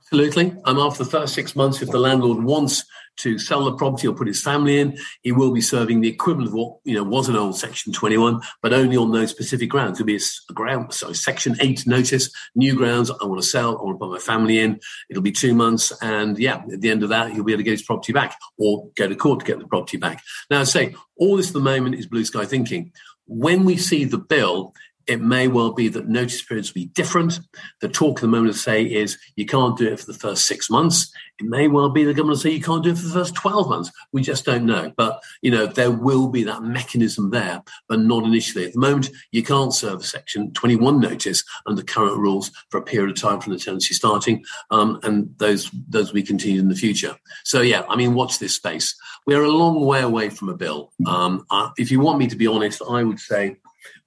Absolutely. 0.00 0.54
And 0.64 0.78
after 0.78 1.04
the 1.04 1.10
first 1.10 1.34
six 1.34 1.56
months, 1.56 1.80
if 1.80 1.90
the 1.90 1.98
landlord 1.98 2.42
wants 2.44 2.84
to 3.18 3.38
sell 3.38 3.64
the 3.64 3.76
property 3.76 4.06
or 4.06 4.14
put 4.14 4.26
his 4.26 4.42
family 4.42 4.78
in, 4.78 4.98
he 5.22 5.32
will 5.32 5.52
be 5.52 5.60
serving 5.60 6.00
the 6.00 6.08
equivalent 6.08 6.48
of 6.48 6.54
what 6.54 6.78
you 6.84 6.94
know 6.94 7.04
was 7.04 7.28
an 7.28 7.36
old 7.36 7.56
Section 7.56 7.92
21, 7.92 8.40
but 8.62 8.72
only 8.72 8.96
on 8.96 9.12
those 9.12 9.30
specific 9.30 9.70
grounds. 9.70 9.98
It'll 9.98 10.06
be 10.06 10.16
a 10.16 10.52
ground, 10.52 10.92
so 10.92 11.12
Section 11.12 11.56
8 11.60 11.86
notice, 11.86 12.30
new 12.54 12.74
grounds. 12.74 13.10
I 13.10 13.26
want 13.26 13.40
to 13.40 13.46
sell. 13.46 13.78
I 13.78 13.82
want 13.82 13.96
to 13.96 14.04
put 14.04 14.12
my 14.12 14.18
family 14.18 14.58
in. 14.58 14.80
It'll 15.08 15.22
be 15.22 15.32
two 15.32 15.54
months, 15.54 15.92
and 16.02 16.38
yeah, 16.38 16.62
at 16.72 16.80
the 16.80 16.90
end 16.90 17.02
of 17.02 17.08
that, 17.10 17.32
he'll 17.32 17.44
be 17.44 17.52
able 17.52 17.60
to 17.60 17.64
get 17.64 17.72
his 17.72 17.82
property 17.82 18.12
back 18.12 18.38
or 18.58 18.88
go 18.96 19.08
to 19.08 19.16
court 19.16 19.40
to 19.40 19.46
get 19.46 19.58
the 19.58 19.66
property 19.66 19.96
back. 19.96 20.22
Now, 20.50 20.60
I 20.60 20.64
say 20.64 20.94
all 21.16 21.36
this 21.36 21.48
at 21.48 21.54
the 21.54 21.60
moment 21.60 21.94
is 21.96 22.06
blue 22.06 22.24
sky 22.24 22.44
thinking. 22.44 22.92
When 23.26 23.64
we 23.64 23.76
see 23.76 24.04
the 24.04 24.18
bill, 24.18 24.74
it 25.06 25.20
may 25.20 25.48
well 25.48 25.72
be 25.72 25.88
that 25.88 26.08
notice 26.08 26.42
periods 26.42 26.70
will 26.70 26.82
be 26.82 26.86
different. 26.86 27.40
The 27.80 27.88
talk 27.88 28.18
at 28.18 28.22
the 28.22 28.28
moment 28.28 28.54
say 28.54 28.82
is 28.82 29.18
you 29.36 29.46
can't 29.46 29.76
do 29.76 29.92
it 29.92 30.00
for 30.00 30.06
the 30.06 30.18
first 30.18 30.46
six 30.46 30.70
months. 30.70 31.12
It 31.38 31.46
may 31.46 31.68
well 31.68 31.88
be 31.90 32.04
the 32.04 32.14
government 32.14 32.36
will 32.36 32.42
say 32.42 32.50
you 32.50 32.62
can't 32.62 32.82
do 32.82 32.90
it 32.90 32.98
for 32.98 33.06
the 33.06 33.12
first 33.12 33.34
12 33.34 33.68
months. 33.68 33.90
We 34.12 34.22
just 34.22 34.44
don't 34.44 34.66
know. 34.66 34.92
But, 34.96 35.22
you 35.42 35.50
know, 35.50 35.66
there 35.66 35.90
will 35.90 36.28
be 36.28 36.44
that 36.44 36.62
mechanism 36.62 37.30
there, 37.30 37.62
but 37.88 38.00
not 38.00 38.24
initially. 38.24 38.66
At 38.66 38.74
the 38.74 38.80
moment, 38.80 39.10
you 39.32 39.42
can't 39.42 39.74
serve 39.74 40.00
a 40.00 40.04
Section 40.04 40.52
21 40.52 41.00
notice 41.00 41.42
under 41.66 41.82
current 41.82 42.18
rules 42.18 42.50
for 42.70 42.78
a 42.78 42.82
period 42.82 43.10
of 43.10 43.20
time 43.20 43.40
from 43.40 43.52
the 43.52 43.58
tenancy 43.58 43.94
starting. 43.94 44.44
Um, 44.70 45.00
and 45.02 45.34
those, 45.38 45.70
those 45.88 46.08
will 46.08 46.14
be 46.14 46.22
continued 46.22 46.60
in 46.60 46.68
the 46.68 46.76
future. 46.76 47.16
So, 47.44 47.60
yeah, 47.60 47.82
I 47.88 47.96
mean, 47.96 48.14
watch 48.14 48.38
this 48.38 48.54
space. 48.54 48.94
We 49.26 49.34
are 49.34 49.42
a 49.42 49.50
long 49.50 49.84
way 49.84 50.02
away 50.02 50.30
from 50.30 50.48
a 50.48 50.56
bill. 50.56 50.92
Um, 51.06 51.46
uh, 51.50 51.70
if 51.78 51.90
you 51.90 52.00
want 52.00 52.18
me 52.18 52.28
to 52.28 52.36
be 52.36 52.46
honest, 52.46 52.82
I 52.88 53.02
would 53.02 53.18
say 53.18 53.56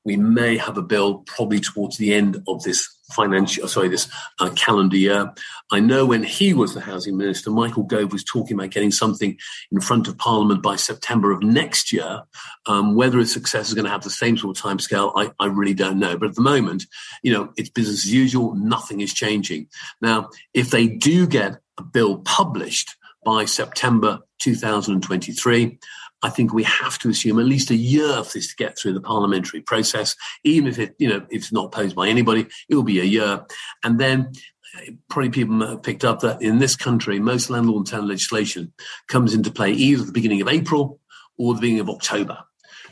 we 0.08 0.16
may 0.16 0.56
have 0.56 0.78
a 0.78 0.82
bill 0.82 1.16
probably 1.26 1.60
towards 1.60 1.98
the 1.98 2.14
end 2.14 2.42
of 2.48 2.64
this 2.64 2.88
financial, 3.12 3.68
sorry, 3.68 3.90
this 3.90 4.10
uh, 4.40 4.50
calendar 4.52 4.96
year. 4.96 5.34
I 5.70 5.82
know 5.82 6.06
when 6.06 6.24
he 6.24 6.54
was 6.54 6.74
the 6.74 6.80
housing 6.80 7.18
minister, 7.18 7.52
Michael 7.52 7.84
Gove 7.84 8.14
was 8.14 8.24
talking 8.24 8.58
about 8.58 8.70
getting 8.70 8.90
something 8.90 9.38
in 9.70 9.82
front 9.82 10.08
of 10.08 10.18
Parliament 10.18 10.64
by 10.64 10.78
September 10.78 11.34
of 11.34 11.44
next 11.44 11.92
year. 11.92 12.24
Um, 12.68 12.96
whether 12.96 13.20
its 13.20 13.34
success 13.34 13.68
is 13.68 13.74
going 13.74 13.84
to 13.84 13.92
have 13.92 14.06
the 14.06 14.10
same 14.10 14.38
sort 14.38 14.58
of 14.58 14.64
timescale, 14.64 15.12
I, 15.14 15.30
I 15.42 15.48
really 15.48 15.74
don't 15.74 16.00
know. 16.00 16.18
But 16.18 16.30
at 16.30 16.36
the 16.36 16.42
moment, 16.42 16.86
you 17.22 17.34
know, 17.34 17.52
it's 17.58 17.70
business 17.70 18.06
as 18.06 18.14
usual. 18.14 18.56
Nothing 18.56 19.02
is 19.02 19.14
changing. 19.14 19.68
Now, 20.02 20.30
if 20.54 20.70
they 20.70 20.88
do 20.88 21.28
get 21.28 21.58
a 21.78 21.84
bill 21.84 22.20
published 22.20 22.96
by 23.26 23.44
September 23.44 24.20
2023, 24.40 25.78
I 26.24 26.30
think 26.30 26.54
we 26.54 26.64
have 26.64 26.98
to 27.00 27.10
assume 27.10 27.40
at 27.40 27.46
least 27.46 27.70
a 27.70 27.76
year 27.76 28.24
for 28.24 28.34
this 28.34 28.48
to 28.50 28.56
get 28.56 28.78
through 28.78 28.94
the 28.94 29.02
parliamentary 29.02 29.62
process, 29.62 30.16
even 30.44 30.68
if 30.68 30.80
it, 30.80 30.96
you 30.98 31.08
know, 31.08 31.26
it's 31.30 31.52
not 31.52 31.72
posed 31.72 31.96
by 31.96 32.08
anybody, 32.08 32.48
it 32.70 32.76
will 32.76 32.84
be 32.84 33.00
a 33.00 33.04
year. 33.04 33.46
And 33.84 34.00
then 34.00 34.32
uh, 34.76 34.92
probably 35.10 35.30
people 35.30 35.66
have 35.68 35.84
picked 35.84 36.04
up 36.04 36.22
that 36.22 36.42
in 36.42 36.58
this 36.58 36.76
country, 36.76 37.20
most 37.20 37.50
landlord 37.50 37.92
and 37.94 38.08
legislation 38.08 38.74
comes 39.08 39.34
into 39.34 39.52
play 39.52 39.72
either 39.72 40.02
at 40.02 40.08
the 40.08 40.14
beginning 40.14 40.42
of 40.42 40.48
April 40.48 41.00
or 41.38 41.54
the 41.54 41.62
beginning 41.62 41.82
of 41.82 41.90
October. 41.90 42.40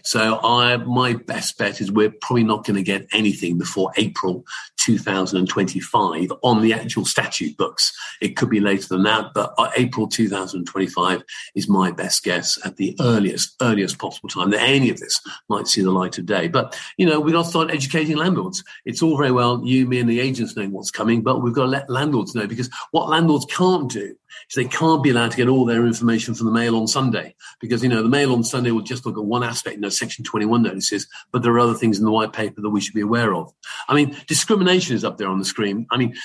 So 0.03 0.39
I, 0.43 0.77
my 0.77 1.13
best 1.13 1.57
bet 1.57 1.81
is 1.81 1.91
we're 1.91 2.13
probably 2.21 2.43
not 2.43 2.63
going 2.63 2.75
to 2.75 2.83
get 2.83 3.07
anything 3.11 3.57
before 3.57 3.91
April 3.97 4.45
2025 4.85 6.31
on 6.43 6.61
the 6.61 6.73
actual 6.73 7.05
statute 7.05 7.57
books. 7.57 7.91
It 8.21 8.35
could 8.35 8.49
be 8.49 8.59
later 8.59 8.87
than 8.87 9.03
that, 9.03 9.33
but 9.33 9.53
uh, 9.57 9.71
April 9.75 10.07
2025 10.07 11.23
is 11.55 11.67
my 11.67 11.91
best 11.91 12.23
guess 12.23 12.59
at 12.63 12.77
the 12.77 12.95
earliest, 13.01 13.55
earliest 13.61 13.97
possible 13.97 14.29
time 14.29 14.51
that 14.51 14.61
any 14.61 14.89
of 14.89 14.99
this 14.99 15.19
might 15.49 15.67
see 15.67 15.81
the 15.81 15.91
light 15.91 16.17
of 16.19 16.27
day. 16.27 16.47
But, 16.47 16.79
you 16.97 17.05
know, 17.05 17.19
we've 17.19 17.33
got 17.33 17.43
to 17.43 17.49
start 17.49 17.71
educating 17.71 18.17
landlords. 18.17 18.63
It's 18.85 19.01
all 19.01 19.17
very 19.17 19.31
well 19.31 19.61
you, 19.63 19.87
me, 19.87 19.99
and 19.99 20.09
the 20.09 20.19
agents 20.19 20.55
knowing 20.55 20.71
what's 20.71 20.91
coming, 20.91 21.23
but 21.23 21.41
we've 21.41 21.53
got 21.53 21.63
to 21.63 21.69
let 21.69 21.89
landlords 21.89 22.35
know 22.35 22.45
because 22.45 22.69
what 22.91 23.09
landlords 23.09 23.45
can't 23.45 23.89
do 23.89 24.15
is 24.49 24.55
they 24.55 24.65
can't 24.65 25.01
be 25.01 25.09
allowed 25.09 25.31
to 25.31 25.37
get 25.37 25.47
all 25.47 25.65
their 25.65 25.85
information 25.85 26.35
from 26.35 26.45
the 26.45 26.51
mail 26.51 26.75
on 26.75 26.87
Sunday 26.87 27.35
because, 27.59 27.81
you 27.81 27.89
know, 27.89 28.03
the 28.03 28.09
mail 28.09 28.33
on 28.33 28.43
Sunday 28.43 28.71
will 28.71 28.81
just 28.81 29.05
look 29.05 29.17
at 29.17 29.23
one 29.23 29.43
aspect, 29.43 29.77
you 29.77 29.81
know, 29.81 29.89
Section 29.89 30.23
21 30.23 30.61
notices, 30.61 31.07
but 31.31 31.41
there 31.41 31.53
are 31.53 31.59
other 31.59 31.73
things 31.73 31.97
in 31.97 32.05
the 32.05 32.11
white 32.11 32.33
paper 32.33 32.61
that 32.61 32.69
we 32.69 32.81
should 32.81 32.93
be 32.93 33.01
aware 33.01 33.33
of. 33.33 33.51
I 33.87 33.95
mean, 33.95 34.15
discrimination 34.27 34.74
is 34.75 35.03
up 35.03 35.17
there 35.17 35.29
on 35.29 35.39
the 35.39 35.45
screen. 35.45 35.87
I 35.91 35.97
mean, 35.97 36.15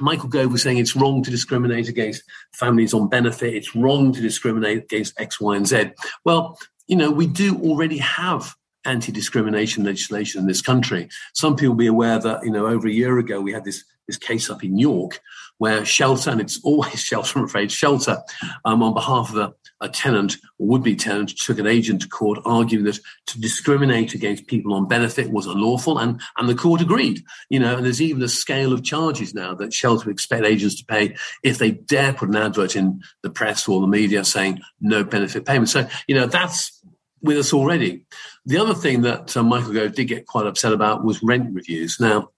Michael 0.00 0.28
Gove 0.28 0.52
was 0.52 0.62
saying 0.62 0.78
it's 0.78 0.96
wrong 0.96 1.22
to 1.22 1.30
discriminate 1.30 1.88
against 1.88 2.22
families 2.52 2.94
on 2.94 3.08
benefit. 3.08 3.54
It's 3.54 3.74
wrong 3.74 4.12
to 4.12 4.20
discriminate 4.20 4.84
against 4.84 5.18
X, 5.20 5.40
Y, 5.40 5.56
and 5.56 5.66
Z. 5.66 5.90
Well, 6.24 6.58
you 6.86 6.96
know, 6.96 7.10
we 7.10 7.26
do 7.26 7.58
already 7.60 7.98
have 7.98 8.54
anti-discrimination 8.84 9.84
legislation 9.84 10.40
in 10.40 10.46
this 10.46 10.62
country. 10.62 11.08
Some 11.34 11.56
people 11.56 11.74
will 11.74 11.78
be 11.78 11.86
aware 11.86 12.18
that, 12.18 12.44
you 12.44 12.50
know, 12.50 12.66
over 12.66 12.88
a 12.88 12.92
year 12.92 13.18
ago, 13.18 13.40
we 13.40 13.52
had 13.52 13.64
this, 13.64 13.84
this 14.06 14.16
case 14.16 14.50
up 14.50 14.64
in 14.64 14.78
York 14.78 15.20
where 15.58 15.84
shelter, 15.84 16.30
and 16.30 16.40
it's 16.40 16.62
always 16.64 17.00
shelter, 17.04 17.38
I'm 17.38 17.44
afraid, 17.44 17.70
shelter 17.70 18.18
um, 18.64 18.82
on 18.82 18.94
behalf 18.94 19.30
of 19.30 19.36
a, 19.36 19.54
a 19.80 19.88
tenant 19.88 20.36
would 20.58 20.82
be 20.82 20.96
tenant 20.96 21.36
took 21.36 21.58
an 21.58 21.66
agent 21.66 22.02
to 22.02 22.08
court 22.08 22.38
arguing 22.44 22.84
that 22.84 22.98
to 23.26 23.40
discriminate 23.40 24.14
against 24.14 24.46
people 24.46 24.74
on 24.74 24.88
benefit 24.88 25.30
was 25.30 25.46
unlawful, 25.46 25.98
and, 25.98 26.20
and 26.36 26.48
the 26.48 26.54
court 26.54 26.80
agreed. 26.80 27.22
You 27.48 27.60
know, 27.60 27.76
and 27.76 27.84
there's 27.84 28.02
even 28.02 28.22
a 28.22 28.28
scale 28.28 28.72
of 28.72 28.82
charges 28.82 29.34
now 29.34 29.54
that 29.54 29.72
shelter 29.72 30.10
expect 30.10 30.44
agents 30.44 30.76
to 30.76 30.84
pay 30.84 31.16
if 31.42 31.58
they 31.58 31.70
dare 31.70 32.12
put 32.12 32.28
an 32.28 32.36
advert 32.36 32.76
in 32.76 33.02
the 33.22 33.30
press 33.30 33.68
or 33.68 33.80
the 33.80 33.86
media 33.86 34.24
saying 34.24 34.60
no 34.80 35.04
benefit 35.04 35.46
payment. 35.46 35.68
So, 35.68 35.88
you 36.06 36.14
know, 36.14 36.26
that's 36.26 36.82
with 37.22 37.38
us 37.38 37.52
already. 37.52 38.04
The 38.46 38.58
other 38.58 38.74
thing 38.74 39.02
that 39.02 39.36
uh, 39.36 39.42
Michael 39.42 39.72
Gove 39.72 39.94
did 39.94 40.06
get 40.06 40.26
quite 40.26 40.46
upset 40.46 40.72
about 40.72 41.04
was 41.04 41.22
rent 41.22 41.54
reviews. 41.54 41.98
Now, 42.00 42.30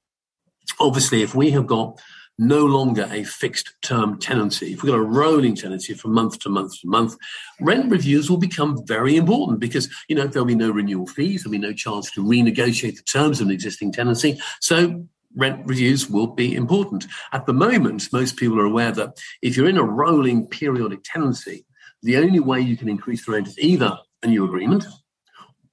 obviously, 0.78 1.22
if 1.22 1.34
we 1.34 1.50
have 1.50 1.66
got 1.66 2.00
no 2.40 2.64
longer 2.64 3.06
a 3.12 3.22
fixed 3.22 3.74
term 3.82 4.18
tenancy. 4.18 4.72
If 4.72 4.82
we've 4.82 4.90
got 4.90 4.98
a 4.98 5.02
rolling 5.02 5.54
tenancy 5.54 5.92
from 5.92 6.14
month 6.14 6.38
to 6.40 6.48
month 6.48 6.80
to 6.80 6.88
month, 6.88 7.14
rent 7.60 7.90
reviews 7.90 8.30
will 8.30 8.38
become 8.38 8.84
very 8.86 9.16
important 9.16 9.60
because, 9.60 9.90
you 10.08 10.16
know, 10.16 10.26
there'll 10.26 10.46
be 10.46 10.54
no 10.54 10.70
renewal 10.70 11.06
fees, 11.06 11.42
there'll 11.42 11.52
be 11.52 11.58
no 11.58 11.74
chance 11.74 12.10
to 12.12 12.24
renegotiate 12.24 12.96
the 12.96 13.02
terms 13.02 13.40
of 13.40 13.48
an 13.48 13.52
existing 13.52 13.92
tenancy. 13.92 14.40
So 14.60 15.06
rent 15.36 15.66
reviews 15.66 16.08
will 16.08 16.28
be 16.28 16.54
important. 16.54 17.06
At 17.32 17.44
the 17.44 17.52
moment, 17.52 18.08
most 18.10 18.38
people 18.38 18.58
are 18.58 18.64
aware 18.64 18.92
that 18.92 19.18
if 19.42 19.54
you're 19.54 19.68
in 19.68 19.76
a 19.76 19.84
rolling 19.84 20.48
periodic 20.48 21.00
tenancy, 21.04 21.66
the 22.02 22.16
only 22.16 22.40
way 22.40 22.60
you 22.60 22.76
can 22.76 22.88
increase 22.88 23.26
the 23.26 23.32
rent 23.32 23.48
is 23.48 23.58
either 23.58 23.98
a 24.22 24.26
new 24.26 24.46
agreement 24.46 24.86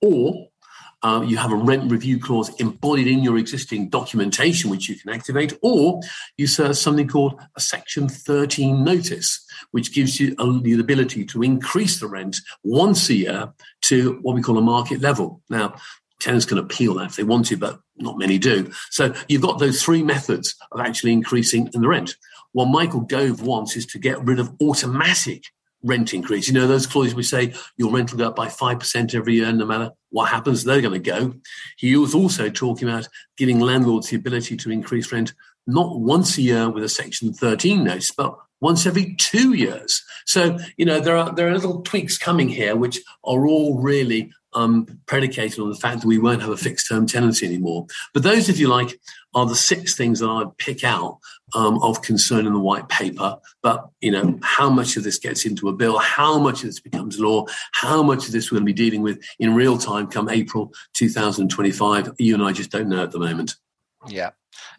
or 0.01 0.49
uh, 1.04 1.24
you 1.26 1.38
have 1.38 1.52
a 1.52 1.56
rent 1.56 1.91
review 1.91 2.20
clause 2.20 2.50
embodied 2.60 3.08
in 3.08 3.20
your 3.20 3.38
existing 3.38 3.89
documentation, 3.89 4.70
which 4.70 4.89
you 4.89 4.95
can 4.95 5.12
activate, 5.12 5.58
or 5.62 6.02
you 6.38 6.48
serve 6.48 6.78
something 6.78 7.08
called 7.08 7.39
a 7.56 7.60
Section 7.60 8.10
13 8.10 8.84
notice, 8.84 9.45
which 9.72 9.93
gives 9.93 10.20
you 10.20 10.36
the 10.36 10.80
ability 10.80 11.26
to 11.26 11.43
increase 11.43 12.00
the 12.00 12.08
rent 12.08 12.38
once 12.64 13.10
a 13.10 13.16
year 13.16 13.54
to 13.84 14.20
what 14.22 14.36
we 14.36 14.41
call 14.41 14.58
a 14.58 14.62
market 14.62 15.02
level. 15.02 15.41
Now, 15.50 15.76
tenants 16.20 16.45
can 16.45 16.58
appeal 16.58 16.95
that 16.95 17.12
if 17.12 17.16
they 17.16 17.24
want 17.24 17.45
to, 17.48 17.58
but 17.58 17.80
not 17.98 18.18
many 18.18 18.38
do. 18.38 18.72
So 18.89 19.14
you've 19.28 19.41
got 19.41 19.60
those 19.60 19.84
three 19.84 20.04
methods 20.04 20.56
of 20.72 20.80
actually 20.80 21.14
increasing 21.14 21.70
in 21.74 21.82
the 21.82 21.88
rent. 21.88 22.16
What 22.54 22.66
Michael 22.66 23.02
Gove 23.02 23.41
wants 23.41 23.76
is 23.76 23.86
to 23.88 24.00
get 24.00 24.24
rid 24.24 24.39
of 24.39 24.52
automatic 24.62 25.43
rent 25.84 26.14
increase. 26.14 26.48
You 26.48 26.54
know, 26.54 26.68
those 26.68 26.88
clauses 26.88 27.16
we 27.16 27.24
say 27.24 27.54
your 27.78 27.92
rent 27.92 28.12
will 28.12 28.20
go 28.20 28.28
up 28.28 28.36
by 28.36 28.48
5% 28.48 29.16
every 29.16 29.36
year, 29.36 29.52
no 29.52 29.66
matter 29.66 29.92
what 30.10 30.30
happens, 30.30 30.64
they're 30.64 30.82
going 30.82 31.02
to 31.02 31.12
go. 31.12 31.34
He 31.78 31.96
was 31.96 32.16
also 32.16 32.50
talking 32.50 32.88
about 32.88 33.08
giving 33.38 33.60
landlords 33.60 34.10
the 34.10 34.18
ability 34.18 34.58
to 34.58 34.72
increase 34.72 35.12
rent 35.12 35.34
not 35.68 36.00
once 36.00 36.38
a 36.38 36.42
year 36.42 36.70
with 36.70 36.84
a 36.84 36.90
Section 36.90 37.34
13 37.34 37.84
notice, 37.84 38.12
but 38.12 38.36
once 38.62 38.86
every 38.86 39.16
two 39.16 39.54
years. 39.54 40.04
So, 40.26 40.58
you 40.78 40.86
know, 40.86 41.00
there 41.00 41.18
are 41.18 41.34
there 41.34 41.50
are 41.50 41.54
little 41.54 41.82
tweaks 41.82 42.18
coming 42.18 42.50
here 42.50 42.76
which 42.76 43.00
are 43.24 43.46
all 43.46 43.80
really 43.80 44.32
um, 44.58 44.99
predicated 45.05 45.60
on 45.60 45.70
the 45.70 45.76
fact 45.76 46.01
that 46.01 46.08
we 46.08 46.18
won't 46.18 46.41
have 46.41 46.49
a 46.49 46.58
fixed 46.58 46.89
term 46.89 47.05
tenancy 47.05 47.45
anymore. 47.45 47.86
But 48.14 48.24
those, 48.24 48.49
if 48.49 48.60
you 48.60 48.68
like, 48.68 48.99
are 49.36 49.45
the 49.45 49.55
six 49.55 49.95
things 49.95 50.20
that 50.20 50.30
I'd 50.30 50.58
pick 50.58 50.84
out 50.84 51.20
um, 51.53 51.82
of 51.84 52.01
concern 52.01 52.47
in 52.47 52.53
the 52.53 52.60
white 52.60 52.89
paper. 52.89 53.38
But, 53.62 53.88
you 54.01 54.12
know, 54.12 54.39
how 54.41 54.70
much 54.70 54.97
of 54.97 55.03
this 55.03 55.20
gets 55.20 55.45
into 55.45 55.70
a 55.70 55.74
bill, 55.74 55.99
how 55.99 56.39
much 56.39 56.62
of 56.62 56.70
this 56.70 56.80
becomes 56.80 57.20
law, 57.20 57.45
how 57.74 58.01
much 58.01 58.26
of 58.26 58.32
this 58.32 58.51
we're 58.51 58.58
going 58.58 58.66
to 58.66 58.74
be 58.74 58.89
dealing 58.89 59.03
with 59.03 59.24
in 59.39 59.53
real 59.53 59.78
time 59.78 60.08
come 60.08 60.28
April 60.28 60.74
2025, 60.93 62.14
you 62.18 62.34
and 62.34 62.43
I 62.43 62.51
just 62.51 62.72
don't 62.72 62.89
know 62.89 63.03
at 63.03 63.12
the 63.12 63.20
moment. 63.20 63.55
Yeah. 64.08 64.32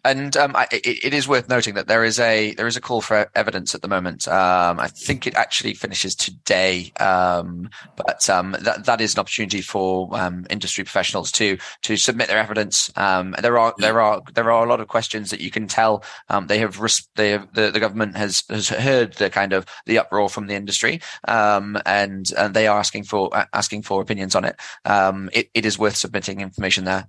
And 0.03 0.35
um, 0.37 0.55
I, 0.55 0.67
it, 0.71 1.05
it 1.05 1.13
is 1.13 1.27
worth 1.27 1.49
noting 1.49 1.73
that 1.75 1.87
there 1.87 2.03
is 2.03 2.19
a 2.19 2.53
there 2.53 2.67
is 2.67 2.77
a 2.77 2.81
call 2.81 3.01
for 3.01 3.29
evidence 3.35 3.75
at 3.75 3.81
the 3.81 3.87
moment. 3.87 4.27
Um, 4.27 4.79
I 4.79 4.87
think 4.87 5.27
it 5.27 5.35
actually 5.35 5.73
finishes 5.73 6.15
today, 6.15 6.91
um, 6.99 7.69
but 7.95 8.29
um, 8.29 8.55
that 8.61 8.85
that 8.85 9.01
is 9.01 9.13
an 9.13 9.19
opportunity 9.19 9.61
for 9.61 10.09
um, 10.13 10.45
industry 10.49 10.83
professionals 10.83 11.31
to 11.33 11.57
to 11.83 11.97
submit 11.97 12.27
their 12.27 12.37
evidence. 12.37 12.91
Um, 12.95 13.35
there 13.41 13.57
are 13.57 13.73
there 13.77 13.99
are 14.01 14.21
there 14.33 14.51
are 14.51 14.65
a 14.65 14.69
lot 14.69 14.79
of 14.79 14.87
questions 14.87 15.31
that 15.31 15.41
you 15.41 15.51
can 15.51 15.67
tell 15.67 16.03
they 16.47 16.59
have 16.59 16.79
they 17.15 17.31
have, 17.31 17.53
the, 17.53 17.71
the 17.71 17.79
government 17.79 18.15
has 18.15 18.43
has 18.49 18.69
heard 18.69 19.13
the 19.13 19.29
kind 19.29 19.53
of 19.53 19.65
the 19.85 19.99
uproar 19.99 20.29
from 20.29 20.47
the 20.47 20.55
industry, 20.55 21.01
and 21.27 22.31
and 22.37 22.53
they 22.53 22.67
are 22.67 22.79
asking 22.79 23.03
for 23.03 23.29
asking 23.53 23.81
for 23.81 24.01
opinions 24.01 24.35
on 24.35 24.45
it. 24.45 24.59
it, 24.85 25.49
it 25.53 25.65
is 25.65 25.77
worth 25.77 25.95
submitting 25.95 26.41
information 26.41 26.85
there. 26.85 27.07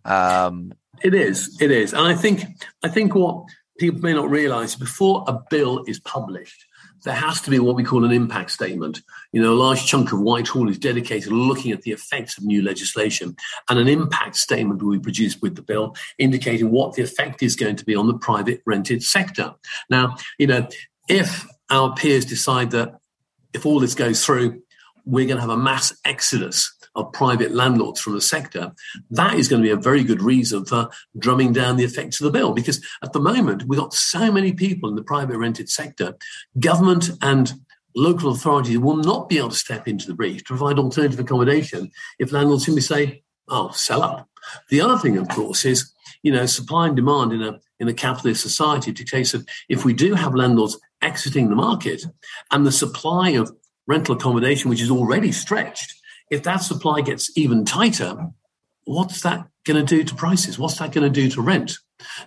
It 1.03 1.15
is. 1.15 1.57
It 1.61 1.71
is. 1.71 1.93
And 1.93 2.03
I 2.03 2.15
think 2.15 2.45
I 2.83 2.89
think 2.89 3.15
what 3.15 3.45
people 3.79 4.01
may 4.01 4.13
not 4.13 4.31
realise 4.31 4.75
before 4.77 5.25
a 5.27 5.39
bill 5.49 5.85
is 5.87 5.99
published, 6.01 6.67
there 7.05 7.15
has 7.15 7.41
to 7.43 7.51
be 7.51 7.59
what 7.59 7.77
we 7.77 7.83
call 7.83 8.05
an 8.05 8.13
impact 8.13 8.51
statement. 8.51 9.01
You 9.33 9.43
know, 9.43 9.53
a 9.53 9.55
large 9.55 9.87
chunk 9.87 10.13
of 10.13 10.21
Whitehall 10.21 10.69
is 10.69 10.79
dedicated 10.79 11.31
to 11.31 11.35
looking 11.35 11.73
at 11.73 11.83
the 11.83 11.93
effects 11.93 12.37
of 12.37 12.45
new 12.45 12.63
legislation, 12.63 13.37
and 13.69 13.79
an 13.79 13.89
impact 13.89 14.37
statement 14.37 14.83
will 14.83 14.93
be 14.93 15.01
produced 15.01 15.41
with 15.41 15.57
the 15.57 15.63
bill, 15.63 15.97
indicating 16.19 16.71
what 16.71 16.95
the 16.95 17.03
effect 17.03 17.43
is 17.43 17.57
going 17.57 17.77
to 17.77 17.85
be 17.85 17.97
on 17.97 18.07
the 18.07 18.19
private 18.19 18.61
rented 18.67 19.03
sector. 19.03 19.55
Now, 19.89 20.17
you 20.39 20.47
know, 20.47 20.69
if 21.09 21.47
our 21.71 21.95
peers 21.95 22.25
decide 22.25 22.73
that 22.73 22.97
if 23.55 23.65
all 23.65 23.81
this 23.81 23.95
goes 23.95 24.25
through, 24.25 24.63
we're 25.07 25.27
going 25.27 25.39
to 25.39 25.43
have 25.43 25.51
a 25.51 25.57
mass 25.57 25.93
exodus 26.05 26.73
of 26.95 27.13
private 27.13 27.53
landlords 27.53 28.01
from 28.01 28.15
the 28.15 28.21
sector, 28.21 28.73
that 29.11 29.35
is 29.35 29.49
going 29.49 29.63
to 29.63 29.67
be 29.67 29.73
a 29.73 29.77
very 29.77 30.03
good 30.03 30.23
reason 30.23 30.65
for 30.65 30.89
drumming 31.19 31.53
down 31.53 31.77
the 31.77 31.85
effects 31.85 32.21
of 32.21 32.25
the 32.25 32.37
bill. 32.37 32.53
Because 32.53 32.85
at 33.03 33.13
the 33.13 33.21
moment, 33.21 33.65
we've 33.65 33.79
got 33.79 33.95
so 33.95 34.33
many 34.33 34.53
people 34.53 34.89
in 34.89 34.97
the 34.97 35.03
private 35.03 35.39
rented 35.39 35.69
sector, 35.69 36.17
government 36.59 37.11
and 37.23 37.53
local 37.97 38.31
authorities 38.31 38.79
will 38.79 38.97
not 38.97 39.29
be 39.29 39.39
able 39.39 39.51
to 39.51 39.57
step 39.57 39.89
into 39.89 40.07
the 40.07 40.15
breach 40.15 40.39
to 40.39 40.45
provide 40.45 40.79
alternative 40.79 41.21
accommodation 41.21 41.91
if 42.19 42.33
landlords 42.33 42.65
simply 42.65 42.83
say, 42.83 43.23
oh, 43.49 43.71
sell 43.71 44.03
up. 44.03 44.29
The 44.69 44.81
other 44.81 44.99
thing, 44.99 45.17
of 45.17 45.29
course, 45.29 45.65
is 45.65 45.93
you 46.23 46.33
know 46.33 46.47
supply 46.47 46.87
and 46.87 46.97
demand 46.97 47.33
in 47.33 47.43
a 47.43 47.61
in 47.79 47.89
a 47.89 47.95
capitalist 47.95 48.43
society 48.43 48.93
dictates 48.93 49.33
that 49.33 49.49
if 49.69 49.85
we 49.85 49.93
do 49.93 50.15
have 50.15 50.35
landlords 50.35 50.79
exiting 51.03 51.49
the 51.49 51.57
market 51.57 52.05
and 52.51 52.67
the 52.67 52.73
supply 52.73 53.31
of 53.31 53.51
rental 53.87 54.15
accommodation, 54.15 54.71
which 54.71 54.83
is 54.83 54.91
already 54.91 55.33
stretched, 55.33 56.00
if 56.31 56.43
that 56.45 56.59
supply 56.59 57.01
gets 57.01 57.37
even 57.37 57.65
tighter, 57.65 58.17
what's 58.85 59.23
that 59.23 59.47
going 59.65 59.85
to 59.85 59.97
do 59.97 60.05
to 60.05 60.15
prices? 60.15 60.59
What's 60.59 60.79
that 60.79 60.93
going 60.93 61.05
to 61.05 61.21
do 61.21 61.29
to 61.31 61.43
rent? 61.43 61.73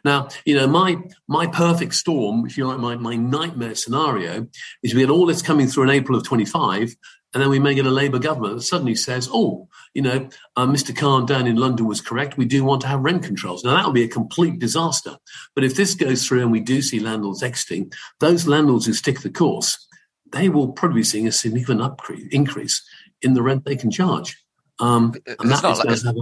Now, 0.05 0.27
you 0.45 0.55
know, 0.55 0.67
my 0.67 0.97
my 1.27 1.47
perfect 1.47 1.95
storm, 1.95 2.45
if 2.45 2.57
you 2.57 2.67
like, 2.67 2.79
my, 2.79 2.95
my 2.95 3.15
nightmare 3.15 3.75
scenario 3.75 4.47
is 4.83 4.93
we 4.93 5.01
get 5.01 5.09
all 5.09 5.25
this 5.25 5.41
coming 5.41 5.67
through 5.67 5.83
in 5.83 5.89
April 5.89 6.17
of 6.17 6.23
25, 6.23 6.95
and 7.33 7.41
then 7.41 7.49
we 7.49 7.59
may 7.59 7.73
get 7.73 7.87
a 7.87 7.91
Labour 7.91 8.19
government 8.19 8.55
that 8.55 8.61
suddenly 8.61 8.93
says, 8.93 9.27
oh, 9.31 9.67
you 9.95 10.03
know, 10.03 10.29
uh, 10.55 10.67
Mr. 10.67 10.95
Khan 10.95 11.25
down 11.25 11.47
in 11.47 11.55
London 11.55 11.87
was 11.87 12.01
correct. 12.01 12.37
We 12.37 12.45
do 12.45 12.63
want 12.63 12.81
to 12.81 12.87
have 12.87 13.01
rent 13.01 13.23
controls. 13.23 13.63
Now, 13.63 13.75
that 13.75 13.85
would 13.85 13.95
be 13.95 14.03
a 14.03 14.07
complete 14.07 14.59
disaster. 14.59 15.17
But 15.55 15.63
if 15.63 15.75
this 15.75 15.95
goes 15.95 16.27
through 16.27 16.41
and 16.41 16.51
we 16.51 16.59
do 16.59 16.81
see 16.81 16.99
landlords 16.99 17.41
exiting, 17.41 17.91
those 18.19 18.47
landlords 18.47 18.85
who 18.85 18.93
stick 18.93 19.21
the 19.21 19.31
course, 19.31 19.87
they 20.31 20.49
will 20.49 20.73
probably 20.73 21.01
be 21.01 21.03
seeing 21.03 21.27
a 21.27 21.31
significant 21.31 21.81
increase 22.31 22.83
in 23.23 23.33
the 23.33 23.41
rent 23.41 23.65
they 23.65 23.75
can 23.75 23.91
charge. 23.91 24.37
Um, 24.79 25.13
it's, 25.25 25.43
not 25.43 25.77
like, 25.77 25.89
it's, 25.89 26.03
a, 26.03 26.13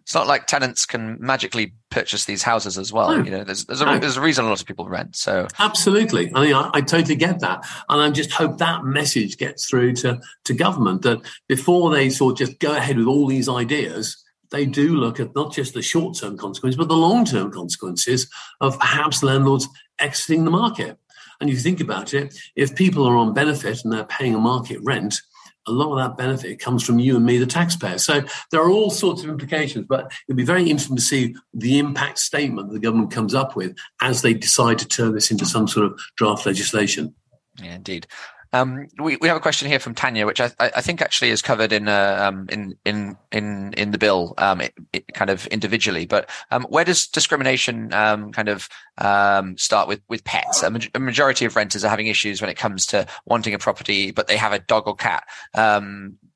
it's, 0.00 0.14
not 0.14 0.26
like, 0.26 0.46
tenants 0.46 0.86
can 0.86 1.16
magically 1.20 1.74
purchase 1.90 2.24
these 2.24 2.42
houses 2.42 2.78
as 2.78 2.92
well. 2.92 3.16
No. 3.16 3.24
You 3.24 3.30
know, 3.30 3.44
there's 3.44 3.64
there's 3.64 3.80
a, 3.80 3.84
no. 3.84 3.98
there's 3.98 4.16
a, 4.16 4.20
reason 4.20 4.44
a 4.44 4.48
lot 4.48 4.60
of 4.60 4.66
people 4.66 4.88
rent. 4.88 5.16
So 5.16 5.48
absolutely, 5.58 6.32
I 6.34 6.44
mean, 6.44 6.54
I, 6.54 6.70
I, 6.72 6.80
totally 6.80 7.16
get 7.16 7.40
that, 7.40 7.66
and 7.88 8.00
I 8.00 8.10
just 8.10 8.30
hope 8.30 8.58
that 8.58 8.84
message 8.84 9.36
gets 9.38 9.68
through 9.68 9.94
to 9.96 10.20
to 10.44 10.54
government 10.54 11.02
that 11.02 11.20
before 11.48 11.90
they 11.90 12.08
sort 12.10 12.32
of 12.32 12.38
just 12.38 12.60
go 12.60 12.76
ahead 12.76 12.96
with 12.96 13.08
all 13.08 13.26
these 13.26 13.48
ideas, 13.48 14.22
they 14.50 14.66
do 14.66 14.96
look 14.96 15.20
at 15.20 15.34
not 15.34 15.52
just 15.52 15.74
the 15.74 15.82
short 15.82 16.16
term 16.16 16.36
consequences, 16.36 16.78
but 16.78 16.88
the 16.88 16.94
long 16.94 17.24
term 17.24 17.50
consequences 17.50 18.30
of 18.60 18.78
perhaps 18.78 19.22
landlords 19.22 19.68
exiting 19.98 20.44
the 20.44 20.50
market. 20.50 20.98
And 21.40 21.50
if 21.50 21.56
you 21.56 21.60
think 21.60 21.80
about 21.80 22.14
it, 22.14 22.34
if 22.54 22.74
people 22.74 23.06
are 23.06 23.16
on 23.16 23.34
benefit 23.34 23.84
and 23.84 23.92
they're 23.92 24.04
paying 24.04 24.34
a 24.34 24.38
market 24.38 24.78
rent, 24.82 25.20
a 25.66 25.72
lot 25.72 25.92
of 25.92 25.98
that 25.98 26.16
benefit 26.16 26.58
comes 26.58 26.84
from 26.84 26.98
you 26.98 27.16
and 27.16 27.24
me, 27.24 27.38
the 27.38 27.46
taxpayer. 27.46 27.98
So 27.98 28.22
there 28.50 28.60
are 28.60 28.70
all 28.70 28.90
sorts 28.90 29.22
of 29.22 29.28
implications, 29.28 29.86
but 29.88 30.12
it'll 30.28 30.36
be 30.36 30.44
very 30.44 30.68
interesting 30.70 30.96
to 30.96 31.02
see 31.02 31.34
the 31.54 31.78
impact 31.78 32.18
statement 32.18 32.72
the 32.72 32.78
government 32.78 33.10
comes 33.10 33.34
up 33.34 33.56
with 33.56 33.76
as 34.00 34.22
they 34.22 34.34
decide 34.34 34.78
to 34.78 34.88
turn 34.88 35.14
this 35.14 35.30
into 35.30 35.46
some 35.46 35.68
sort 35.68 35.86
of 35.86 36.00
draft 36.16 36.46
legislation. 36.46 37.14
Yeah, 37.62 37.74
indeed. 37.74 38.06
Um, 38.52 38.88
we, 39.02 39.16
we 39.16 39.28
have 39.28 39.36
a 39.36 39.40
question 39.40 39.68
here 39.68 39.78
from 39.78 39.94
Tanya, 39.94 40.26
which 40.26 40.40
I, 40.40 40.50
I 40.58 40.80
think 40.80 41.02
actually 41.02 41.30
is 41.30 41.42
covered 41.42 41.72
in 41.72 41.88
uh, 41.88 42.18
um, 42.20 42.46
in 42.48 42.76
in 42.84 43.16
in 43.32 43.72
in 43.74 43.90
the 43.90 43.98
bill, 43.98 44.34
um, 44.38 44.60
it, 44.60 44.74
it 44.92 45.14
kind 45.14 45.30
of 45.30 45.46
individually. 45.48 46.06
But 46.06 46.30
um, 46.50 46.64
where 46.64 46.84
does 46.84 47.06
discrimination 47.06 47.92
um, 47.92 48.32
kind 48.32 48.48
of 48.48 48.68
um, 48.98 49.56
start 49.58 49.88
with 49.88 50.00
with 50.08 50.24
pets? 50.24 50.62
A, 50.62 50.70
ma- 50.70 50.78
a, 50.94 51.00
majority 51.00 51.44
of 51.44 51.56
renters 51.56 51.84
are 51.84 51.88
having 51.88 52.06
issues 52.06 52.40
when 52.40 52.50
it 52.50 52.56
comes 52.56 52.86
to 52.86 53.06
wanting 53.24 53.54
a 53.54 53.58
property, 53.58 54.10
but 54.10 54.26
they 54.26 54.36
have 54.36 54.52
a 54.52 54.58
dog 54.58 54.86
or 54.86 54.94
cat. 54.94 55.24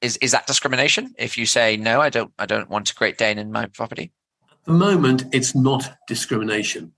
is 0.01 0.17
is 0.19 0.33
that 0.33 0.47
discrimination? 0.47 1.15
If 1.19 1.39
you 1.39 1.47
say 1.47 1.77
no, 1.77 2.01
I 2.01 2.11
don't 2.11 2.33
I 2.39 2.47
don't 2.47 2.69
want 2.69 2.91
a 2.91 2.95
Great 2.95 3.19
Dane 3.19 3.39
in 3.39 3.53
my 3.53 3.67
property. 3.67 4.13
At 4.51 4.65
the 4.67 4.73
moment, 4.73 5.25
it's 5.33 5.55
not 5.55 5.97
discrimination. 6.07 6.93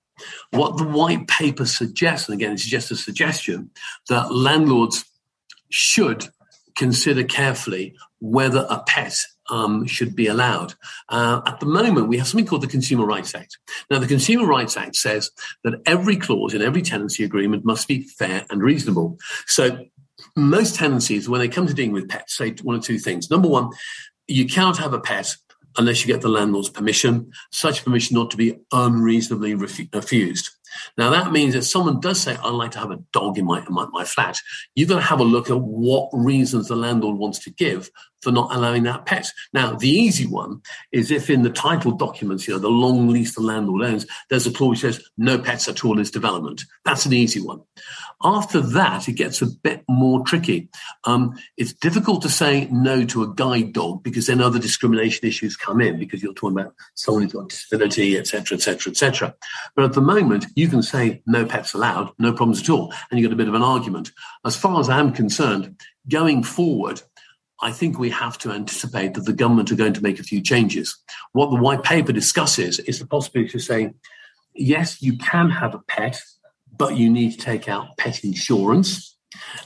What 0.51 0.77
the 0.77 0.85
white 0.85 1.27
paper 1.29 1.67
suggests, 1.67 2.29
and 2.29 2.41
again, 2.41 2.53
it's 2.53 2.67
just 2.67 2.91
a 2.91 2.97
suggestion, 2.97 3.71
that 4.09 4.33
landlords 4.33 5.05
should 5.71 6.29
consider 6.77 7.25
carefully 7.25 7.97
whether 8.21 8.67
a 8.71 8.83
pet 8.87 9.17
um, 9.51 9.87
should 9.87 10.15
be 10.15 10.27
allowed. 10.27 10.75
Uh, 11.09 11.41
at 11.47 11.61
the 11.61 11.67
moment, 11.67 12.09
we 12.09 12.19
have 12.19 12.27
something 12.27 12.47
called 12.47 12.63
the 12.63 12.69
Consumer 12.69 13.05
Rights 13.05 13.35
Act. 13.35 13.59
Now, 13.91 13.99
the 13.99 14.07
Consumer 14.07 14.47
Rights 14.47 14.77
Act 14.77 14.97
says 14.97 15.31
that 15.65 15.81
every 15.87 16.17
clause 16.17 16.55
in 16.55 16.63
every 16.63 16.83
tenancy 16.83 17.25
agreement 17.25 17.65
must 17.65 17.89
be 17.89 18.03
fair 18.03 18.47
and 18.51 18.63
reasonable. 18.63 19.19
So, 19.47 19.85
most 20.37 20.77
tenancies, 20.77 21.29
when 21.29 21.41
they 21.41 21.49
come 21.49 21.67
to 21.67 21.75
dealing 21.75 21.93
with 21.93 22.09
pets, 22.09 22.37
say 22.37 22.55
one 22.63 22.77
or 22.77 22.81
two 22.81 22.99
things. 22.99 23.31
Number 23.31 23.49
one, 23.49 23.71
you 24.29 24.47
cannot 24.47 24.79
have 24.79 24.95
a 24.95 25.01
pet 25.01 25.37
unless 25.79 26.01
you 26.01 26.12
get 26.12 26.20
the 26.20 26.29
landlord's 26.29 26.68
permission. 26.68 27.33
Such 27.51 27.85
permission 27.85 28.16
ought 28.16 28.31
to 28.31 28.37
be 28.37 28.59
unreasonably 28.73 29.55
uh, 29.55 29.57
refused. 29.57 30.51
Now 30.97 31.11
that 31.11 31.33
means 31.33 31.55
if 31.55 31.64
someone 31.64 32.01
does 32.01 32.20
say, 32.20 32.37
"I'd 32.37 32.51
like 32.51 32.73
to 32.73 32.79
have 32.79 32.91
a 32.91 33.03
dog 33.12 33.39
in 33.39 33.45
my, 33.45 33.64
my, 33.68 33.87
my 33.93 34.05
flat," 34.05 34.39
you've 34.75 34.89
got 34.89 34.97
to 34.97 35.03
have 35.03 35.20
a 35.20 35.25
look 35.25 35.51
at 35.51 35.61
what 35.61 36.09
reasons 36.12 36.68
the 36.68 36.77
landlord 36.77 37.18
wants 37.18 37.39
to 37.41 37.51
give 37.51 37.91
for 38.23 38.31
not 38.31 38.55
allowing 38.55 38.85
that 38.85 39.05
pet. 39.05 39.27
Now, 39.53 39.75
the 39.75 39.91
easy 39.91 40.27
one 40.27 40.62
is 40.93 41.11
if 41.11 41.29
in 41.29 41.43
the 41.43 41.51
title 41.51 41.93
documents, 41.93 42.47
you 42.47 42.55
know, 42.55 42.61
the 42.61 42.68
long 42.68 43.09
lease 43.09 43.35
the 43.35 43.43
landlord 43.43 43.83
owns, 43.83 44.07
there's 44.31 44.47
a 44.47 44.53
clause 44.53 44.83
which 44.83 44.95
says 44.95 45.05
no 45.18 45.39
pets 45.39 45.68
at 45.68 45.85
all 45.85 45.97
this 45.97 46.11
development. 46.11 46.62
That's 46.85 47.05
an 47.05 47.12
easy 47.12 47.41
one. 47.41 47.62
After 48.25 48.61
that, 48.61 49.09
it 49.09 49.14
gets 49.14 49.43
a 49.43 49.47
bit 49.47 49.83
more 49.89 50.25
tricky. 50.25 50.68
Um, 51.05 51.37
it's 51.57 51.73
difficult 51.73 52.23
to 52.23 52.29
say 52.29 52.68
no 52.70 53.05
to 53.07 53.25
a 53.25 53.35
guide 53.35 53.73
dog 53.73 54.05
because 54.05 54.29
then 54.29 54.41
other 54.41 54.61
discrimination 54.61 55.27
issues 55.27 55.57
come 55.57 55.81
in 55.81 55.99
because 55.99 56.23
you're 56.23 56.33
talking 56.33 56.61
about 56.61 56.75
someone 56.95 57.25
who's 57.25 57.33
got 57.33 57.49
disability, 57.49 58.16
etc., 58.16 58.57
etc., 58.57 58.93
etc. 58.93 59.35
But 59.75 59.87
at 59.87 59.95
the 59.95 60.01
moment, 60.01 60.47
you 60.55 60.62
can 60.69 60.83
say 60.83 61.23
no 61.27 61.45
pets 61.45 61.75
allowed, 61.75 62.13
no 62.19 62.33
problems 62.33 62.61
at 62.61 62.71
all, 62.71 62.93
and 63.11 63.19
you 63.19 63.27
get 63.27 63.33
a 63.33 63.37
bit 63.37 63.49
of 63.49 63.55
an 63.55 63.63
argument. 63.63 64.11
As 64.45 64.57
far 64.57 64.81
as 64.81 64.89
I'm 64.89 65.13
concerned, 65.13 65.81
going 66.09 66.43
forward, 66.43 67.03
I 67.61 67.71
think 67.71 67.99
we 67.99 68.11
have 68.11 68.39
to 68.39 68.51
anticipate 68.51 69.15
that 69.15 69.25
the 69.25 69.33
government 69.33 69.71
are 69.71 69.77
going 69.77 69.93
to 69.95 70.03
make 70.03 70.19
a 70.19 70.25
few 70.25 70.43
changes. 70.43 70.99
What 71.33 71.51
the 71.51 71.63
white 71.63 71.85
paper 71.85 72.13
discusses 72.13 72.81
is 72.81 72.99
the 72.99 73.07
possibility 73.07 73.57
of 73.57 73.63
saying, 73.63 73.95
yes, 74.55 75.01
you 75.01 75.17
can 75.17 75.49
have 75.51 75.75
a 75.75 75.79
pet, 75.79 76.21
but 76.77 76.97
you 76.97 77.09
need 77.09 77.33
to 77.33 77.39
take 77.39 77.69
out 77.69 77.97
pet 77.97 78.25
insurance. 78.25 79.17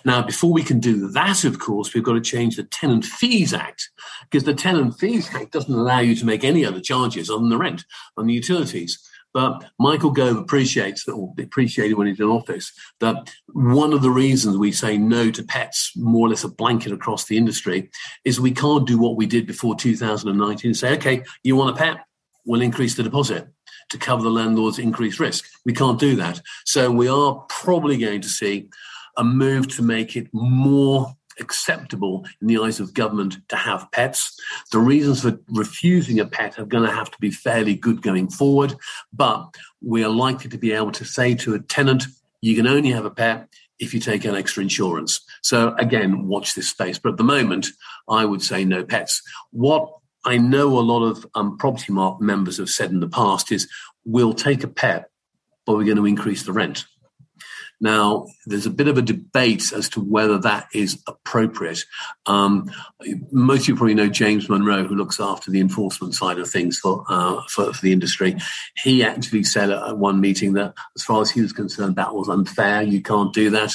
Now, 0.05 0.23
before 0.23 0.53
we 0.53 0.63
can 0.63 0.79
do 0.79 1.09
that, 1.09 1.45
of 1.45 1.59
course, 1.59 1.93
we've 1.95 2.05
got 2.05 2.13
to 2.13 2.21
change 2.21 2.57
the 2.57 2.65
Tenant 2.65 3.05
Fees 3.05 3.53
Act 3.53 3.91
because 4.31 4.45
the 4.45 4.55
Tenant 4.55 4.99
Fees 4.99 5.35
Act 5.35 5.53
doesn't 5.53 5.75
allow 5.75 6.01
you 6.01 6.15
to 6.17 6.27
make 6.27 6.45
any 6.45 6.65
other 6.65 6.81
charges 6.81 7.31
on 7.31 7.49
the 7.49 7.59
rent, 7.59 7.85
on 8.17 8.27
the 8.27 8.35
utilities. 8.35 8.99
But 9.37 9.67
Michael 9.79 10.13
Gove 10.13 10.39
appreciates, 10.39 11.07
or 11.07 11.35
appreciated 11.39 11.99
when 11.99 12.07
he's 12.07 12.21
in 12.21 12.25
office, 12.25 12.73
that 13.01 13.35
one 13.53 13.93
of 13.93 14.01
the 14.01 14.09
reasons 14.09 14.57
we 14.57 14.73
say 14.73 14.97
no 14.97 15.31
to 15.31 15.43
pets, 15.43 15.93
more 15.95 16.27
or 16.27 16.31
less 16.31 16.43
a 16.43 16.49
blanket 16.49 16.91
across 16.91 17.27
the 17.27 17.37
industry, 17.37 17.91
is 18.25 18.41
we 18.41 18.51
can't 18.51 18.87
do 18.87 18.97
what 18.97 19.19
we 19.19 19.27
did 19.27 19.47
before 19.47 19.77
2019 19.77 20.71
and 20.71 20.75
say, 20.75 20.95
okay, 20.95 21.23
you 21.43 21.55
want 21.55 21.77
a 21.77 21.79
pet? 21.79 21.99
We'll 22.47 22.63
increase 22.63 22.95
the 22.95 23.03
deposit 23.03 23.47
to 23.91 23.99
cover 23.99 24.23
the 24.23 24.31
landlord's 24.31 24.79
increased 24.79 25.21
risk. 25.21 25.45
We 25.67 25.75
can't 25.75 26.01
do 26.01 26.17
that. 26.17 26.41
So 26.65 26.91
we 26.91 27.07
are 27.07 27.45
probably 27.51 27.99
going 27.99 28.23
to 28.23 28.31
see 28.31 28.71
a 29.19 29.23
move 29.23 29.69
to 29.77 29.83
make 29.83 30.17
it 30.17 30.29
more 30.33 31.15
acceptable 31.41 32.25
in 32.41 32.47
the 32.47 32.59
eyes 32.59 32.81
of 32.81 32.95
government 32.95 33.37
to 33.49 33.57
have 33.57 33.91
pets. 33.93 34.39
The 34.73 34.79
reasons 34.79 35.23
for 35.23 35.39
refusing 35.49 36.21
a 36.21 36.27
pet 36.27 36.59
are 36.59 36.65
going 36.65 36.85
to 36.85 36.95
have 36.95 37.11
to 37.11 37.19
be 37.19 37.31
fairly 37.31 37.75
good 37.75 38.03
going 38.03 38.29
forward, 38.29 38.75
but 39.13 39.55
we 39.83 40.05
are 40.05 40.11
likely 40.11 40.51
to 40.51 40.59
be 40.59 40.73
able 40.73 40.93
to 40.93 41.05
say 41.05 41.35
to 41.37 41.55
a 41.55 41.61
tenant, 41.61 42.05
you 42.41 42.55
can 42.55 42.67
only 42.67 42.91
have 42.91 43.05
a 43.05 43.11
pet 43.11 43.49
if 43.79 43.93
you 43.93 44.01
take 44.01 44.25
out 44.25 44.37
extra 44.37 44.63
insurance. 44.63 45.21
So 45.43 45.75
again, 45.79 46.27
watch 46.27 46.55
this 46.55 46.71
space. 46.71 46.99
But 46.99 47.13
at 47.13 47.19
the 47.19 47.25
moment, 47.25 47.67
I 48.09 48.25
would 48.25 48.43
say 48.43 48.65
no 48.65 48.85
pets. 48.85 49.23
What 49.51 49.93
I 50.25 50.39
know 50.39 50.79
a 50.79 50.81
lot 50.81 51.05
of 51.05 51.27
um, 51.35 51.57
Propertymark 51.59 52.21
members 52.21 52.59
have 52.59 52.71
said 52.71 52.91
in 52.91 53.01
the 53.01 53.09
past 53.09 53.53
is 53.53 53.69
we'll 54.05 54.35
take 54.35 54.65
a 54.65 54.69
pet, 54.69 55.11
but 55.65 55.77
we're 55.77 55.85
going 55.85 55.99
to 55.99 56.07
increase 56.07 56.43
the 56.43 56.53
rent. 56.53 56.85
Now, 57.81 58.27
there's 58.47 58.67
a 58.67 58.71
bit 58.71 58.89
of 58.89 58.97
a 58.97 59.03
debate 59.03 59.73
as 59.73 59.89
to 59.91 60.01
whether 60.01 60.39
that 60.39 60.69
is 60.73 61.03
appropriate. 61.07 61.85
Um, 62.25 62.71
most 63.31 63.63
of 63.63 63.69
you 63.69 63.77
probably 63.77 63.95
know 63.95 64.09
James 64.09 64.49
Monroe, 64.49 64.85
who 64.85 64.95
looks 64.95 65.21
after 65.21 65.51
the 65.51 65.61
enforcement 65.61 66.15
side 66.15 66.39
of 66.39 66.49
things 66.49 66.79
for, 66.79 67.05
uh, 67.09 67.43
for, 67.49 67.73
for, 67.75 67.83
the 67.83 67.93
industry. 67.93 68.37
He 68.83 69.05
actually 69.05 69.45
said 69.45 69.71
at 69.71 69.99
one 69.99 70.21
meeting 70.21 70.55
that, 70.55 70.75
as 70.97 71.05
far 71.05 71.21
as 71.21 71.31
he 71.31 71.43
was 71.43 71.53
concerned, 71.53 71.97
that 71.97 72.15
was 72.15 72.29
unfair. 72.29 72.83
You 72.83 73.03
can't 73.03 73.33
do 73.33 73.51
that. 73.51 73.75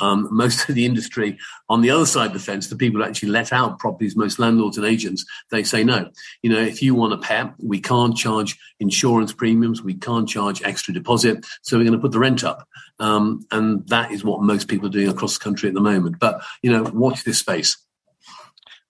Um, 0.00 0.28
most 0.30 0.68
of 0.68 0.74
the 0.76 0.86
industry, 0.86 1.36
on 1.68 1.80
the 1.80 1.90
other 1.90 2.06
side 2.06 2.28
of 2.28 2.32
the 2.34 2.38
fence, 2.38 2.68
the 2.68 2.76
people 2.76 3.00
who 3.00 3.06
actually 3.06 3.30
let 3.30 3.52
out 3.52 3.78
properties, 3.80 4.16
most 4.16 4.38
landlords 4.38 4.76
and 4.76 4.86
agents, 4.86 5.24
they 5.50 5.64
say 5.64 5.82
no. 5.82 6.10
You 6.42 6.50
know, 6.50 6.60
if 6.60 6.82
you 6.82 6.94
want 6.94 7.14
a 7.14 7.18
pet, 7.18 7.52
we 7.58 7.80
can't 7.80 8.16
charge 8.16 8.58
insurance 8.78 9.32
premiums, 9.32 9.82
we 9.82 9.94
can't 9.94 10.28
charge 10.28 10.62
extra 10.62 10.94
deposit, 10.94 11.44
so 11.62 11.76
we're 11.76 11.84
going 11.84 11.92
to 11.92 12.00
put 12.00 12.12
the 12.12 12.18
rent 12.18 12.44
up. 12.44 12.66
Um, 12.98 13.39
and 13.50 13.86
that 13.88 14.10
is 14.12 14.24
what 14.24 14.42
most 14.42 14.68
people 14.68 14.86
are 14.86 14.92
doing 14.92 15.08
across 15.08 15.38
the 15.38 15.44
country 15.44 15.68
at 15.68 15.74
the 15.74 15.80
moment. 15.80 16.18
But 16.18 16.42
you 16.62 16.70
know, 16.70 16.82
watch 16.82 17.24
this 17.24 17.38
space. 17.38 17.76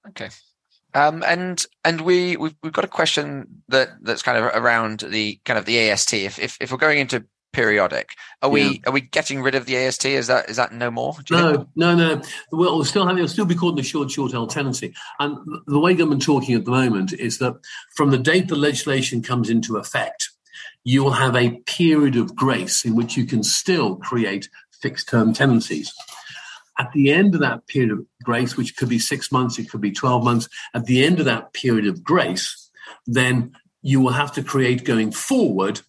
Okay. 0.09 0.31
Um, 0.95 1.23
and 1.25 1.65
and 1.85 2.01
we 2.01 2.37
we've, 2.37 2.55
we've 2.63 2.73
got 2.73 2.85
a 2.85 2.89
question 2.89 3.63
that 3.69 3.91
that's 4.03 4.23
kind 4.23 4.39
of 4.39 4.45
around 4.45 5.01
the 5.01 5.41
kind 5.45 5.59
of 5.59 5.65
the 5.65 5.91
AST. 5.91 6.15
If 6.15 6.39
if, 6.39 6.59
if 6.61 6.73
we're 6.73 6.79
going 6.79 6.99
into 6.99 7.25
periodic, 7.53 8.15
are 8.43 8.51
we 8.51 8.63
yeah. 8.63 8.79
are 8.87 8.93
we 8.93 9.01
getting 9.01 9.43
rid 9.43 9.55
of 9.55 9.67
the 9.67 9.77
AST? 9.77 10.07
Is 10.07 10.27
that 10.27 10.51
is 10.51 10.57
that 10.57 10.73
no 10.73 10.91
more? 10.91 11.15
No, 11.31 11.55
think? 11.55 11.69
no, 11.77 11.95
no. 11.95 12.23
Well, 12.51 12.75
we'll 12.75 12.85
still 12.85 13.07
have 13.07 13.17
it'll 13.17 13.29
still 13.29 13.45
be 13.45 13.55
called 13.55 13.79
the 13.79 13.85
short 13.85 14.09
shorthold 14.09 14.51
tenancy. 14.51 14.93
And 15.21 15.39
the 15.67 15.79
way 15.79 15.95
government 15.95 16.23
talking 16.23 16.57
at 16.57 16.65
the 16.65 16.71
moment 16.73 17.13
is 17.13 17.39
that 17.39 17.55
from 17.95 18.11
the 18.11 18.19
date 18.19 18.49
the 18.49 18.57
legislation 18.57 19.23
comes 19.23 19.49
into 19.49 19.77
effect, 19.77 20.31
you 20.85 21.05
will 21.05 21.13
have 21.13 21.37
a 21.37 21.59
period 21.67 22.17
of 22.17 22.35
grace 22.35 22.85
in 22.85 22.97
which 22.97 23.17
you 23.17 23.27
can 23.27 23.43
still 23.43 23.97
create 23.97 24.49
fixed 24.81 25.09
term 25.09 25.33
tenancies. 25.33 25.93
At 26.79 26.93
the 26.93 27.13
end 27.13 27.35
of 27.35 27.41
that 27.43 27.67
period 27.67 27.93
of 27.93 28.07
grace, 28.23 28.57
which 28.57 28.77
could 28.77 28.89
be 28.89 28.99
six 28.99 29.31
months, 29.31 29.59
it 29.59 29.69
could 29.71 29.83
be 29.83 29.93
12 29.93 30.25
months, 30.25 30.49
at 30.75 30.87
the 30.87 31.05
end 31.05 31.19
of 31.19 31.27
that 31.27 31.53
period 31.53 31.87
of 31.87 32.03
grace, 32.03 32.71
then 33.07 33.53
you 33.83 34.01
will 34.01 34.13
have 34.13 34.33
to 34.33 34.43
create 34.43 34.85
going 34.85 35.13
forward 35.13 35.81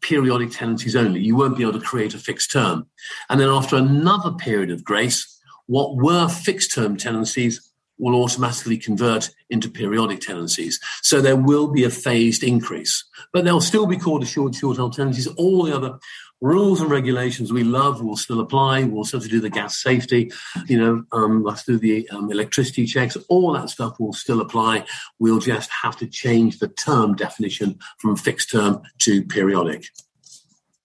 periodic 0.00 0.50
tenancies 0.50 0.96
only. 0.96 1.20
You 1.20 1.36
won't 1.36 1.56
be 1.56 1.62
able 1.62 1.78
to 1.78 1.86
create 1.86 2.14
a 2.14 2.18
fixed 2.18 2.52
term. 2.52 2.86
And 3.28 3.40
then 3.40 3.48
after 3.48 3.76
another 3.76 4.32
period 4.32 4.70
of 4.70 4.84
grace, 4.84 5.40
what 5.66 5.96
were 5.96 6.28
fixed 6.28 6.74
term 6.74 6.96
tenancies 6.96 7.71
will 8.02 8.20
automatically 8.20 8.76
convert 8.76 9.30
into 9.48 9.70
periodic 9.70 10.20
tenancies. 10.20 10.80
So 11.02 11.20
there 11.20 11.36
will 11.36 11.68
be 11.68 11.84
a 11.84 11.90
phased 11.90 12.42
increase, 12.42 13.04
but 13.32 13.44
they'll 13.44 13.60
still 13.60 13.86
be 13.86 13.96
called 13.96 14.24
assured 14.24 14.54
shorthold 14.54 14.96
tenancies. 14.96 15.28
All 15.28 15.62
the 15.62 15.74
other 15.74 15.98
rules 16.40 16.80
and 16.80 16.90
regulations 16.90 17.52
we 17.52 17.62
love 17.62 18.02
will 18.02 18.16
still 18.16 18.40
apply. 18.40 18.82
We'll 18.82 19.04
still 19.04 19.20
have 19.20 19.28
to 19.28 19.30
do 19.30 19.40
the 19.40 19.48
gas 19.48 19.80
safety, 19.80 20.32
you 20.66 20.76
know, 20.76 21.04
um, 21.12 21.44
we'll 21.44 21.52
have 21.52 21.64
to 21.64 21.72
do 21.72 21.78
the 21.78 22.08
um, 22.10 22.32
electricity 22.32 22.86
checks. 22.86 23.16
All 23.28 23.52
that 23.52 23.70
stuff 23.70 24.00
will 24.00 24.12
still 24.12 24.40
apply. 24.40 24.84
We'll 25.20 25.38
just 25.38 25.70
have 25.70 25.96
to 25.98 26.08
change 26.08 26.58
the 26.58 26.68
term 26.68 27.14
definition 27.14 27.78
from 27.98 28.16
fixed 28.16 28.50
term 28.50 28.82
to 28.98 29.22
periodic. 29.22 29.86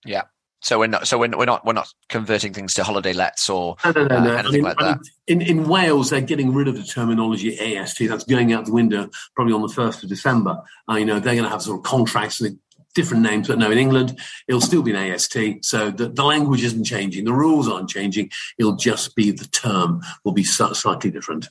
Yeah. 0.05 0.25
So 0.61 0.79
we're 0.79 0.87
not. 0.87 1.07
So 1.07 1.17
we're, 1.17 1.29
we're 1.37 1.45
not. 1.45 1.65
We're 1.65 1.73
not 1.73 1.93
converting 2.09 2.53
things 2.53 2.73
to 2.75 2.83
holiday 2.83 3.13
lets 3.13 3.49
or 3.49 3.75
no, 3.85 3.91
no, 3.91 4.07
no, 4.07 4.23
no. 4.23 4.31
Uh, 4.31 4.37
anything 4.37 4.47
I 4.47 4.51
mean, 4.51 4.63
like 4.63 4.77
that. 4.77 4.99
In 5.27 5.41
in 5.41 5.67
Wales, 5.67 6.09
they're 6.09 6.21
getting 6.21 6.53
rid 6.53 6.67
of 6.67 6.75
the 6.75 6.83
terminology 6.83 7.77
AST. 7.77 7.99
That's 8.07 8.23
going 8.23 8.53
out 8.53 8.65
the 8.65 8.73
window 8.73 9.09
probably 9.35 9.53
on 9.53 9.61
the 9.61 9.69
first 9.69 10.03
of 10.03 10.09
December. 10.09 10.61
Uh, 10.89 10.95
you 10.95 11.05
know, 11.05 11.19
they're 11.19 11.35
going 11.35 11.45
to 11.45 11.49
have 11.49 11.61
sort 11.61 11.79
of 11.79 11.83
contracts 11.83 12.41
with 12.41 12.57
different 12.95 13.21
names, 13.21 13.47
but 13.47 13.59
no, 13.59 13.69
in 13.69 13.77
England, 13.77 14.17
it'll 14.47 14.59
still 14.59 14.81
be 14.81 14.89
an 14.89 15.11
AST. 15.11 15.37
So 15.61 15.91
the, 15.91 16.09
the 16.09 16.23
language 16.23 16.63
isn't 16.63 16.83
changing. 16.83 17.25
The 17.25 17.33
rules 17.33 17.69
aren't 17.69 17.89
changing. 17.89 18.31
It'll 18.57 18.75
just 18.75 19.15
be 19.15 19.29
the 19.29 19.45
term 19.45 20.01
will 20.23 20.31
be 20.31 20.43
slightly 20.43 21.11
different. 21.11 21.47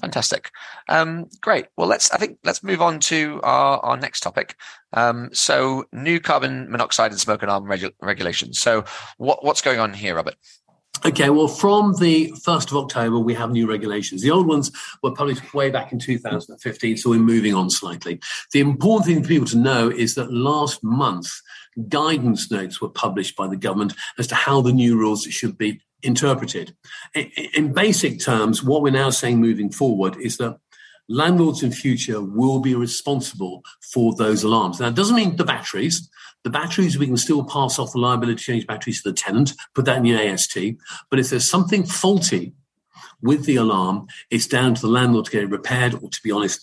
Fantastic. 0.00 0.50
Um, 0.88 1.28
great. 1.40 1.66
Well, 1.76 1.86
let's, 1.86 2.10
I 2.10 2.16
think, 2.16 2.38
let's 2.44 2.62
move 2.62 2.80
on 2.80 3.00
to 3.00 3.40
our, 3.42 3.78
our 3.80 3.96
next 3.96 4.20
topic. 4.20 4.56
Um, 4.92 5.30
so 5.32 5.84
new 5.92 6.20
carbon 6.20 6.70
monoxide 6.70 7.10
and 7.10 7.20
smoke 7.20 7.42
alarm 7.42 7.64
regu- 7.64 7.92
regulations. 8.00 8.60
So 8.60 8.84
what, 9.18 9.44
what's 9.44 9.60
going 9.60 9.78
on 9.78 9.92
here, 9.92 10.16
Robert? 10.16 10.36
Okay, 11.02 11.30
well, 11.30 11.48
from 11.48 11.94
the 11.98 12.30
1st 12.32 12.72
of 12.72 12.76
October, 12.76 13.18
we 13.18 13.32
have 13.32 13.50
new 13.50 13.66
regulations. 13.66 14.20
The 14.20 14.30
old 14.30 14.46
ones 14.46 14.70
were 15.02 15.12
published 15.12 15.54
way 15.54 15.70
back 15.70 15.92
in 15.92 15.98
2015, 15.98 16.98
so 16.98 17.10
we're 17.10 17.18
moving 17.18 17.54
on 17.54 17.70
slightly. 17.70 18.20
The 18.52 18.60
important 18.60 19.06
thing 19.06 19.22
for 19.22 19.28
people 19.28 19.48
to 19.48 19.56
know 19.56 19.90
is 19.90 20.14
that 20.16 20.30
last 20.30 20.84
month, 20.84 21.30
guidance 21.88 22.50
notes 22.50 22.82
were 22.82 22.90
published 22.90 23.34
by 23.34 23.46
the 23.48 23.56
government 23.56 23.94
as 24.18 24.26
to 24.26 24.34
how 24.34 24.60
the 24.60 24.72
new 24.72 24.98
rules 24.98 25.22
should 25.24 25.56
be 25.56 25.80
interpreted. 26.02 26.74
In 27.54 27.72
basic 27.72 28.20
terms, 28.20 28.62
what 28.62 28.82
we're 28.82 28.90
now 28.90 29.10
saying 29.10 29.40
moving 29.40 29.70
forward 29.70 30.16
is 30.16 30.36
that 30.38 30.58
landlords 31.08 31.62
in 31.62 31.72
future 31.72 32.20
will 32.20 32.60
be 32.60 32.74
responsible 32.74 33.62
for 33.92 34.14
those 34.14 34.42
alarms. 34.42 34.80
Now, 34.80 34.88
it 34.88 34.94
doesn't 34.94 35.16
mean 35.16 35.36
the 35.36 35.44
batteries. 35.44 36.08
The 36.44 36.50
batteries, 36.50 36.98
we 36.98 37.06
can 37.06 37.16
still 37.16 37.44
pass 37.44 37.78
off 37.78 37.92
the 37.92 37.98
liability 37.98 38.36
to 38.36 38.42
change 38.42 38.66
batteries 38.66 39.02
to 39.02 39.10
the 39.10 39.16
tenant, 39.16 39.52
put 39.74 39.84
that 39.84 39.98
in 39.98 40.04
your 40.04 40.20
AST. 40.20 40.56
But 41.10 41.18
if 41.18 41.30
there's 41.30 41.48
something 41.48 41.84
faulty 41.84 42.54
with 43.20 43.44
the 43.44 43.56
alarm, 43.56 44.06
it's 44.30 44.46
down 44.46 44.74
to 44.74 44.80
the 44.80 44.88
landlord 44.88 45.26
to 45.26 45.30
get 45.30 45.42
it 45.42 45.50
repaired, 45.50 45.94
or 45.94 46.08
to 46.08 46.22
be 46.22 46.30
honest, 46.30 46.60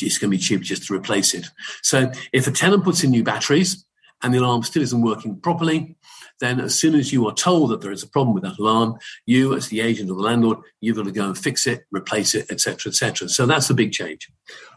it's 0.00 0.18
going 0.18 0.30
to 0.30 0.36
be 0.36 0.42
cheaper 0.42 0.64
just 0.64 0.86
to 0.86 0.94
replace 0.94 1.34
it. 1.34 1.46
So 1.82 2.10
if 2.32 2.46
a 2.46 2.50
tenant 2.50 2.84
puts 2.84 3.04
in 3.04 3.10
new 3.10 3.22
batteries 3.22 3.84
and 4.22 4.32
the 4.32 4.38
alarm 4.38 4.62
still 4.62 4.82
isn't 4.82 5.02
working 5.02 5.38
properly, 5.40 5.96
then 6.40 6.60
as 6.60 6.74
soon 6.74 6.94
as 6.94 7.12
you 7.12 7.26
are 7.28 7.34
told 7.34 7.70
that 7.70 7.80
there 7.80 7.92
is 7.92 8.02
a 8.02 8.08
problem 8.08 8.34
with 8.34 8.42
that 8.42 8.58
alarm, 8.58 8.96
you 9.26 9.54
as 9.54 9.68
the 9.68 9.80
agent 9.80 10.10
or 10.10 10.14
the 10.14 10.22
landlord, 10.22 10.58
you've 10.80 10.96
got 10.96 11.04
to 11.04 11.12
go 11.12 11.26
and 11.26 11.38
fix 11.38 11.66
it, 11.66 11.84
replace 11.92 12.34
it, 12.34 12.50
etc., 12.50 12.90
etc. 12.90 13.28
So 13.28 13.46
that's 13.46 13.70
a 13.70 13.74
big 13.74 13.92
change. 13.92 14.28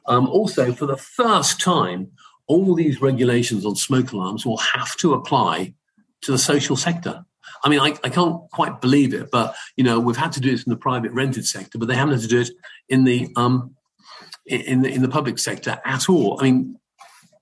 Um, 0.05 0.27
also, 0.27 0.73
for 0.73 0.85
the 0.85 0.97
first 0.97 1.61
time, 1.61 2.11
all 2.47 2.75
these 2.75 3.01
regulations 3.01 3.65
on 3.65 3.75
smoke 3.75 4.11
alarms 4.11 4.45
will 4.45 4.57
have 4.57 4.95
to 4.97 5.13
apply 5.13 5.73
to 6.21 6.31
the 6.31 6.37
social 6.37 6.75
sector. 6.75 7.25
I 7.63 7.69
mean, 7.69 7.79
I, 7.79 7.95
I 8.03 8.09
can't 8.09 8.41
quite 8.51 8.81
believe 8.81 9.13
it, 9.13 9.31
but 9.31 9.55
you 9.77 9.83
know, 9.83 9.99
we've 9.99 10.17
had 10.17 10.33
to 10.33 10.41
do 10.41 10.51
this 10.51 10.63
in 10.63 10.69
the 10.69 10.77
private 10.77 11.11
rented 11.11 11.47
sector, 11.47 11.77
but 11.77 11.87
they 11.87 11.95
haven't 11.95 12.15
had 12.15 12.21
to 12.23 12.27
do 12.27 12.41
it 12.41 12.51
in 12.89 13.05
the 13.05 13.29
um, 13.37 13.75
in 14.45 14.81
the 14.81 14.89
in 14.89 15.01
the 15.01 15.07
public 15.07 15.39
sector 15.39 15.79
at 15.85 16.09
all. 16.09 16.39
I 16.39 16.43
mean, 16.43 16.77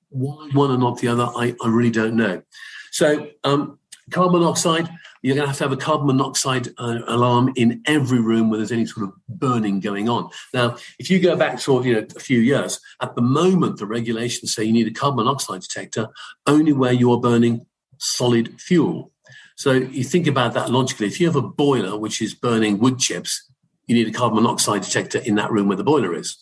why 0.09 0.49
one 0.53 0.71
and 0.71 0.81
not 0.81 0.99
the 0.99 1.07
other? 1.07 1.25
I, 1.35 1.55
I 1.63 1.67
really 1.67 1.89
don't 1.89 2.15
know. 2.15 2.43
So, 2.91 3.29
um, 3.43 3.79
carbon 4.09 4.39
monoxide, 4.39 4.89
you're 5.21 5.35
going 5.35 5.45
to 5.45 5.49
have 5.49 5.57
to 5.57 5.63
have 5.63 5.71
a 5.71 5.77
carbon 5.77 6.07
monoxide 6.07 6.69
uh, 6.77 6.99
alarm 7.07 7.53
in 7.55 7.81
every 7.85 8.19
room 8.19 8.49
where 8.49 8.57
there's 8.57 8.71
any 8.71 8.85
sort 8.85 9.07
of 9.07 9.13
burning 9.27 9.79
going 9.79 10.09
on. 10.09 10.29
Now, 10.53 10.77
if 10.97 11.09
you 11.09 11.19
go 11.19 11.35
back 11.35 11.59
sort 11.59 11.85
you 11.85 11.93
know 11.93 12.07
a 12.15 12.19
few 12.19 12.39
years, 12.39 12.79
at 13.01 13.15
the 13.15 13.21
moment 13.21 13.77
the 13.77 13.85
regulations 13.85 14.53
say 14.53 14.63
you 14.63 14.73
need 14.73 14.87
a 14.87 14.91
carbon 14.91 15.23
monoxide 15.23 15.61
detector 15.61 16.07
only 16.47 16.73
where 16.73 16.93
you 16.93 17.11
are 17.13 17.19
burning 17.19 17.65
solid 17.99 18.59
fuel. 18.59 19.11
So 19.55 19.73
you 19.73 20.03
think 20.03 20.25
about 20.25 20.55
that 20.55 20.71
logically. 20.71 21.07
If 21.07 21.19
you 21.19 21.27
have 21.27 21.35
a 21.35 21.41
boiler 21.41 21.97
which 21.97 22.21
is 22.21 22.33
burning 22.33 22.79
wood 22.79 22.97
chips, 22.97 23.47
you 23.85 23.93
need 23.93 24.07
a 24.07 24.17
carbon 24.17 24.41
monoxide 24.41 24.81
detector 24.81 25.19
in 25.19 25.35
that 25.35 25.51
room 25.51 25.67
where 25.67 25.77
the 25.77 25.83
boiler 25.83 26.15
is. 26.15 26.37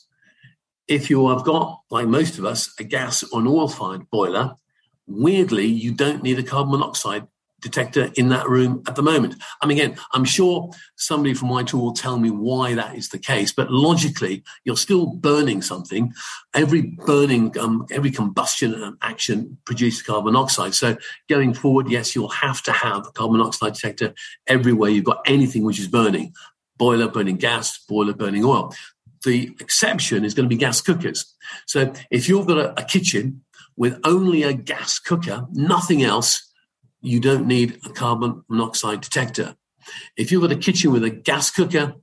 If 0.88 1.10
you 1.10 1.28
have 1.30 1.44
got, 1.44 1.82
like 1.92 2.08
most 2.08 2.38
of 2.38 2.46
us, 2.46 2.74
a 2.80 2.84
gas 2.84 3.24
or 3.24 3.42
an 3.42 3.48
oil 3.48 3.68
fired 3.68 4.10
boiler, 4.10 4.56
weirdly, 5.06 5.66
you 5.66 5.92
don't 5.92 6.24
need 6.24 6.40
a 6.40 6.44
carbon 6.44 6.72
monoxide 6.72 7.28
detector 7.62 8.12
in 8.16 8.30
that 8.30 8.48
room 8.48 8.84
at 8.88 8.96
the 8.96 9.02
moment. 9.02 9.36
I 9.62 9.66
mean, 9.66 9.78
again, 9.80 9.98
I'm 10.14 10.26
sure 10.26 10.72
somebody 10.96 11.34
from 11.34 11.50
Whitehall 11.50 11.82
will 11.82 11.94
tell 11.94 12.18
me 12.18 12.30
why 12.30 12.76
that 12.76 12.96
is 12.96 13.10
the 13.10 13.20
case, 13.20 13.52
but 13.52 13.72
logically, 13.72 14.44
you're 14.64 14.78
still 14.78 15.08
burning 15.08 15.62
something. 15.62 16.14
Every 16.54 16.82
burning, 16.82 17.58
um, 17.58 17.86
every 17.92 18.12
combustion 18.12 18.98
action 19.02 19.58
produces 19.66 20.02
carbon 20.02 20.34
monoxide. 20.34 20.74
So 20.76 20.98
going 21.28 21.54
forward, 21.54 21.90
yes, 21.90 22.16
you'll 22.16 22.30
have 22.30 22.62
to 22.64 22.72
have 22.72 23.08
a 23.08 23.12
carbon 23.12 23.38
monoxide 23.38 23.74
detector 23.74 24.14
everywhere 24.48 24.90
you've 24.90 25.06
got 25.06 25.22
anything 25.26 25.64
which 25.64 25.80
is 25.80 25.88
burning. 25.88 26.34
Boiler 26.78 27.10
burning 27.10 27.38
gas, 27.38 27.78
boiler 27.88 28.14
burning 28.14 28.46
oil. 28.46 28.74
The 29.26 29.52
exception 29.60 30.24
is 30.24 30.34
going 30.34 30.46
to 30.46 30.56
be 30.56 30.56
gas 30.56 30.82
cookers. 30.82 31.36
So 31.68 31.92
if 32.10 32.30
you've 32.30 32.48
got 32.48 32.58
a, 32.58 32.80
a 32.80 32.86
kitchen 32.86 33.44
with 33.76 34.00
only 34.04 34.44
a 34.44 34.54
gas 34.54 35.00
cooker, 35.00 35.46
nothing 35.52 36.04
else, 36.04 36.49
you 37.02 37.20
don't 37.20 37.48
need 37.48 37.80
a 37.86 37.90
carbon 37.90 38.44
monoxide 38.48 39.02
detector. 39.02 39.56
If 40.18 40.32
you've 40.32 40.42
got 40.42 40.52
a 40.52 40.58
kitchen 40.58 40.92
with 40.92 41.04
a 41.04 41.10
gas 41.10 41.50
cooker 41.50 41.96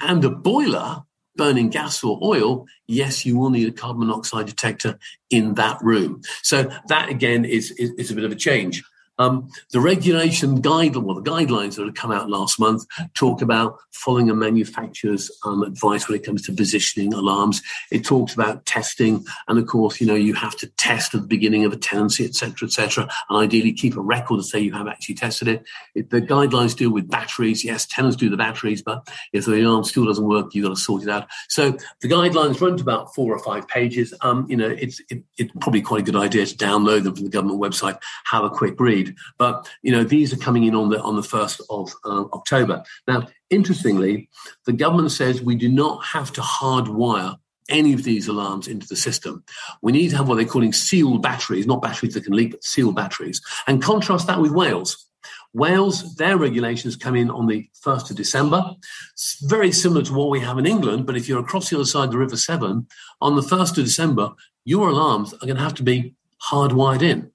and 0.00 0.24
a 0.24 0.30
boiler 0.30 1.02
burning 1.36 1.68
gas 1.68 2.02
or 2.04 2.18
oil, 2.22 2.66
yes, 2.86 3.26
you 3.26 3.36
will 3.36 3.50
need 3.50 3.68
a 3.68 3.72
carbon 3.72 4.06
monoxide 4.06 4.46
detector 4.46 4.98
in 5.30 5.54
that 5.54 5.78
room. 5.82 6.22
So 6.42 6.70
that 6.88 7.08
again 7.08 7.44
is, 7.44 7.72
is, 7.72 7.90
is 7.92 8.10
a 8.10 8.14
bit 8.14 8.24
of 8.24 8.32
a 8.32 8.36
change. 8.36 8.84
Um, 9.18 9.48
the 9.70 9.80
regulation 9.80 10.60
guide, 10.60 10.96
well, 10.96 11.20
the 11.20 11.30
guidelines 11.30 11.76
that 11.76 11.84
have 11.84 11.94
come 11.94 12.10
out 12.10 12.28
last 12.28 12.58
month 12.58 12.84
talk 13.14 13.42
about 13.42 13.78
following 13.92 14.28
a 14.28 14.34
manufacturer's 14.34 15.30
um, 15.44 15.62
advice 15.62 16.08
when 16.08 16.18
it 16.18 16.24
comes 16.24 16.42
to 16.42 16.52
positioning 16.52 17.12
alarms. 17.14 17.62
It 17.90 18.04
talks 18.04 18.34
about 18.34 18.66
testing, 18.66 19.24
and 19.48 19.58
of 19.58 19.66
course, 19.66 20.00
you 20.00 20.06
know, 20.06 20.14
you 20.14 20.34
have 20.34 20.56
to 20.58 20.66
test 20.76 21.14
at 21.14 21.22
the 21.22 21.26
beginning 21.26 21.64
of 21.64 21.72
a 21.72 21.76
tenancy, 21.76 22.24
etc., 22.24 22.66
etc., 22.66 23.08
and 23.28 23.38
ideally 23.38 23.72
keep 23.72 23.96
a 23.96 24.00
record 24.00 24.38
to 24.38 24.42
say 24.42 24.58
you 24.58 24.72
have 24.72 24.88
actually 24.88 25.14
tested 25.14 25.48
it. 25.48 25.64
it. 25.94 26.10
The 26.10 26.20
guidelines 26.20 26.76
deal 26.76 26.90
with 26.90 27.08
batteries. 27.08 27.64
Yes, 27.64 27.86
tenants 27.86 28.16
do 28.16 28.28
the 28.28 28.36
batteries, 28.36 28.82
but 28.82 29.08
if 29.32 29.44
the 29.44 29.60
alarm 29.60 29.84
still 29.84 30.06
doesn't 30.06 30.26
work, 30.26 30.54
you've 30.54 30.64
got 30.64 30.74
to 30.74 30.80
sort 30.80 31.02
it 31.02 31.08
out. 31.08 31.28
So 31.48 31.76
the 32.00 32.08
guidelines 32.08 32.60
run 32.60 32.76
to 32.76 32.82
about 32.82 33.14
four 33.14 33.34
or 33.34 33.38
five 33.38 33.68
pages. 33.68 34.12
Um, 34.20 34.46
you 34.48 34.56
know, 34.56 34.68
it's 34.68 35.00
it, 35.10 35.22
it's 35.38 35.52
probably 35.60 35.82
quite 35.82 36.00
a 36.00 36.04
good 36.04 36.16
idea 36.16 36.46
to 36.46 36.56
download 36.56 37.04
them 37.04 37.14
from 37.14 37.24
the 37.24 37.30
government 37.30 37.60
website, 37.60 37.98
have 38.30 38.44
a 38.44 38.50
quick 38.50 38.78
read. 38.80 39.03
But 39.38 39.68
you 39.82 39.92
know, 39.92 40.04
these 40.04 40.32
are 40.32 40.38
coming 40.38 40.64
in 40.64 40.74
on 40.74 40.88
the 40.90 41.00
on 41.00 41.16
the 41.16 41.22
first 41.22 41.60
of 41.70 41.92
uh, 42.04 42.24
October. 42.32 42.82
Now, 43.06 43.26
interestingly, 43.50 44.28
the 44.66 44.72
government 44.72 45.12
says 45.12 45.42
we 45.42 45.56
do 45.56 45.68
not 45.68 46.04
have 46.04 46.32
to 46.34 46.40
hardwire 46.40 47.36
any 47.68 47.92
of 47.94 48.04
these 48.04 48.28
alarms 48.28 48.68
into 48.68 48.86
the 48.86 48.96
system. 48.96 49.42
We 49.82 49.92
need 49.92 50.10
to 50.10 50.16
have 50.16 50.28
what 50.28 50.36
they're 50.36 50.44
calling 50.44 50.72
sealed 50.72 51.22
batteries, 51.22 51.66
not 51.66 51.82
batteries 51.82 52.14
that 52.14 52.24
can 52.24 52.34
leak, 52.34 52.52
but 52.52 52.64
sealed 52.64 52.94
batteries. 52.94 53.40
And 53.66 53.82
contrast 53.82 54.26
that 54.26 54.40
with 54.40 54.52
Wales. 54.52 55.06
Wales, 55.54 56.16
their 56.16 56.36
regulations 56.36 56.96
come 56.96 57.14
in 57.14 57.30
on 57.30 57.46
the 57.46 57.68
1st 57.84 58.10
of 58.10 58.16
December. 58.16 58.74
It's 59.12 59.38
very 59.44 59.70
similar 59.70 60.02
to 60.02 60.12
what 60.12 60.28
we 60.28 60.40
have 60.40 60.58
in 60.58 60.66
England, 60.66 61.06
but 61.06 61.16
if 61.16 61.28
you're 61.28 61.40
across 61.40 61.70
the 61.70 61.76
other 61.76 61.84
side 61.84 62.06
of 62.06 62.10
the 62.10 62.18
River 62.18 62.36
Severn, 62.36 62.88
on 63.20 63.36
the 63.36 63.42
1st 63.42 63.78
of 63.78 63.84
December, 63.84 64.30
your 64.64 64.88
alarms 64.88 65.32
are 65.32 65.46
going 65.46 65.56
to 65.56 65.62
have 65.62 65.74
to 65.74 65.84
be 65.84 66.14
hardwired 66.50 67.02
in. 67.02 67.30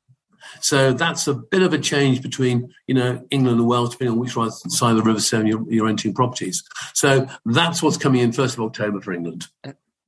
So 0.62 0.94
that's 0.94 1.28
a 1.28 1.34
bit 1.34 1.62
of 1.62 1.74
a 1.74 1.78
change 1.78 2.22
between, 2.22 2.74
you 2.88 2.96
know, 2.96 3.26
England 3.32 3.60
and 3.60 3.68
Wales, 3.68 3.92
depending 3.92 4.14
on 4.14 4.20
which 4.20 4.34
side 4.34 4.92
of 4.92 4.98
the 4.98 5.04
River 5.04 5.20
Severn 5.20 5.48
you're, 5.48 5.72
you're 5.72 5.86
renting 5.86 6.14
properties. 6.14 6.64
So 6.94 7.28
that's 7.46 7.82
what's 7.82 7.98
coming 7.98 8.22
in 8.22 8.32
1st 8.32 8.54
of 8.54 8.62
October 8.62 9.02
for 9.02 9.14
England. 9.14 9.48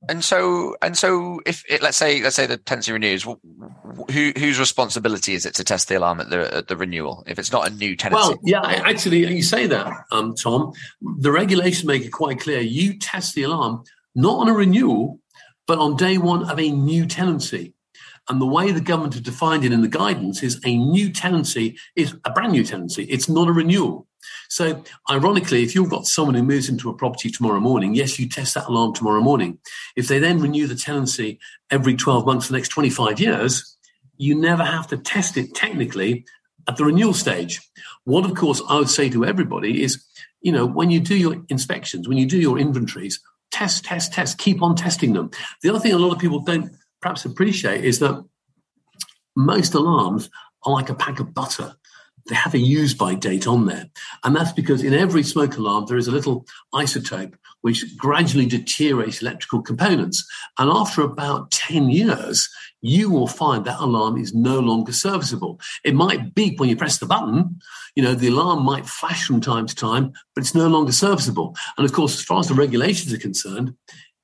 And 0.08 0.24
so, 0.24 0.76
and 0.82 0.98
so, 0.98 1.40
if 1.46 1.64
it, 1.68 1.80
let's 1.80 1.96
say, 1.96 2.20
let's 2.22 2.34
say 2.34 2.46
the 2.46 2.56
tenancy 2.56 2.92
renews, 2.92 3.22
who, 3.22 4.32
whose 4.36 4.58
responsibility 4.58 5.34
is 5.34 5.46
it 5.46 5.54
to 5.54 5.64
test 5.64 5.88
the 5.88 5.94
alarm 5.94 6.18
at 6.18 6.28
the 6.28 6.56
at 6.56 6.66
the 6.66 6.76
renewal 6.76 7.22
if 7.28 7.38
it's 7.38 7.52
not 7.52 7.70
a 7.70 7.74
new 7.74 7.94
tenancy? 7.94 8.30
Well, 8.30 8.38
yeah, 8.42 8.62
actually, 8.62 9.24
you 9.32 9.44
say 9.44 9.68
that, 9.68 9.92
um, 10.10 10.34
Tom. 10.34 10.72
The 11.00 11.30
regulations 11.30 11.84
make 11.84 12.04
it 12.04 12.10
quite 12.10 12.40
clear: 12.40 12.60
you 12.60 12.98
test 12.98 13.36
the 13.36 13.44
alarm 13.44 13.84
not 14.14 14.38
on 14.38 14.48
a 14.48 14.52
renewal, 14.52 15.20
but 15.66 15.78
on 15.78 15.96
day 15.96 16.18
one 16.18 16.50
of 16.50 16.58
a 16.58 16.70
new 16.70 17.06
tenancy. 17.06 17.74
And 18.28 18.40
the 18.40 18.46
way 18.46 18.70
the 18.70 18.80
government 18.80 19.14
have 19.14 19.24
defined 19.24 19.64
it 19.64 19.72
in 19.72 19.82
the 19.82 19.88
guidance 19.88 20.42
is 20.42 20.60
a 20.64 20.76
new 20.76 21.10
tenancy 21.10 21.76
is 21.96 22.14
a 22.24 22.30
brand 22.30 22.52
new 22.52 22.64
tenancy. 22.64 23.04
It's 23.04 23.28
not 23.28 23.48
a 23.48 23.52
renewal. 23.52 24.06
So, 24.48 24.84
ironically, 25.10 25.62
if 25.62 25.74
you've 25.74 25.90
got 25.90 26.06
someone 26.06 26.34
who 26.34 26.42
moves 26.42 26.68
into 26.68 26.88
a 26.88 26.94
property 26.94 27.30
tomorrow 27.30 27.58
morning, 27.58 27.94
yes, 27.94 28.18
you 28.18 28.28
test 28.28 28.54
that 28.54 28.68
alarm 28.68 28.94
tomorrow 28.94 29.20
morning. 29.20 29.58
If 29.96 30.08
they 30.08 30.18
then 30.18 30.40
renew 30.40 30.66
the 30.66 30.76
tenancy 30.76 31.40
every 31.70 31.96
12 31.96 32.26
months 32.26 32.46
for 32.46 32.52
the 32.52 32.58
next 32.58 32.68
25 32.68 33.18
years, 33.18 33.76
you 34.16 34.34
never 34.34 34.62
have 34.62 34.86
to 34.88 34.96
test 34.98 35.36
it 35.36 35.54
technically 35.54 36.24
at 36.68 36.76
the 36.76 36.84
renewal 36.84 37.14
stage. 37.14 37.60
What, 38.04 38.24
of 38.24 38.34
course, 38.36 38.62
I 38.68 38.78
would 38.78 38.90
say 38.90 39.08
to 39.10 39.24
everybody 39.24 39.82
is, 39.82 40.04
you 40.40 40.52
know, 40.52 40.66
when 40.66 40.90
you 40.90 41.00
do 41.00 41.16
your 41.16 41.42
inspections, 41.48 42.08
when 42.08 42.18
you 42.18 42.26
do 42.26 42.38
your 42.38 42.58
inventories, 42.58 43.20
test, 43.50 43.84
test, 43.84 44.12
test, 44.12 44.38
keep 44.38 44.62
on 44.62 44.76
testing 44.76 45.12
them. 45.12 45.30
The 45.62 45.70
other 45.70 45.80
thing 45.80 45.92
a 45.92 45.98
lot 45.98 46.12
of 46.12 46.18
people 46.18 46.40
don't 46.40 46.72
perhaps 47.02 47.24
appreciate 47.24 47.84
is 47.84 47.98
that 47.98 48.24
most 49.36 49.74
alarms 49.74 50.30
are 50.64 50.72
like 50.72 50.88
a 50.88 50.94
pack 50.94 51.20
of 51.20 51.34
butter. 51.34 51.74
They 52.28 52.36
have 52.36 52.54
a 52.54 52.58
use 52.58 52.94
by 52.94 53.16
date 53.16 53.48
on 53.48 53.66
there. 53.66 53.90
And 54.22 54.36
that's 54.36 54.52
because 54.52 54.84
in 54.84 54.94
every 54.94 55.24
smoke 55.24 55.56
alarm, 55.56 55.86
there 55.86 55.96
is 55.96 56.06
a 56.06 56.12
little 56.12 56.46
isotope 56.72 57.34
which 57.62 57.96
gradually 57.96 58.46
deteriorates 58.46 59.22
electrical 59.22 59.62
components. 59.62 60.24
And 60.58 60.70
after 60.70 61.02
about 61.02 61.50
10 61.50 61.90
years, 61.90 62.48
you 62.80 63.10
will 63.10 63.26
find 63.28 63.64
that 63.64 63.80
alarm 63.80 64.18
is 64.18 64.34
no 64.34 64.60
longer 64.60 64.92
serviceable. 64.92 65.60
It 65.84 65.94
might 65.94 66.34
beep 66.34 66.60
when 66.60 66.68
you 66.68 66.76
press 66.76 66.98
the 66.98 67.06
button. 67.06 67.60
You 67.96 68.02
know, 68.02 68.14
the 68.14 68.28
alarm 68.28 68.64
might 68.64 68.86
flash 68.86 69.24
from 69.24 69.40
time 69.40 69.66
to 69.66 69.74
time, 69.74 70.12
but 70.34 70.42
it's 70.42 70.54
no 70.54 70.68
longer 70.68 70.92
serviceable. 70.92 71.56
And 71.76 71.84
of 71.84 71.92
course, 71.92 72.14
as 72.14 72.24
far 72.24 72.40
as 72.40 72.48
the 72.48 72.54
regulations 72.54 73.12
are 73.12 73.18
concerned, 73.18 73.74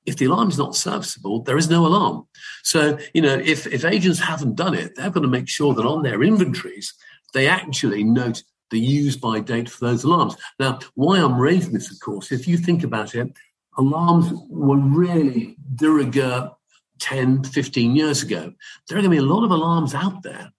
if 0.09 0.17
the 0.17 0.25
alarm 0.25 0.49
is 0.49 0.57
not 0.57 0.75
serviceable, 0.75 1.43
there 1.43 1.59
is 1.59 1.69
no 1.69 1.87
alarm. 1.87 2.27
So, 2.63 2.99
you 3.13 3.21
know, 3.21 3.35
if, 3.35 3.67
if 3.67 3.85
agents 3.85 4.19
haven't 4.19 4.57
done 4.57 4.75
it, 4.75 4.97
they've 4.97 5.13
got 5.13 5.21
to 5.21 5.29
make 5.29 5.49
sure 5.49 5.75
that 5.75 5.85
on 5.85 6.03
their 6.03 6.23
inventories, 6.23 6.95
they 7.35 7.47
actually 7.47 8.05
note 8.05 8.43
the 8.71 8.81
use 8.81 9.17
by 9.17 9.41
date 9.41 9.69
for 9.69 9.87
those 9.87 10.05
alarms. 10.05 10.35
Now, 10.59 10.79
why 10.95 11.19
I'm 11.19 11.39
raising 11.39 11.75
this, 11.75 11.93
of 11.93 12.01
course, 12.01 12.33
if 12.33 12.49
you 12.49 12.57
think 12.57 12.85
about 12.85 13.15
it, 13.15 13.31
alarms 13.77 14.33
were 14.49 14.79
really 14.79 15.57
de 15.75 15.91
rigueur 15.91 16.53
10, 17.01 17.45
15 17.45 17.95
years 17.95 18.23
ago. 18.23 18.53
There 18.89 18.97
are 18.99 19.03
going 19.03 19.05
to 19.05 19.11
be 19.11 19.19
a 19.19 19.35
lot 19.35 19.45
of 19.45 19.51
alarms 19.51 19.95
out 19.95 20.23
there 20.23 20.51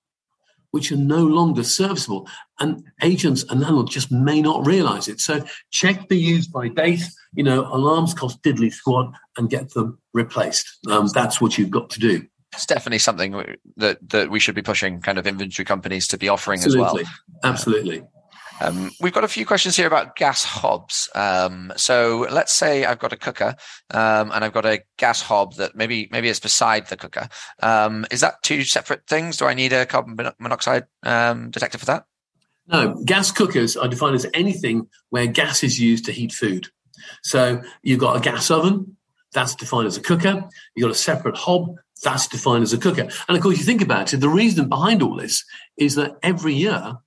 which 0.72 0.92
are 0.92 0.98
no 0.98 1.26
longer 1.26 1.64
serviceable. 1.64 2.28
And 2.60 2.84
agents 3.02 3.44
and 3.50 3.60
landlords 3.62 3.92
just 3.92 4.12
may 4.12 4.42
not 4.42 4.66
realize 4.66 5.08
it. 5.08 5.20
So 5.20 5.44
check 5.72 6.10
the 6.10 6.18
use 6.18 6.48
by 6.48 6.68
date. 6.68 7.04
You 7.34 7.44
know, 7.44 7.66
alarms 7.74 8.14
cost 8.14 8.42
diddly 8.44 8.72
squad 8.72 9.14
and 9.38 9.50
get 9.50 9.74
them 9.74 10.00
replaced. 10.14 10.68
Um, 10.90 11.08
that's 11.14 11.40
what 11.40 11.58
you've 11.58 11.72
got 11.72 11.90
to 11.92 12.00
do. 12.00 12.26
It's 12.54 12.66
definitely 12.66 13.00
something 13.00 13.56
that, 13.78 14.00
that 14.10 14.32
we 14.32 14.40
should 14.40 14.56
be 14.56 14.64
pushing 14.64 15.02
kind 15.02 15.20
of 15.20 15.28
inventory 15.28 15.66
companies 15.66 16.08
to 16.08 16.18
be 16.18 16.30
offering 16.30 16.60
Absolutely. 16.60 17.02
as 17.02 17.08
well. 17.08 17.52
Absolutely. 17.52 18.04
Um, 18.62 18.92
we've 19.00 19.14
got 19.14 19.24
a 19.24 19.28
few 19.28 19.46
questions 19.46 19.76
here 19.76 19.88
about 19.88 20.16
gas 20.16 20.44
hobs. 20.44 21.10
Um, 21.16 21.72
so 21.76 22.28
let's 22.30 22.54
say 22.54 22.86
I've 22.86 23.00
got 23.00 23.14
a 23.14 23.18
cooker 23.18 23.56
um, 23.92 24.32
and 24.32 24.44
I've 24.44 24.54
got 24.54 24.66
a 24.66 24.82
gas 24.98 25.22
hob 25.22 25.56
that 25.56 25.76
maybe 25.76 26.10
maybe 26.12 26.30
it's 26.30 26.40
beside 26.40 26.88
the 26.88 26.98
cooker. 26.98 27.30
Um, 27.62 28.06
is 28.12 28.22
that 28.22 28.42
two 28.44 28.64
separate 28.64 29.08
things? 29.08 29.38
Do 29.38 29.46
I 29.46 29.54
need 29.54 29.74
a 29.74 29.86
carbon 29.86 30.32
monoxide 30.40 30.86
um, 31.04 31.52
detector 31.52 31.78
for 31.78 31.86
that? 31.86 32.06
No, 32.68 33.02
gas 33.06 33.32
cookers 33.32 33.76
are 33.76 33.88
defined 33.88 34.16
as 34.16 34.28
anything 34.34 34.88
where 35.10 35.26
gas 35.26 35.64
is 35.64 35.80
used 35.80 36.06
to 36.06 36.12
heat 36.12 36.32
food. 36.32 36.68
So 37.24 37.62
you've 37.82 38.00
got 38.00 38.18
a 38.18 38.20
gas 38.20 38.52
oven, 38.52 38.96
that's 39.34 39.56
defined 39.56 39.88
as 39.88 39.98
a 39.98 40.02
cooker. 40.02 40.48
You've 40.76 40.84
got 40.84 40.92
a 40.92 40.96
separate 40.96 41.36
hob, 41.36 41.76
that's 42.04 42.28
defined 42.28 42.64
as 42.64 42.74
a 42.74 42.78
cooker. 42.78 43.08
And 43.28 43.38
of 43.38 43.42
course, 43.42 43.58
you 43.58 43.64
think 43.64 43.82
about 43.82 44.14
it, 44.14 44.18
the 44.18 44.30
reason 44.30 44.70
behind 44.70 45.02
all 45.02 45.16
this 45.16 45.44
is 45.78 45.96
that 45.96 46.18
every 46.22 46.54
year 46.54 46.98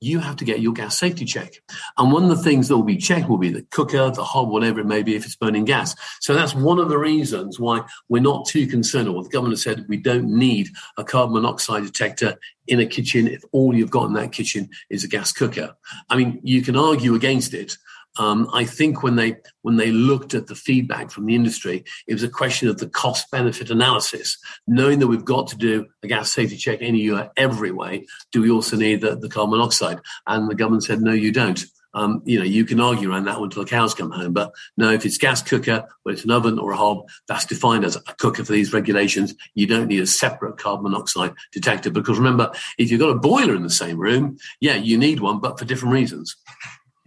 you 0.00 0.20
have 0.20 0.36
to 0.36 0.44
get 0.44 0.60
your 0.60 0.72
gas 0.72 0.98
safety 0.98 1.24
check. 1.24 1.54
And 1.96 2.12
one 2.12 2.24
of 2.24 2.30
the 2.30 2.42
things 2.42 2.68
that 2.68 2.76
will 2.76 2.84
be 2.84 2.96
checked 2.96 3.28
will 3.28 3.38
be 3.38 3.50
the 3.50 3.62
cooker, 3.70 4.10
the 4.10 4.24
hob, 4.24 4.50
whatever 4.50 4.80
it 4.80 4.86
may 4.86 5.02
be, 5.02 5.16
if 5.16 5.24
it's 5.24 5.36
burning 5.36 5.64
gas. 5.64 5.94
So 6.20 6.34
that's 6.34 6.54
one 6.54 6.78
of 6.78 6.88
the 6.88 6.98
reasons 6.98 7.58
why 7.58 7.82
we're 8.08 8.22
not 8.22 8.46
too 8.46 8.66
concerned, 8.66 9.08
or 9.08 9.22
the 9.22 9.28
government 9.28 9.58
said 9.58 9.86
we 9.88 9.96
don't 9.96 10.28
need 10.28 10.68
a 10.96 11.04
carbon 11.04 11.34
monoxide 11.34 11.84
detector 11.84 12.38
in 12.66 12.80
a 12.80 12.86
kitchen 12.86 13.26
if 13.26 13.42
all 13.50 13.74
you've 13.74 13.90
got 13.90 14.06
in 14.06 14.12
that 14.12 14.32
kitchen 14.32 14.68
is 14.90 15.02
a 15.02 15.08
gas 15.08 15.32
cooker. 15.32 15.74
I 16.08 16.16
mean, 16.16 16.40
you 16.42 16.62
can 16.62 16.76
argue 16.76 17.14
against 17.14 17.54
it, 17.54 17.76
um, 18.18 18.50
I 18.52 18.64
think 18.64 19.02
when 19.02 19.16
they 19.16 19.36
when 19.62 19.76
they 19.76 19.92
looked 19.92 20.34
at 20.34 20.48
the 20.48 20.54
feedback 20.54 21.10
from 21.10 21.26
the 21.26 21.34
industry, 21.34 21.84
it 22.06 22.12
was 22.12 22.22
a 22.22 22.28
question 22.28 22.68
of 22.68 22.78
the 22.78 22.88
cost 22.88 23.30
benefit 23.30 23.70
analysis. 23.70 24.36
Knowing 24.66 24.98
that 24.98 25.06
we've 25.06 25.24
got 25.24 25.46
to 25.48 25.56
do 25.56 25.86
a 26.02 26.08
gas 26.08 26.32
safety 26.32 26.56
check 26.56 26.80
any 26.82 26.98
year 26.98 27.30
every 27.36 27.70
way, 27.70 28.06
do 28.32 28.42
we 28.42 28.50
also 28.50 28.76
need 28.76 29.00
the, 29.00 29.16
the 29.16 29.28
carbon 29.28 29.52
monoxide? 29.52 30.00
And 30.26 30.50
the 30.50 30.54
government 30.54 30.84
said, 30.84 31.00
no, 31.00 31.12
you 31.12 31.32
don't. 31.32 31.64
Um, 31.94 32.22
you 32.24 32.38
know, 32.38 32.44
you 32.44 32.64
can 32.64 32.80
argue 32.80 33.10
around 33.10 33.24
that 33.24 33.40
one 33.40 33.44
until 33.44 33.64
the 33.64 33.70
cows 33.70 33.94
come 33.94 34.10
home. 34.10 34.32
But 34.32 34.52
no, 34.76 34.90
if 34.90 35.06
it's 35.06 35.16
gas 35.16 35.42
cooker, 35.42 35.86
whether 36.02 36.14
it's 36.14 36.24
an 36.24 36.30
oven 36.30 36.58
or 36.58 36.72
a 36.72 36.76
hob, 36.76 37.08
that's 37.26 37.46
defined 37.46 37.84
as 37.84 37.96
a 37.96 38.14
cooker 38.18 38.44
for 38.44 38.52
these 38.52 38.72
regulations. 38.72 39.34
You 39.54 39.66
don't 39.66 39.88
need 39.88 40.02
a 40.02 40.06
separate 40.06 40.58
carbon 40.58 40.90
monoxide 40.90 41.34
detector 41.52 41.90
because 41.90 42.18
remember, 42.18 42.52
if 42.78 42.90
you've 42.90 43.00
got 43.00 43.10
a 43.10 43.18
boiler 43.18 43.54
in 43.54 43.62
the 43.62 43.70
same 43.70 43.98
room, 43.98 44.38
yeah, 44.60 44.76
you 44.76 44.98
need 44.98 45.20
one, 45.20 45.40
but 45.40 45.58
for 45.58 45.64
different 45.64 45.94
reasons. 45.94 46.36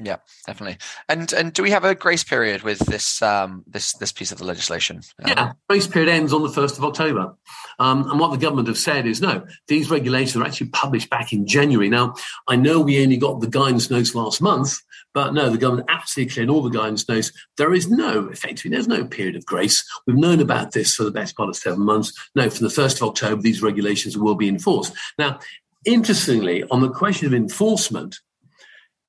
Yeah, 0.03 0.17
definitely. 0.47 0.77
And 1.09 1.31
and 1.33 1.53
do 1.53 1.61
we 1.61 1.71
have 1.71 1.83
a 1.83 1.93
grace 1.93 2.23
period 2.23 2.63
with 2.63 2.79
this 2.79 3.21
um, 3.21 3.63
this 3.67 3.93
this 3.93 4.11
piece 4.11 4.31
of 4.31 4.37
the 4.37 4.45
legislation? 4.45 5.01
Yeah, 5.25 5.33
um, 5.33 5.53
grace 5.69 5.87
period 5.87 6.09
ends 6.09 6.33
on 6.33 6.43
the 6.43 6.49
first 6.49 6.77
of 6.77 6.83
October. 6.83 7.35
Um, 7.79 8.09
and 8.09 8.19
what 8.19 8.31
the 8.31 8.37
government 8.37 8.67
have 8.67 8.77
said 8.77 9.05
is 9.05 9.21
no, 9.21 9.45
these 9.67 9.91
regulations 9.91 10.41
are 10.41 10.45
actually 10.45 10.69
published 10.69 11.09
back 11.09 11.33
in 11.33 11.45
January. 11.45 11.89
Now, 11.89 12.15
I 12.47 12.55
know 12.55 12.79
we 12.79 13.03
only 13.03 13.17
got 13.17 13.41
the 13.41 13.47
guidance 13.47 13.91
notes 13.91 14.15
last 14.15 14.41
month, 14.41 14.77
but 15.13 15.33
no, 15.33 15.49
the 15.49 15.57
government 15.57 15.89
absolutely 15.89 16.33
clear 16.33 16.45
cleared 16.45 16.55
all 16.55 16.63
the 16.63 16.77
guidance 16.77 17.07
notes. 17.07 17.31
There 17.57 17.73
is 17.73 17.89
no, 17.89 18.27
effectively, 18.27 18.71
there's 18.71 18.87
no 18.87 19.05
period 19.05 19.35
of 19.35 19.45
grace. 19.45 19.83
We've 20.07 20.15
known 20.15 20.39
about 20.39 20.71
this 20.71 20.95
for 20.95 21.03
the 21.03 21.11
best 21.11 21.35
part 21.35 21.49
of 21.49 21.55
seven 21.55 21.81
months. 21.81 22.13
No, 22.35 22.49
from 22.49 22.67
the 22.67 22.73
1st 22.73 22.97
of 22.97 23.09
October, 23.09 23.41
these 23.41 23.61
regulations 23.61 24.17
will 24.17 24.35
be 24.35 24.47
enforced. 24.47 24.93
Now, 25.17 25.39
interestingly, 25.85 26.63
on 26.65 26.81
the 26.81 26.89
question 26.89 27.27
of 27.27 27.33
enforcement, 27.33 28.19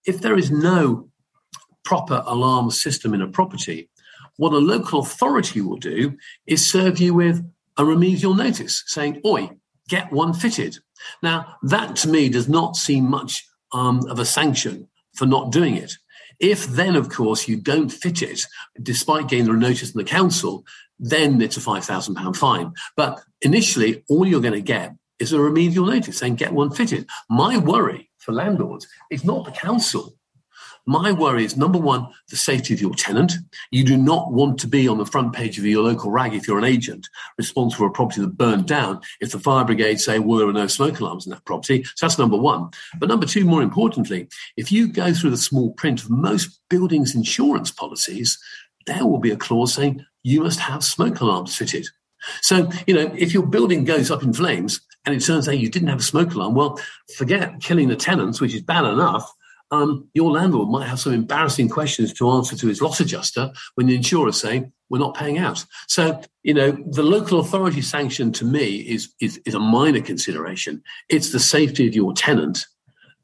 if 0.06 0.20
there 0.20 0.38
is 0.38 0.50
no 0.50 1.08
proper 1.84 2.22
alarm 2.26 2.70
system 2.70 3.14
in 3.14 3.22
a 3.22 3.28
property, 3.28 3.88
what 4.36 4.52
a 4.52 4.58
local 4.58 5.00
authority 5.00 5.60
will 5.60 5.76
do 5.76 6.16
is 6.46 6.70
serve 6.70 6.98
you 6.98 7.14
with 7.14 7.44
a 7.76 7.84
remedial 7.84 8.34
notice 8.34 8.82
saying, 8.86 9.20
Oi, 9.26 9.50
get 9.88 10.12
one 10.12 10.32
fitted. 10.32 10.78
Now, 11.22 11.56
that 11.62 11.96
to 11.96 12.08
me 12.08 12.28
does 12.28 12.48
not 12.48 12.76
seem 12.76 13.08
much 13.08 13.46
um, 13.72 14.06
of 14.08 14.18
a 14.18 14.24
sanction 14.24 14.88
for 15.14 15.26
not 15.26 15.52
doing 15.52 15.76
it. 15.76 15.92
If 16.38 16.66
then, 16.66 16.96
of 16.96 17.08
course, 17.08 17.46
you 17.46 17.56
don't 17.56 17.88
fit 17.88 18.22
it, 18.22 18.44
despite 18.82 19.28
getting 19.28 19.46
the 19.46 19.52
notice 19.52 19.92
from 19.92 20.00
the 20.00 20.08
council, 20.08 20.64
then 20.98 21.40
it's 21.40 21.56
a 21.56 21.60
£5,000 21.60 22.36
fine. 22.36 22.72
But 22.96 23.20
initially, 23.40 24.02
all 24.08 24.26
you're 24.26 24.40
going 24.40 24.54
to 24.54 24.60
get 24.60 24.94
is 25.18 25.32
a 25.32 25.40
remedial 25.40 25.86
notice 25.86 26.18
saying 26.18 26.36
get 26.36 26.52
one 26.52 26.70
fitted. 26.70 27.06
My 27.28 27.58
worry 27.58 28.10
for 28.22 28.32
landlords 28.32 28.86
It's 29.10 29.24
not 29.24 29.44
the 29.44 29.50
council. 29.50 30.14
My 30.84 31.12
worry 31.12 31.44
is 31.44 31.56
number 31.56 31.78
one, 31.78 32.08
the 32.28 32.36
safety 32.36 32.74
of 32.74 32.80
your 32.80 32.94
tenant. 32.94 33.32
You 33.70 33.84
do 33.84 33.96
not 33.96 34.32
want 34.32 34.58
to 34.60 34.66
be 34.66 34.88
on 34.88 34.98
the 34.98 35.06
front 35.06 35.32
page 35.32 35.56
of 35.56 35.64
your 35.64 35.84
local 35.84 36.10
rag 36.10 36.34
if 36.34 36.48
you're 36.48 36.58
an 36.58 36.64
agent 36.64 37.08
responsible 37.38 37.84
for 37.84 37.86
a 37.86 37.92
property 37.92 38.20
that 38.20 38.36
burned 38.36 38.66
down 38.66 39.00
if 39.20 39.30
the 39.30 39.38
fire 39.38 39.64
brigade 39.64 40.00
say, 40.00 40.18
well, 40.18 40.38
there 40.38 40.48
are 40.48 40.52
no 40.52 40.66
smoke 40.66 40.98
alarms 40.98 41.24
in 41.24 41.30
that 41.30 41.44
property. 41.44 41.84
So 41.84 42.06
that's 42.06 42.18
number 42.18 42.36
one. 42.36 42.70
But 42.98 43.08
number 43.08 43.26
two, 43.26 43.44
more 43.44 43.62
importantly, 43.62 44.28
if 44.56 44.72
you 44.72 44.88
go 44.88 45.12
through 45.12 45.30
the 45.30 45.36
small 45.36 45.72
print 45.74 46.02
of 46.02 46.10
most 46.10 46.60
buildings 46.68 47.14
insurance 47.14 47.70
policies, 47.70 48.38
there 48.86 49.06
will 49.06 49.20
be 49.20 49.30
a 49.30 49.36
clause 49.36 49.74
saying 49.74 50.04
you 50.24 50.42
must 50.42 50.58
have 50.58 50.82
smoke 50.82 51.20
alarms 51.20 51.54
fitted. 51.54 51.86
So, 52.40 52.70
you 52.86 52.94
know, 52.94 53.12
if 53.16 53.32
your 53.32 53.46
building 53.46 53.84
goes 53.84 54.10
up 54.10 54.22
in 54.22 54.32
flames, 54.32 54.80
and 55.04 55.14
it 55.14 55.20
turns 55.20 55.48
out 55.48 55.58
you 55.58 55.68
didn't 55.68 55.88
have 55.88 56.00
a 56.00 56.02
smoke 56.02 56.34
alarm, 56.34 56.54
well, 56.54 56.78
forget 57.16 57.60
killing 57.60 57.88
the 57.88 57.96
tenants, 57.96 58.40
which 58.40 58.54
is 58.54 58.62
bad 58.62 58.84
enough. 58.84 59.30
Um, 59.70 60.08
your 60.12 60.30
landlord 60.30 60.68
might 60.68 60.86
have 60.86 61.00
some 61.00 61.14
embarrassing 61.14 61.70
questions 61.70 62.12
to 62.14 62.30
answer 62.30 62.56
to 62.56 62.66
his 62.66 62.82
loss 62.82 63.00
adjuster 63.00 63.52
when 63.74 63.86
the 63.86 63.96
insurer's 63.96 64.38
saying 64.38 64.70
we're 64.90 64.98
not 64.98 65.16
paying 65.16 65.38
out. 65.38 65.64
So, 65.88 66.20
you 66.42 66.52
know, 66.52 66.72
the 66.90 67.02
local 67.02 67.40
authority 67.40 67.80
sanction 67.80 68.32
to 68.32 68.44
me 68.44 68.76
is, 68.76 69.12
is, 69.20 69.40
is 69.46 69.54
a 69.54 69.58
minor 69.58 70.02
consideration. 70.02 70.82
It's 71.08 71.32
the 71.32 71.40
safety 71.40 71.88
of 71.88 71.94
your 71.94 72.12
tenant 72.12 72.66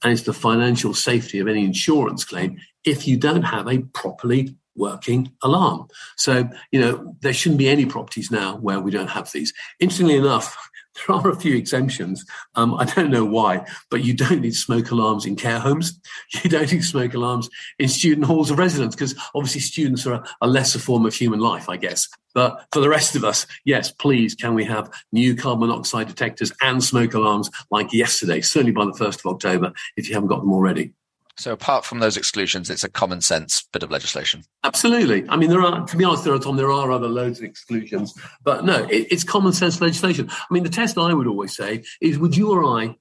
and 0.03 0.13
it's 0.13 0.23
the 0.23 0.33
financial 0.33 0.95
safety 0.95 1.39
of 1.39 1.49
any 1.49 1.65
insurance 1.65 2.25
claim 2.25 2.59
if 2.85 3.07
you 3.07 3.19
don't 3.19 3.43
have 3.43 3.69
a 3.69 3.81
properly 3.93 4.57
working 4.79 5.33
alarm. 5.43 5.89
So, 6.17 6.49
you 6.71 6.81
know, 6.81 7.17
there 7.21 7.33
shouldn't 7.33 7.59
be 7.59 7.69
any 7.69 7.85
properties 7.85 8.31
now 8.31 8.57
where 8.57 8.81
we 8.81 8.91
don't 8.91 9.11
have 9.11 9.31
these. 9.33 9.53
Interestingly 9.81 10.17
enough, 10.17 10.57
there 11.07 11.17
are 11.17 11.31
a 11.31 11.37
few 11.37 11.57
exemptions. 11.57 12.25
Um, 12.55 12.75
I 12.75 12.85
don't 12.85 13.11
know 13.11 13.25
why, 13.25 13.67
but 13.91 14.05
you 14.05 14.15
don't 14.15 14.41
need 14.41 14.55
smoke 14.55 14.91
alarms 14.91 15.27
in 15.27 15.37
care 15.37 15.59
homes. 15.59 15.99
You 16.45 16.51
don't 16.51 16.71
need 16.71 16.85
smoke 16.85 17.15
alarms 17.15 17.49
in 17.79 17.89
student 17.89 18.27
halls 18.27 18.51
of 18.51 18.59
residence 18.59 18.95
because 18.95 19.15
obviously 19.35 19.61
students 19.61 20.07
are 20.07 20.15
a, 20.15 20.25
a 20.43 20.47
lesser 20.47 20.79
form 20.79 21.05
of 21.05 21.15
human 21.15 21.41
life, 21.41 21.69
I 21.69 21.77
guess. 21.77 22.09
But 22.35 22.67
for 22.73 22.81
the 22.81 22.89
rest 22.89 23.17
of 23.17 23.25
us, 23.25 23.47
yes, 23.65 23.91
please, 23.91 24.35
can 24.35 24.55
we 24.55 24.65
have 24.65 24.91
new 25.11 25.35
carbon 25.35 25.69
monoxide 25.69 26.07
detectors 26.07 26.53
and 26.63 26.83
smoke 26.83 27.15
alarms 27.15 27.51
like 27.71 27.93
yesterday, 27.93 28.41
certainly 28.41 28.73
by 28.73 28.85
the 28.85 28.93
1st 28.93 29.21
of 29.21 29.35
October, 29.35 29.73
if 29.97 30.09
you 30.09 30.15
haven't 30.15 30.29
got 30.29 30.41
them 30.41 30.53
already? 30.53 30.93
So 31.39 31.53
apart 31.53 31.85
from 31.85 32.01
those 32.01 32.17
exclusions, 32.17 32.69
it's 32.69 32.83
a 32.83 32.89
common 32.89 33.21
sense 33.21 33.67
bit 33.73 33.85
of 33.85 33.91
legislation. 33.91 34.43
Absolutely. 34.65 35.25
I 35.29 35.37
mean, 35.37 35.51
there 35.51 35.63
are, 35.63 35.87
to 35.87 35.97
be 35.97 36.05
honest, 36.05 36.25
there 36.25 36.35
are, 36.35 36.39
Tom, 36.39 36.57
there 36.57 36.73
are 36.73 36.91
other 36.91 37.09
loads 37.09 37.39
of 37.39 37.45
exclusions, 37.45 38.13
but 38.43 38.65
no, 38.65 38.85
it, 38.85 39.07
it's 39.11 39.23
common 39.23 39.53
sense 39.53 39.81
legislation. 39.81 40.29
I 40.31 40.53
mean, 40.53 40.65
the 40.65 40.69
test 40.69 40.99
I 40.99 41.15
would 41.15 41.29
always 41.29 41.57
say 41.57 41.85
is, 42.01 42.19
would 42.19 42.37
you 42.37 42.51
or 42.51 42.65
I 42.65 42.97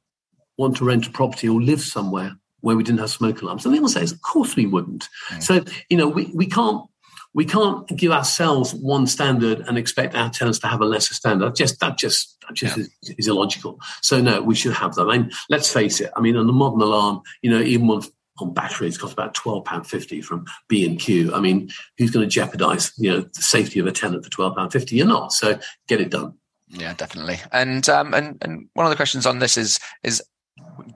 want 0.57 0.77
to 0.77 0.85
rent 0.85 1.07
a 1.07 1.11
property 1.11 1.49
or 1.49 1.59
live 1.59 1.81
somewhere 1.81 2.38
where 2.61 2.75
we 2.75 2.83
didn't 2.83 2.99
have 2.99 3.09
smoke 3.09 3.41
alarms? 3.41 3.65
And 3.65 3.73
the 3.73 3.79
answer 3.79 3.99
is, 3.99 4.11
of 4.11 4.21
course 4.21 4.55
we 4.55 4.67
wouldn't. 4.67 5.09
Mm. 5.29 5.43
So, 5.43 5.63
you 5.89 5.97
know, 5.97 6.07
we, 6.07 6.31
we 6.33 6.45
can't 6.45 6.85
we 7.33 7.45
can't 7.45 7.85
give 7.95 8.11
ourselves 8.11 8.73
one 8.73 9.05
standard 9.05 9.59
and 9.67 9.77
expect 9.77 10.15
our 10.15 10.27
tenants 10.27 10.57
to 10.57 10.67
have 10.67 10.81
a 10.81 10.85
lesser 10.85 11.13
standard. 11.13 11.55
Just 11.55 11.79
that 11.81 11.95
just 11.95 12.35
that 12.41 12.55
just 12.55 12.77
yeah. 12.77 12.83
is, 13.03 13.15
is, 13.19 13.27
illogical. 13.27 13.79
So 14.01 14.19
no, 14.19 14.41
we 14.41 14.55
should 14.55 14.73
have 14.73 14.95
them. 14.95 15.09
And 15.09 15.31
let's 15.47 15.71
face 15.71 16.01
it. 16.01 16.11
I 16.17 16.21
mean, 16.21 16.35
on 16.35 16.47
the 16.47 16.53
modern 16.53 16.81
alarm, 16.81 17.21
you 17.43 17.51
know, 17.51 17.61
even 17.61 17.85
one 17.85 18.01
on 18.41 18.53
batteries 18.53 18.97
cost 18.97 19.13
about 19.13 19.33
twelve 19.33 19.65
pound 19.65 19.88
fifty 19.88 20.21
from 20.21 20.45
B 20.67 20.85
and 20.85 20.99
Q. 20.99 21.33
I 21.33 21.39
mean, 21.39 21.69
who's 21.97 22.11
going 22.11 22.27
to 22.27 22.29
jeopardise 22.29 22.91
you 22.97 23.11
know 23.11 23.21
the 23.21 23.41
safety 23.41 23.79
of 23.79 23.88
a 23.88 23.91
tenant 23.91 24.23
for 24.23 24.31
twelve 24.31 24.55
pound 24.55 24.71
fifty? 24.71 24.95
You're 24.95 25.07
not. 25.07 25.31
So 25.33 25.59
get 25.88 26.01
it 26.01 26.09
done. 26.09 26.33
Yeah, 26.69 26.93
definitely. 26.93 27.39
And 27.51 27.88
um, 27.89 28.13
and 28.13 28.38
and 28.41 28.69
one 28.73 28.85
of 28.85 28.89
the 28.89 28.95
questions 28.95 29.25
on 29.25 29.39
this 29.39 29.57
is 29.57 29.79
is 30.03 30.21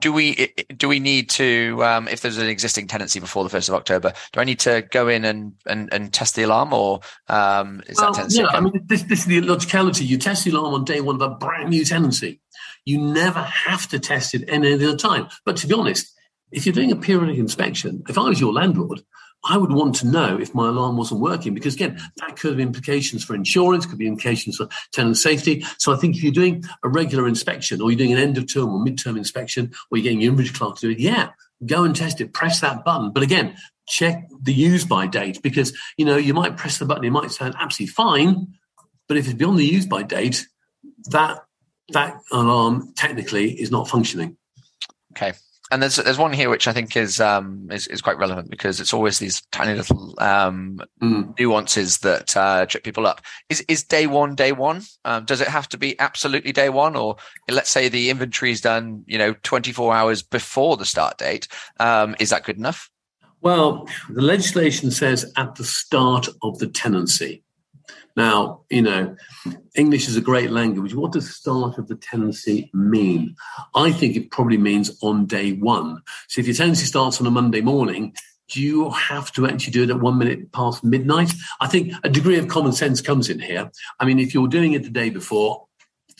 do 0.00 0.12
we 0.12 0.52
do 0.76 0.88
we 0.88 1.00
need 1.00 1.30
to 1.30 1.82
um, 1.84 2.08
if 2.08 2.20
there's 2.20 2.38
an 2.38 2.48
existing 2.48 2.86
tenancy 2.86 3.20
before 3.20 3.44
the 3.44 3.50
first 3.50 3.68
of 3.68 3.74
October? 3.74 4.12
Do 4.32 4.40
I 4.40 4.44
need 4.44 4.58
to 4.60 4.82
go 4.90 5.08
in 5.08 5.24
and 5.24 5.54
and, 5.66 5.92
and 5.92 6.12
test 6.12 6.34
the 6.34 6.42
alarm, 6.42 6.72
or 6.72 7.00
um, 7.28 7.82
is 7.86 7.96
well, 7.98 8.12
that 8.12 8.16
tenancy? 8.16 8.42
Yeah, 8.42 8.48
I 8.48 8.60
mean 8.60 8.82
this, 8.86 9.02
this 9.02 9.20
is 9.20 9.26
the 9.26 9.40
logicality. 9.40 10.06
You 10.06 10.18
test 10.18 10.44
the 10.44 10.50
alarm 10.50 10.74
on 10.74 10.84
day 10.84 11.00
one 11.00 11.16
of 11.16 11.22
a 11.22 11.34
brand 11.34 11.70
new 11.70 11.84
tenancy. 11.84 12.40
You 12.84 12.98
never 12.98 13.42
have 13.42 13.88
to 13.88 13.98
test 13.98 14.34
it 14.34 14.44
any 14.48 14.74
other 14.74 14.96
time. 14.96 15.28
But 15.44 15.56
to 15.58 15.66
be 15.66 15.74
honest, 15.74 16.12
if 16.52 16.66
you're 16.66 16.74
doing 16.74 16.92
a 16.92 16.96
periodic 16.96 17.38
inspection, 17.38 18.02
if 18.08 18.18
I 18.18 18.28
was 18.28 18.40
your 18.40 18.52
landlord, 18.52 19.02
I 19.44 19.56
would 19.56 19.72
want 19.72 19.96
to 19.96 20.06
know 20.06 20.38
if 20.38 20.54
my 20.54 20.68
alarm 20.68 20.96
wasn't 20.96 21.20
working 21.20 21.52
because 21.52 21.74
again, 21.74 21.98
that 22.18 22.36
could 22.36 22.52
have 22.52 22.60
implications 22.60 23.24
for 23.24 23.34
insurance, 23.34 23.86
could 23.86 23.98
be 23.98 24.06
implications 24.06 24.56
for 24.56 24.68
tenant 24.92 25.16
safety. 25.16 25.64
So 25.78 25.92
I 25.92 25.96
think 25.96 26.16
if 26.16 26.22
you're 26.22 26.32
doing 26.32 26.62
a 26.84 26.88
regular 26.88 27.26
inspection 27.26 27.80
or 27.80 27.90
you're 27.90 27.98
doing 27.98 28.12
an 28.12 28.18
end 28.18 28.38
of 28.38 28.52
term 28.52 28.68
or 28.68 28.78
mid-term 28.78 29.16
inspection 29.16 29.72
or 29.90 29.98
you're 29.98 30.04
getting 30.04 30.20
your 30.20 30.30
inventory 30.30 30.56
clerk 30.56 30.76
to 30.76 30.80
do 30.82 30.90
it, 30.90 31.00
yeah, 31.00 31.30
go 31.66 31.82
and 31.82 31.96
test 31.96 32.20
it, 32.20 32.32
press 32.32 32.60
that 32.60 32.84
button. 32.84 33.10
But 33.12 33.24
again, 33.24 33.56
check 33.88 34.28
the 34.40 34.54
use 34.54 34.84
by 34.84 35.08
date 35.08 35.42
because, 35.42 35.76
you 35.96 36.04
know, 36.04 36.16
you 36.16 36.34
might 36.34 36.56
press 36.56 36.78
the 36.78 36.84
button, 36.84 37.04
it 37.04 37.10
might 37.10 37.32
sound 37.32 37.56
absolutely 37.58 37.92
fine, 37.92 38.54
but 39.08 39.16
if 39.16 39.24
it's 39.26 39.34
beyond 39.34 39.58
the 39.58 39.66
use 39.66 39.86
by 39.86 40.04
date, 40.04 40.46
that, 41.06 41.40
that 41.88 42.20
alarm 42.30 42.92
technically 42.94 43.60
is 43.60 43.72
not 43.72 43.88
functioning. 43.88 44.36
Okay 45.16 45.32
and 45.72 45.82
there's 45.82 45.96
there's 45.96 46.18
one 46.18 46.32
here 46.32 46.50
which 46.50 46.68
I 46.68 46.72
think 46.72 46.96
is 46.96 47.18
um 47.18 47.68
is, 47.72 47.86
is 47.88 48.02
quite 48.02 48.18
relevant 48.18 48.50
because 48.50 48.78
it's 48.78 48.92
always 48.92 49.18
these 49.18 49.40
tiny 49.50 49.74
little 49.74 50.14
um 50.18 50.80
mm. 51.02 51.38
nuances 51.38 51.98
that 51.98 52.36
uh, 52.36 52.66
trip 52.66 52.84
people 52.84 53.06
up. 53.06 53.22
Is 53.48 53.62
is 53.62 53.82
day 53.82 54.06
one 54.06 54.34
day 54.34 54.52
one? 54.52 54.82
Um, 55.04 55.24
does 55.24 55.40
it 55.40 55.48
have 55.48 55.68
to 55.70 55.78
be 55.78 55.98
absolutely 55.98 56.52
day 56.52 56.68
one, 56.68 56.94
or 56.94 57.16
let's 57.50 57.70
say 57.70 57.88
the 57.88 58.10
inventory 58.10 58.52
is 58.52 58.60
done, 58.60 59.02
you 59.06 59.18
know, 59.18 59.34
24 59.42 59.94
hours 59.94 60.22
before 60.22 60.76
the 60.76 60.84
start 60.84 61.16
date? 61.18 61.48
Um, 61.80 62.14
is 62.20 62.30
that 62.30 62.44
good 62.44 62.58
enough? 62.58 62.90
Well, 63.40 63.88
the 64.08 64.22
legislation 64.22 64.90
says 64.90 65.32
at 65.36 65.56
the 65.56 65.64
start 65.64 66.28
of 66.42 66.58
the 66.58 66.68
tenancy. 66.68 67.42
Now, 68.16 68.62
you 68.70 68.82
know, 68.82 69.16
English 69.74 70.08
is 70.08 70.16
a 70.16 70.20
great 70.20 70.50
language. 70.50 70.94
What 70.94 71.12
does 71.12 71.34
start 71.34 71.78
of 71.78 71.88
the 71.88 71.96
tenancy 71.96 72.70
mean? 72.74 73.36
I 73.74 73.90
think 73.92 74.16
it 74.16 74.30
probably 74.30 74.58
means 74.58 74.90
on 75.02 75.26
day 75.26 75.52
one. 75.52 76.02
So 76.28 76.40
if 76.40 76.46
your 76.46 76.56
tenancy 76.56 76.86
starts 76.86 77.20
on 77.20 77.26
a 77.26 77.30
Monday 77.30 77.60
morning, 77.60 78.14
do 78.48 78.60
you 78.60 78.90
have 78.90 79.32
to 79.32 79.46
actually 79.46 79.72
do 79.72 79.84
it 79.84 79.90
at 79.90 80.00
one 80.00 80.18
minute 80.18 80.52
past 80.52 80.84
midnight? 80.84 81.32
I 81.60 81.68
think 81.68 81.94
a 82.04 82.10
degree 82.10 82.38
of 82.38 82.48
common 82.48 82.72
sense 82.72 83.00
comes 83.00 83.30
in 83.30 83.40
here. 83.40 83.70
I 83.98 84.04
mean, 84.04 84.18
if 84.18 84.34
you're 84.34 84.48
doing 84.48 84.74
it 84.74 84.82
the 84.82 84.90
day 84.90 85.08
before, 85.08 85.66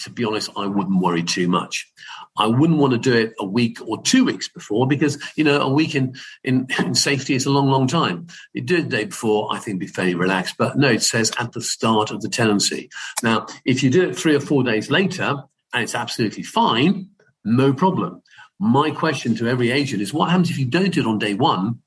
to 0.03 0.11
be 0.11 0.25
honest, 0.25 0.51
I 0.57 0.67
wouldn't 0.67 1.01
worry 1.01 1.23
too 1.23 1.49
much. 1.49 1.91
I 2.37 2.47
wouldn't 2.47 2.79
want 2.79 2.93
to 2.93 2.99
do 2.99 3.15
it 3.15 3.35
a 3.39 3.45
week 3.45 3.79
or 3.87 4.03
two 4.03 4.25
weeks 4.25 4.49
before 4.49 4.87
because, 4.87 5.23
you 5.37 5.45
know, 5.45 5.61
a 5.61 5.69
week 5.69 5.95
in, 5.95 6.15
in, 6.45 6.67
in 6.79 6.95
safety 6.95 7.35
is 7.35 7.47
a 7.47 7.51
long, 7.51 7.69
long 7.69 7.87
time. 7.87 8.27
You 8.53 8.63
do 8.63 8.79
it 8.79 8.83
the 8.85 8.97
day 8.97 9.05
before, 9.05 9.53
I 9.53 9.59
think 9.59 9.81
be 9.81 9.87
fairly 9.87 10.15
relaxed. 10.15 10.57
But 10.59 10.79
no, 10.79 10.89
it 10.89 11.03
says 11.03 11.33
at 11.39 11.53
the 11.53 11.61
start 11.61 12.11
of 12.11 12.23
the 12.23 12.29
tenancy. 12.29 12.91
Now, 13.23 13.47
if 13.65 13.83
you 13.83 13.91
do 13.91 14.09
it 14.09 14.17
three 14.17 14.35
or 14.35 14.41
four 14.41 14.63
days 14.63 14.91
later 14.91 15.37
and 15.73 15.83
it's 15.83 15.95
absolutely 15.95 16.43
fine, 16.43 17.09
no 17.45 17.73
problem. 17.73 18.23
My 18.59 18.91
question 18.91 19.35
to 19.37 19.49
every 19.49 19.71
agent 19.71 20.03
is 20.03 20.15
what 20.15 20.31
happens 20.31 20.51
if 20.51 20.59
you 20.59 20.65
don't 20.65 20.95
do 20.95 21.01
it 21.01 21.07
on 21.07 21.19
day 21.19 21.35
one 21.35 21.81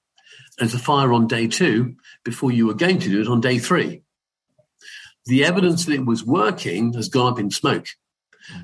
and 0.59 0.66
it's 0.68 0.74
a 0.74 0.80
fire 0.80 1.13
on 1.13 1.28
day 1.28 1.47
two 1.47 1.95
before 2.24 2.51
you 2.51 2.68
were 2.68 2.74
going 2.74 2.99
to 2.99 3.09
do 3.09 3.22
it 3.22 3.28
on 3.28 3.41
day 3.41 3.59
three? 3.59 4.01
The 5.26 5.45
evidence 5.45 5.86
that 5.86 5.93
it 5.93 6.05
was 6.05 6.24
working 6.24 6.93
has 6.93 7.09
gone 7.09 7.32
up 7.32 7.39
in 7.39 7.49
smoke. 7.49 7.88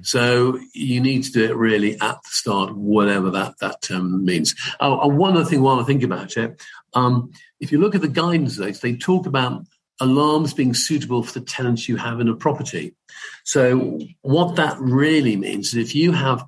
So 0.01 0.59
you 0.73 1.01
need 1.01 1.23
to 1.23 1.31
do 1.31 1.45
it 1.45 1.55
really 1.55 1.93
at 1.99 2.21
the 2.23 2.29
start, 2.29 2.75
whatever 2.75 3.29
that 3.31 3.59
that 3.59 3.91
um, 3.91 4.23
means. 4.25 4.55
Oh, 4.79 5.07
one 5.07 5.35
other 5.35 5.45
thing 5.45 5.61
while 5.61 5.79
I 5.79 5.83
think 5.83 6.03
about 6.03 6.37
it, 6.37 6.61
um, 6.93 7.31
if 7.59 7.71
you 7.71 7.79
look 7.79 7.95
at 7.95 8.01
the 8.01 8.07
guidance 8.07 8.57
they, 8.57 8.71
they 8.71 8.95
talk 8.95 9.25
about 9.25 9.65
alarms 9.99 10.53
being 10.53 10.73
suitable 10.73 11.23
for 11.23 11.39
the 11.39 11.45
tenants 11.45 11.87
you 11.87 11.95
have 11.95 12.19
in 12.19 12.27
a 12.27 12.35
property. 12.35 12.95
So 13.43 13.99
what 14.21 14.55
that 14.55 14.77
really 14.79 15.35
means 15.35 15.69
is 15.69 15.75
if 15.75 15.95
you 15.95 16.11
have 16.11 16.43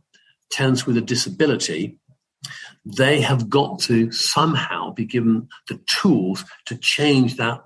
tenants 0.52 0.86
with 0.86 0.98
a 0.98 1.02
disability, 1.02 2.00
they 2.86 3.22
have 3.22 3.50
got 3.50 3.80
to 3.82 4.12
somehow 4.12 4.92
be 4.92 5.06
given 5.06 5.48
the 5.70 5.80
tools 5.88 6.44
to 6.66 6.76
change 6.78 7.38
that 7.38 7.64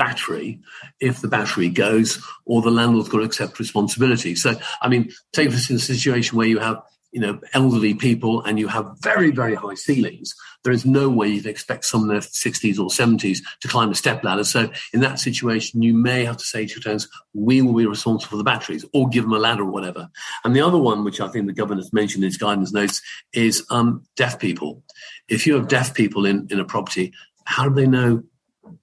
battery 0.00 0.58
if 0.98 1.20
the 1.20 1.28
battery 1.28 1.68
goes 1.68 2.24
or 2.46 2.62
the 2.62 2.70
landlord's 2.70 3.10
got 3.10 3.18
to 3.18 3.24
accept 3.24 3.58
responsibility. 3.58 4.34
So, 4.34 4.54
I 4.80 4.88
mean, 4.88 5.12
take 5.34 5.50
this 5.50 5.68
in 5.68 5.76
a 5.76 5.78
situation 5.78 6.38
where 6.38 6.46
you 6.46 6.58
have, 6.58 6.80
you 7.12 7.20
know, 7.20 7.38
elderly 7.52 7.92
people 7.92 8.42
and 8.44 8.58
you 8.58 8.66
have 8.68 8.96
very, 9.00 9.30
very 9.30 9.54
high 9.54 9.74
ceilings. 9.74 10.34
There 10.64 10.72
is 10.72 10.86
no 10.86 11.10
way 11.10 11.28
you'd 11.28 11.44
expect 11.44 11.84
someone 11.84 12.08
in 12.08 12.14
their 12.14 12.22
60s 12.22 12.78
or 12.78 12.88
70s 12.88 13.40
to 13.60 13.68
climb 13.68 13.90
a 13.90 13.94
step 13.94 14.24
ladder. 14.24 14.44
So 14.44 14.70
in 14.94 15.00
that 15.00 15.18
situation, 15.18 15.82
you 15.82 15.92
may 15.92 16.24
have 16.24 16.38
to 16.38 16.44
say 16.44 16.64
to 16.64 16.74
your 16.74 16.82
tenants, 16.82 17.06
we 17.34 17.60
will 17.60 17.74
be 17.74 17.86
responsible 17.86 18.30
for 18.30 18.36
the 18.38 18.44
batteries 18.44 18.86
or 18.94 19.06
give 19.06 19.24
them 19.24 19.34
a 19.34 19.38
ladder 19.38 19.64
or 19.64 19.70
whatever. 19.70 20.08
And 20.44 20.56
the 20.56 20.62
other 20.62 20.78
one, 20.78 21.04
which 21.04 21.20
I 21.20 21.28
think 21.28 21.46
the 21.46 21.52
governor's 21.52 21.92
mentioned 21.92 22.24
in 22.24 22.28
his 22.28 22.38
guidance 22.38 22.72
notes, 22.72 23.02
is 23.34 23.66
um, 23.68 24.02
deaf 24.16 24.38
people. 24.38 24.82
If 25.28 25.46
you 25.46 25.56
have 25.56 25.68
deaf 25.68 25.92
people 25.92 26.24
in, 26.24 26.48
in 26.50 26.58
a 26.58 26.64
property, 26.64 27.12
how 27.44 27.68
do 27.68 27.74
they 27.74 27.86
know 27.86 28.22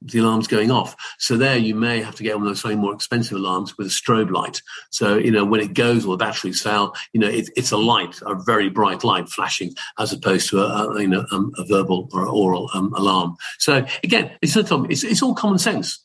the 0.02 0.20
alarm's 0.20 0.48
going 0.48 0.72
off. 0.72 0.96
So 1.20 1.38
there 1.38 1.58
you 1.58 1.76
may 1.76 2.02
have 2.02 2.16
to 2.16 2.24
get 2.24 2.36
one 2.36 2.44
of 2.44 2.50
those 2.50 2.62
slightly 2.62 2.80
more 2.80 2.94
expensive 2.94 3.38
alarms 3.38 3.78
with 3.78 3.88
a 3.88 3.90
strobe 3.90 4.32
light. 4.32 4.62
So, 4.92 5.18
you 5.18 5.32
know, 5.32 5.46
when 5.46 5.62
it 5.62 5.74
goes 5.74 6.06
or 6.06 6.18
the 6.18 6.26
batteries 6.26 6.62
fail, 6.62 6.94
you 7.14 7.20
know, 7.20 7.28
it, 7.28 7.50
it's 7.56 7.72
a 7.72 7.78
light, 7.78 8.20
a 8.26 8.36
very 8.36 8.70
bright 8.70 9.04
light 9.04 9.30
flashing 9.30 9.74
as 10.00 10.14
opposed 10.14 10.50
to 10.50 10.60
a, 10.60 10.90
a 10.90 11.02
you 11.02 11.08
know, 11.08 11.26
um, 11.32 11.52
a 11.58 11.66
verbal 11.66 12.10
or 12.14 12.28
oral 12.28 12.70
um, 12.74 12.94
alarm. 12.94 13.36
So 13.60 13.86
again, 14.04 14.32
it's, 14.42 14.56
it's, 14.56 15.04
it's 15.04 15.22
all 15.22 15.36
common 15.36 15.60
sense. 15.60 16.04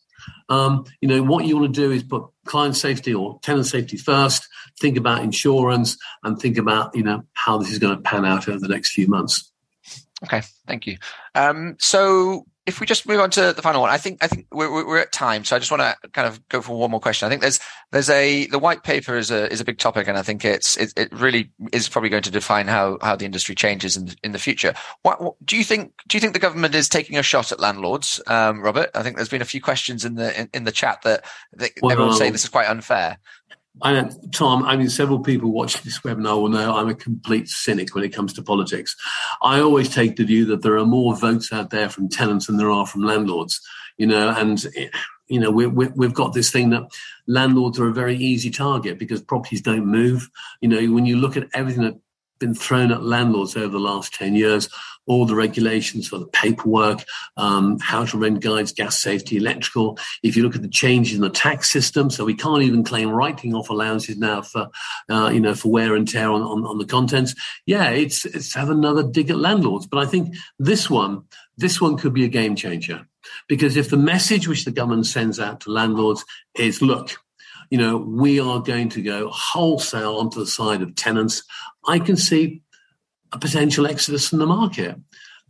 Um, 0.48 0.84
you 1.00 1.08
know, 1.08 1.22
what 1.22 1.44
you 1.46 1.56
want 1.56 1.74
to 1.74 1.80
do 1.80 1.90
is 1.90 2.02
put 2.02 2.24
client 2.44 2.76
safety 2.76 3.14
or 3.14 3.38
tenant 3.42 3.66
safety 3.66 3.96
first, 3.96 4.46
think 4.80 4.96
about 4.96 5.22
insurance 5.22 5.96
and 6.22 6.38
think 6.38 6.58
about, 6.58 6.94
you 6.94 7.02
know, 7.02 7.24
how 7.32 7.58
this 7.58 7.70
is 7.70 7.78
going 7.78 7.96
to 7.96 8.02
pan 8.02 8.24
out 8.24 8.48
over 8.48 8.58
the 8.58 8.68
next 8.68 8.92
few 8.92 9.08
months. 9.08 9.50
Okay, 10.24 10.42
thank 10.66 10.86
you. 10.86 10.98
Um, 11.34 11.76
so 11.80 12.46
if 12.64 12.78
we 12.78 12.86
just 12.86 13.08
move 13.08 13.18
on 13.18 13.30
to 13.30 13.52
the 13.52 13.62
final 13.62 13.80
one, 13.80 13.90
I 13.90 13.98
think 13.98 14.22
I 14.22 14.28
think 14.28 14.46
we're, 14.52 14.70
we're 14.86 14.98
at 14.98 15.10
time, 15.10 15.44
so 15.44 15.56
I 15.56 15.58
just 15.58 15.70
want 15.72 15.82
to 15.82 16.10
kind 16.10 16.28
of 16.28 16.46
go 16.48 16.62
for 16.62 16.78
one 16.78 16.92
more 16.92 17.00
question. 17.00 17.26
I 17.26 17.28
think 17.28 17.42
there's 17.42 17.58
there's 17.90 18.08
a 18.08 18.46
the 18.46 18.58
white 18.58 18.84
paper 18.84 19.16
is 19.16 19.32
a 19.32 19.50
is 19.50 19.60
a 19.60 19.64
big 19.64 19.78
topic, 19.78 20.06
and 20.06 20.16
I 20.16 20.22
think 20.22 20.44
it's 20.44 20.76
it, 20.76 20.92
it 20.96 21.12
really 21.12 21.50
is 21.72 21.88
probably 21.88 22.08
going 22.08 22.22
to 22.22 22.30
define 22.30 22.68
how 22.68 22.98
how 23.02 23.16
the 23.16 23.24
industry 23.24 23.56
changes 23.56 23.96
in 23.96 24.10
in 24.22 24.30
the 24.30 24.38
future. 24.38 24.74
What, 25.02 25.20
what 25.20 25.34
do 25.44 25.56
you 25.56 25.64
think? 25.64 25.92
Do 26.06 26.16
you 26.16 26.20
think 26.20 26.34
the 26.34 26.38
government 26.38 26.74
is 26.76 26.88
taking 26.88 27.18
a 27.18 27.22
shot 27.22 27.50
at 27.50 27.58
landlords, 27.58 28.20
um, 28.28 28.60
Robert? 28.60 28.90
I 28.94 29.02
think 29.02 29.16
there's 29.16 29.28
been 29.28 29.42
a 29.42 29.46
few 29.46 29.60
questions 29.60 30.04
in 30.04 30.14
the 30.14 30.40
in, 30.40 30.48
in 30.54 30.64
the 30.64 30.72
chat 30.72 31.02
that, 31.02 31.24
that 31.54 31.72
well, 31.82 31.90
everyone's 31.90 32.18
saying 32.18 32.32
this 32.32 32.44
is 32.44 32.50
quite 32.50 32.68
unfair. 32.68 33.18
I 33.80 33.94
know, 33.94 34.10
Tom, 34.32 34.64
I 34.64 34.76
mean, 34.76 34.90
several 34.90 35.20
people 35.20 35.50
watching 35.50 35.80
this 35.84 36.00
webinar 36.00 36.40
will 36.40 36.50
know 36.50 36.76
I'm 36.76 36.90
a 36.90 36.94
complete 36.94 37.48
cynic 37.48 37.94
when 37.94 38.04
it 38.04 38.12
comes 38.12 38.34
to 38.34 38.42
politics. 38.42 38.94
I 39.40 39.60
always 39.60 39.88
take 39.88 40.16
the 40.16 40.24
view 40.24 40.44
that 40.46 40.62
there 40.62 40.76
are 40.76 40.84
more 40.84 41.16
votes 41.16 41.52
out 41.52 41.70
there 41.70 41.88
from 41.88 42.08
tenants 42.08 42.46
than 42.46 42.58
there 42.58 42.70
are 42.70 42.86
from 42.86 43.02
landlords, 43.02 43.60
you 43.96 44.06
know, 44.06 44.28
and, 44.36 44.62
you 45.28 45.40
know, 45.40 45.50
we, 45.50 45.66
we, 45.66 45.88
we've 45.96 46.12
got 46.12 46.34
this 46.34 46.50
thing 46.50 46.70
that 46.70 46.82
landlords 47.26 47.80
are 47.80 47.88
a 47.88 47.94
very 47.94 48.16
easy 48.16 48.50
target 48.50 48.98
because 48.98 49.22
properties 49.22 49.62
don't 49.62 49.86
move. 49.86 50.28
You 50.60 50.68
know, 50.68 50.92
when 50.92 51.06
you 51.06 51.16
look 51.16 51.38
at 51.38 51.48
everything 51.54 51.84
that 51.84 51.98
been 52.42 52.54
thrown 52.54 52.90
at 52.90 53.04
landlords 53.04 53.56
over 53.56 53.68
the 53.68 53.78
last 53.78 54.12
10 54.14 54.34
years. 54.34 54.68
All 55.06 55.26
the 55.26 55.34
regulations 55.34 56.08
for 56.08 56.18
the 56.18 56.26
paperwork, 56.26 57.04
um, 57.36 57.78
how 57.80 58.04
to 58.04 58.18
rent 58.18 58.40
guides, 58.40 58.72
gas 58.72 58.98
safety, 58.98 59.36
electrical. 59.36 59.98
If 60.22 60.36
you 60.36 60.42
look 60.42 60.54
at 60.54 60.62
the 60.62 60.68
changes 60.68 61.14
in 61.14 61.22
the 61.22 61.30
tax 61.30 61.70
system, 61.70 62.10
so 62.10 62.24
we 62.24 62.34
can't 62.34 62.62
even 62.62 62.84
claim 62.84 63.10
writing 63.10 63.54
off 63.54 63.70
allowances 63.70 64.16
now 64.16 64.42
for, 64.42 64.68
uh, 65.08 65.30
you 65.32 65.40
know, 65.40 65.54
for 65.54 65.72
wear 65.72 65.94
and 65.94 66.06
tear 66.06 66.30
on, 66.30 66.42
on, 66.42 66.64
on 66.64 66.78
the 66.78 66.84
contents. 66.84 67.34
Yeah, 67.66 67.90
it's, 67.90 68.24
it's 68.24 68.54
have 68.54 68.70
another 68.70 69.02
dig 69.02 69.30
at 69.30 69.38
landlords. 69.38 69.86
But 69.86 69.98
I 69.98 70.06
think 70.06 70.34
this 70.58 70.90
one, 70.90 71.24
this 71.56 71.80
one 71.80 71.96
could 71.96 72.14
be 72.14 72.24
a 72.24 72.28
game 72.28 72.54
changer. 72.56 73.06
Because 73.48 73.76
if 73.76 73.88
the 73.90 73.96
message 73.96 74.48
which 74.48 74.64
the 74.64 74.72
government 74.72 75.06
sends 75.06 75.38
out 75.38 75.60
to 75.60 75.70
landlords 75.70 76.24
is, 76.56 76.82
look, 76.82 77.16
you 77.72 77.78
know, 77.78 77.96
we 77.96 78.38
are 78.38 78.60
going 78.60 78.90
to 78.90 79.00
go 79.00 79.30
wholesale 79.30 80.16
onto 80.16 80.38
the 80.38 80.46
side 80.46 80.82
of 80.82 80.94
tenants, 80.94 81.42
I 81.88 82.00
can 82.00 82.18
see 82.18 82.60
a 83.32 83.38
potential 83.38 83.86
exodus 83.86 84.28
from 84.28 84.40
the 84.40 84.46
market. 84.46 84.94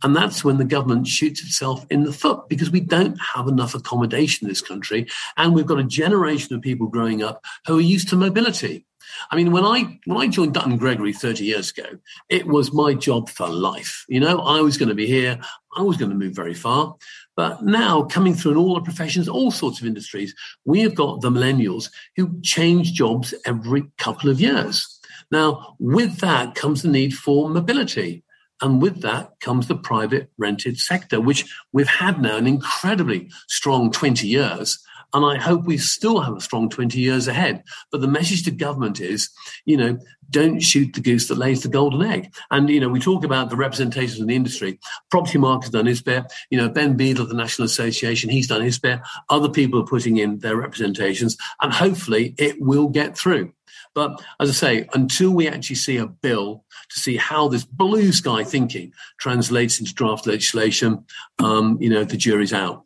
And 0.03 0.15
that's 0.15 0.41
when 0.41 0.57
the 0.57 0.63
government 0.63 1.05
shoots 1.05 1.41
itself 1.41 1.85
in 1.89 2.05
the 2.05 2.13
foot 2.13 2.47
because 2.47 2.71
we 2.71 2.79
don't 2.79 3.17
have 3.35 3.49
enough 3.49 3.75
accommodation 3.75 4.45
in 4.45 4.49
this 4.49 4.61
country. 4.61 5.05
And 5.35 5.53
we've 5.53 5.65
got 5.65 5.81
a 5.81 5.83
generation 5.83 6.55
of 6.55 6.61
people 6.61 6.87
growing 6.87 7.21
up 7.21 7.43
who 7.67 7.77
are 7.77 7.81
used 7.81 8.07
to 8.09 8.15
mobility. 8.15 8.85
I 9.29 9.35
mean, 9.35 9.51
when 9.51 9.65
I 9.65 9.99
when 10.05 10.17
I 10.17 10.27
joined 10.27 10.53
Dutton 10.53 10.77
Gregory 10.77 11.11
30 11.11 11.43
years 11.43 11.71
ago, 11.71 11.97
it 12.29 12.47
was 12.47 12.73
my 12.73 12.93
job 12.93 13.29
for 13.29 13.49
life. 13.49 14.05
You 14.07 14.21
know, 14.21 14.39
I 14.39 14.61
was 14.61 14.77
going 14.77 14.89
to 14.89 14.95
be 14.95 15.07
here. 15.07 15.39
I 15.75 15.81
was 15.81 15.97
going 15.97 16.09
to 16.09 16.17
move 16.17 16.33
very 16.33 16.53
far. 16.53 16.95
But 17.35 17.63
now, 17.63 18.03
coming 18.03 18.35
through 18.35 18.51
in 18.51 18.57
all 18.57 18.75
the 18.75 18.81
professions, 18.81 19.27
all 19.27 19.51
sorts 19.51 19.81
of 19.81 19.87
industries, 19.87 20.35
we 20.65 20.81
have 20.81 20.95
got 20.95 21.21
the 21.21 21.29
millennials 21.29 21.89
who 22.15 22.39
change 22.41 22.93
jobs 22.93 23.33
every 23.45 23.83
couple 23.97 24.29
of 24.29 24.39
years. 24.39 24.99
Now, 25.31 25.75
with 25.79 26.19
that 26.19 26.53
comes 26.53 26.83
the 26.83 26.89
need 26.89 27.15
for 27.15 27.49
mobility. 27.49 28.23
And 28.61 28.81
with 28.81 29.01
that 29.01 29.31
comes 29.41 29.67
the 29.67 29.75
private 29.75 30.29
rented 30.37 30.79
sector, 30.79 31.19
which 31.19 31.45
we've 31.73 31.87
had 31.87 32.21
now 32.21 32.37
an 32.37 32.47
incredibly 32.47 33.29
strong 33.49 33.91
20 33.91 34.27
years. 34.27 34.79
And 35.13 35.25
I 35.25 35.37
hope 35.37 35.65
we 35.65 35.77
still 35.77 36.19
have 36.19 36.37
a 36.37 36.41
strong 36.41 36.69
20 36.69 36.99
years 36.99 37.27
ahead. 37.27 37.63
But 37.91 38.01
the 38.01 38.07
message 38.07 38.43
to 38.43 38.51
government 38.51 38.99
is, 38.99 39.29
you 39.65 39.77
know, 39.77 39.99
don't 40.29 40.59
shoot 40.59 40.93
the 40.93 41.01
goose 41.01 41.27
that 41.27 41.37
lays 41.37 41.61
the 41.61 41.69
golden 41.69 42.01
egg. 42.01 42.33
And, 42.49 42.69
you 42.69 42.79
know, 42.79 42.89
we 42.89 42.99
talk 42.99 43.23
about 43.23 43.49
the 43.49 43.55
representations 43.55 44.19
in 44.19 44.27
the 44.27 44.35
industry. 44.35 44.79
Propertymark 45.13 45.63
has 45.63 45.71
done 45.71 45.85
his 45.85 46.01
bit. 46.01 46.23
You 46.49 46.57
know, 46.57 46.69
Ben 46.69 46.97
Beadle 46.97 47.23
of 47.23 47.29
the 47.29 47.35
National 47.35 47.65
Association, 47.65 48.29
he's 48.29 48.47
done 48.47 48.61
his 48.61 48.79
bit. 48.79 48.99
Other 49.29 49.49
people 49.49 49.79
are 49.79 49.85
putting 49.85 50.17
in 50.17 50.39
their 50.39 50.55
representations. 50.55 51.37
And 51.61 51.71
hopefully 51.71 52.33
it 52.37 52.59
will 52.59 52.89
get 52.89 53.17
through. 53.17 53.53
But 53.95 54.23
as 54.39 54.49
I 54.49 54.53
say, 54.53 54.89
until 54.93 55.31
we 55.31 55.47
actually 55.47 55.75
see 55.75 55.97
a 55.97 56.07
bill 56.07 56.63
to 56.89 56.99
see 56.99 57.17
how 57.17 57.47
this 57.47 57.63
blue 57.63 58.11
sky 58.11 58.43
thinking 58.43 58.91
translates 59.19 59.79
into 59.79 59.93
draft 59.93 60.25
legislation, 60.25 61.05
um, 61.39 61.77
you 61.79 61.89
know, 61.89 62.03
the 62.03 62.17
jury's 62.17 62.53
out. 62.53 62.85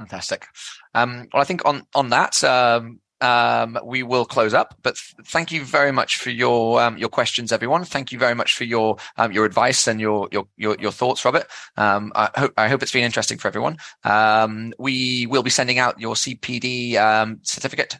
Fantastic. 0.00 0.46
Um, 0.94 1.28
well, 1.32 1.42
I 1.42 1.44
think 1.44 1.62
on 1.66 1.82
on 1.94 2.08
that, 2.08 2.42
um, 2.42 3.00
um, 3.20 3.78
we 3.84 4.02
will 4.02 4.24
close 4.24 4.54
up. 4.54 4.76
But 4.82 4.96
th- 4.96 5.26
thank 5.28 5.52
you 5.52 5.64
very 5.64 5.92
much 5.92 6.16
for 6.16 6.30
your 6.30 6.80
um, 6.80 6.96
your 6.98 7.08
questions, 7.08 7.52
everyone. 7.52 7.84
Thank 7.84 8.12
you 8.12 8.18
very 8.18 8.34
much 8.34 8.54
for 8.54 8.64
your 8.64 8.96
um, 9.16 9.32
your 9.32 9.44
advice 9.44 9.86
and 9.86 10.00
your 10.00 10.28
your 10.32 10.46
your, 10.56 10.76
your 10.80 10.92
thoughts, 10.92 11.24
Robert. 11.24 11.46
Um, 11.76 12.12
I 12.14 12.30
hope 12.36 12.52
I 12.56 12.68
hope 12.68 12.82
it's 12.82 12.92
been 12.92 13.04
interesting 13.04 13.38
for 13.38 13.48
everyone. 13.48 13.78
Um, 14.04 14.72
we 14.78 15.26
will 15.26 15.42
be 15.42 15.50
sending 15.50 15.78
out 15.78 16.00
your 16.00 16.14
CPD 16.14 16.96
um, 16.96 17.38
certificate 17.42 17.98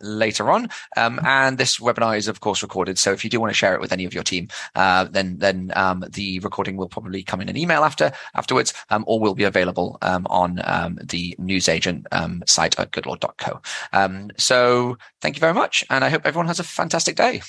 later 0.00 0.50
on, 0.50 0.68
and 0.96 1.58
this 1.58 1.78
webinar 1.78 2.16
is 2.16 2.28
of 2.28 2.40
course 2.40 2.62
recorded. 2.62 2.98
So 2.98 3.12
if 3.12 3.24
you 3.24 3.30
do 3.30 3.40
want 3.40 3.50
to 3.50 3.56
share 3.56 3.74
it 3.74 3.80
with 3.80 3.92
any 3.92 4.04
of 4.04 4.14
your 4.14 4.24
team, 4.24 4.48
uh, 4.74 5.04
then 5.04 5.38
then 5.38 5.68
the 6.10 6.40
recording 6.42 6.76
will 6.76 6.88
probably 6.88 7.22
come 7.22 7.40
in 7.40 7.48
an 7.48 7.56
email 7.56 7.84
after 7.84 8.12
afterwards, 8.34 8.72
or 9.06 9.20
will 9.20 9.34
be 9.34 9.44
available 9.44 9.98
on 10.02 10.56
the 11.04 11.34
newsagent 11.38 12.06
site 12.46 12.78
at 12.78 12.90
goodlord.co. 12.92 13.60
Um, 13.92 14.30
so 14.38 14.96
thank 15.20 15.36
you 15.36 15.40
very 15.40 15.54
much. 15.54 15.84
And 15.90 16.04
I 16.04 16.10
hope 16.10 16.22
everyone 16.24 16.46
has 16.46 16.60
a 16.60 16.64
fantastic 16.64 17.16
day. 17.16 17.42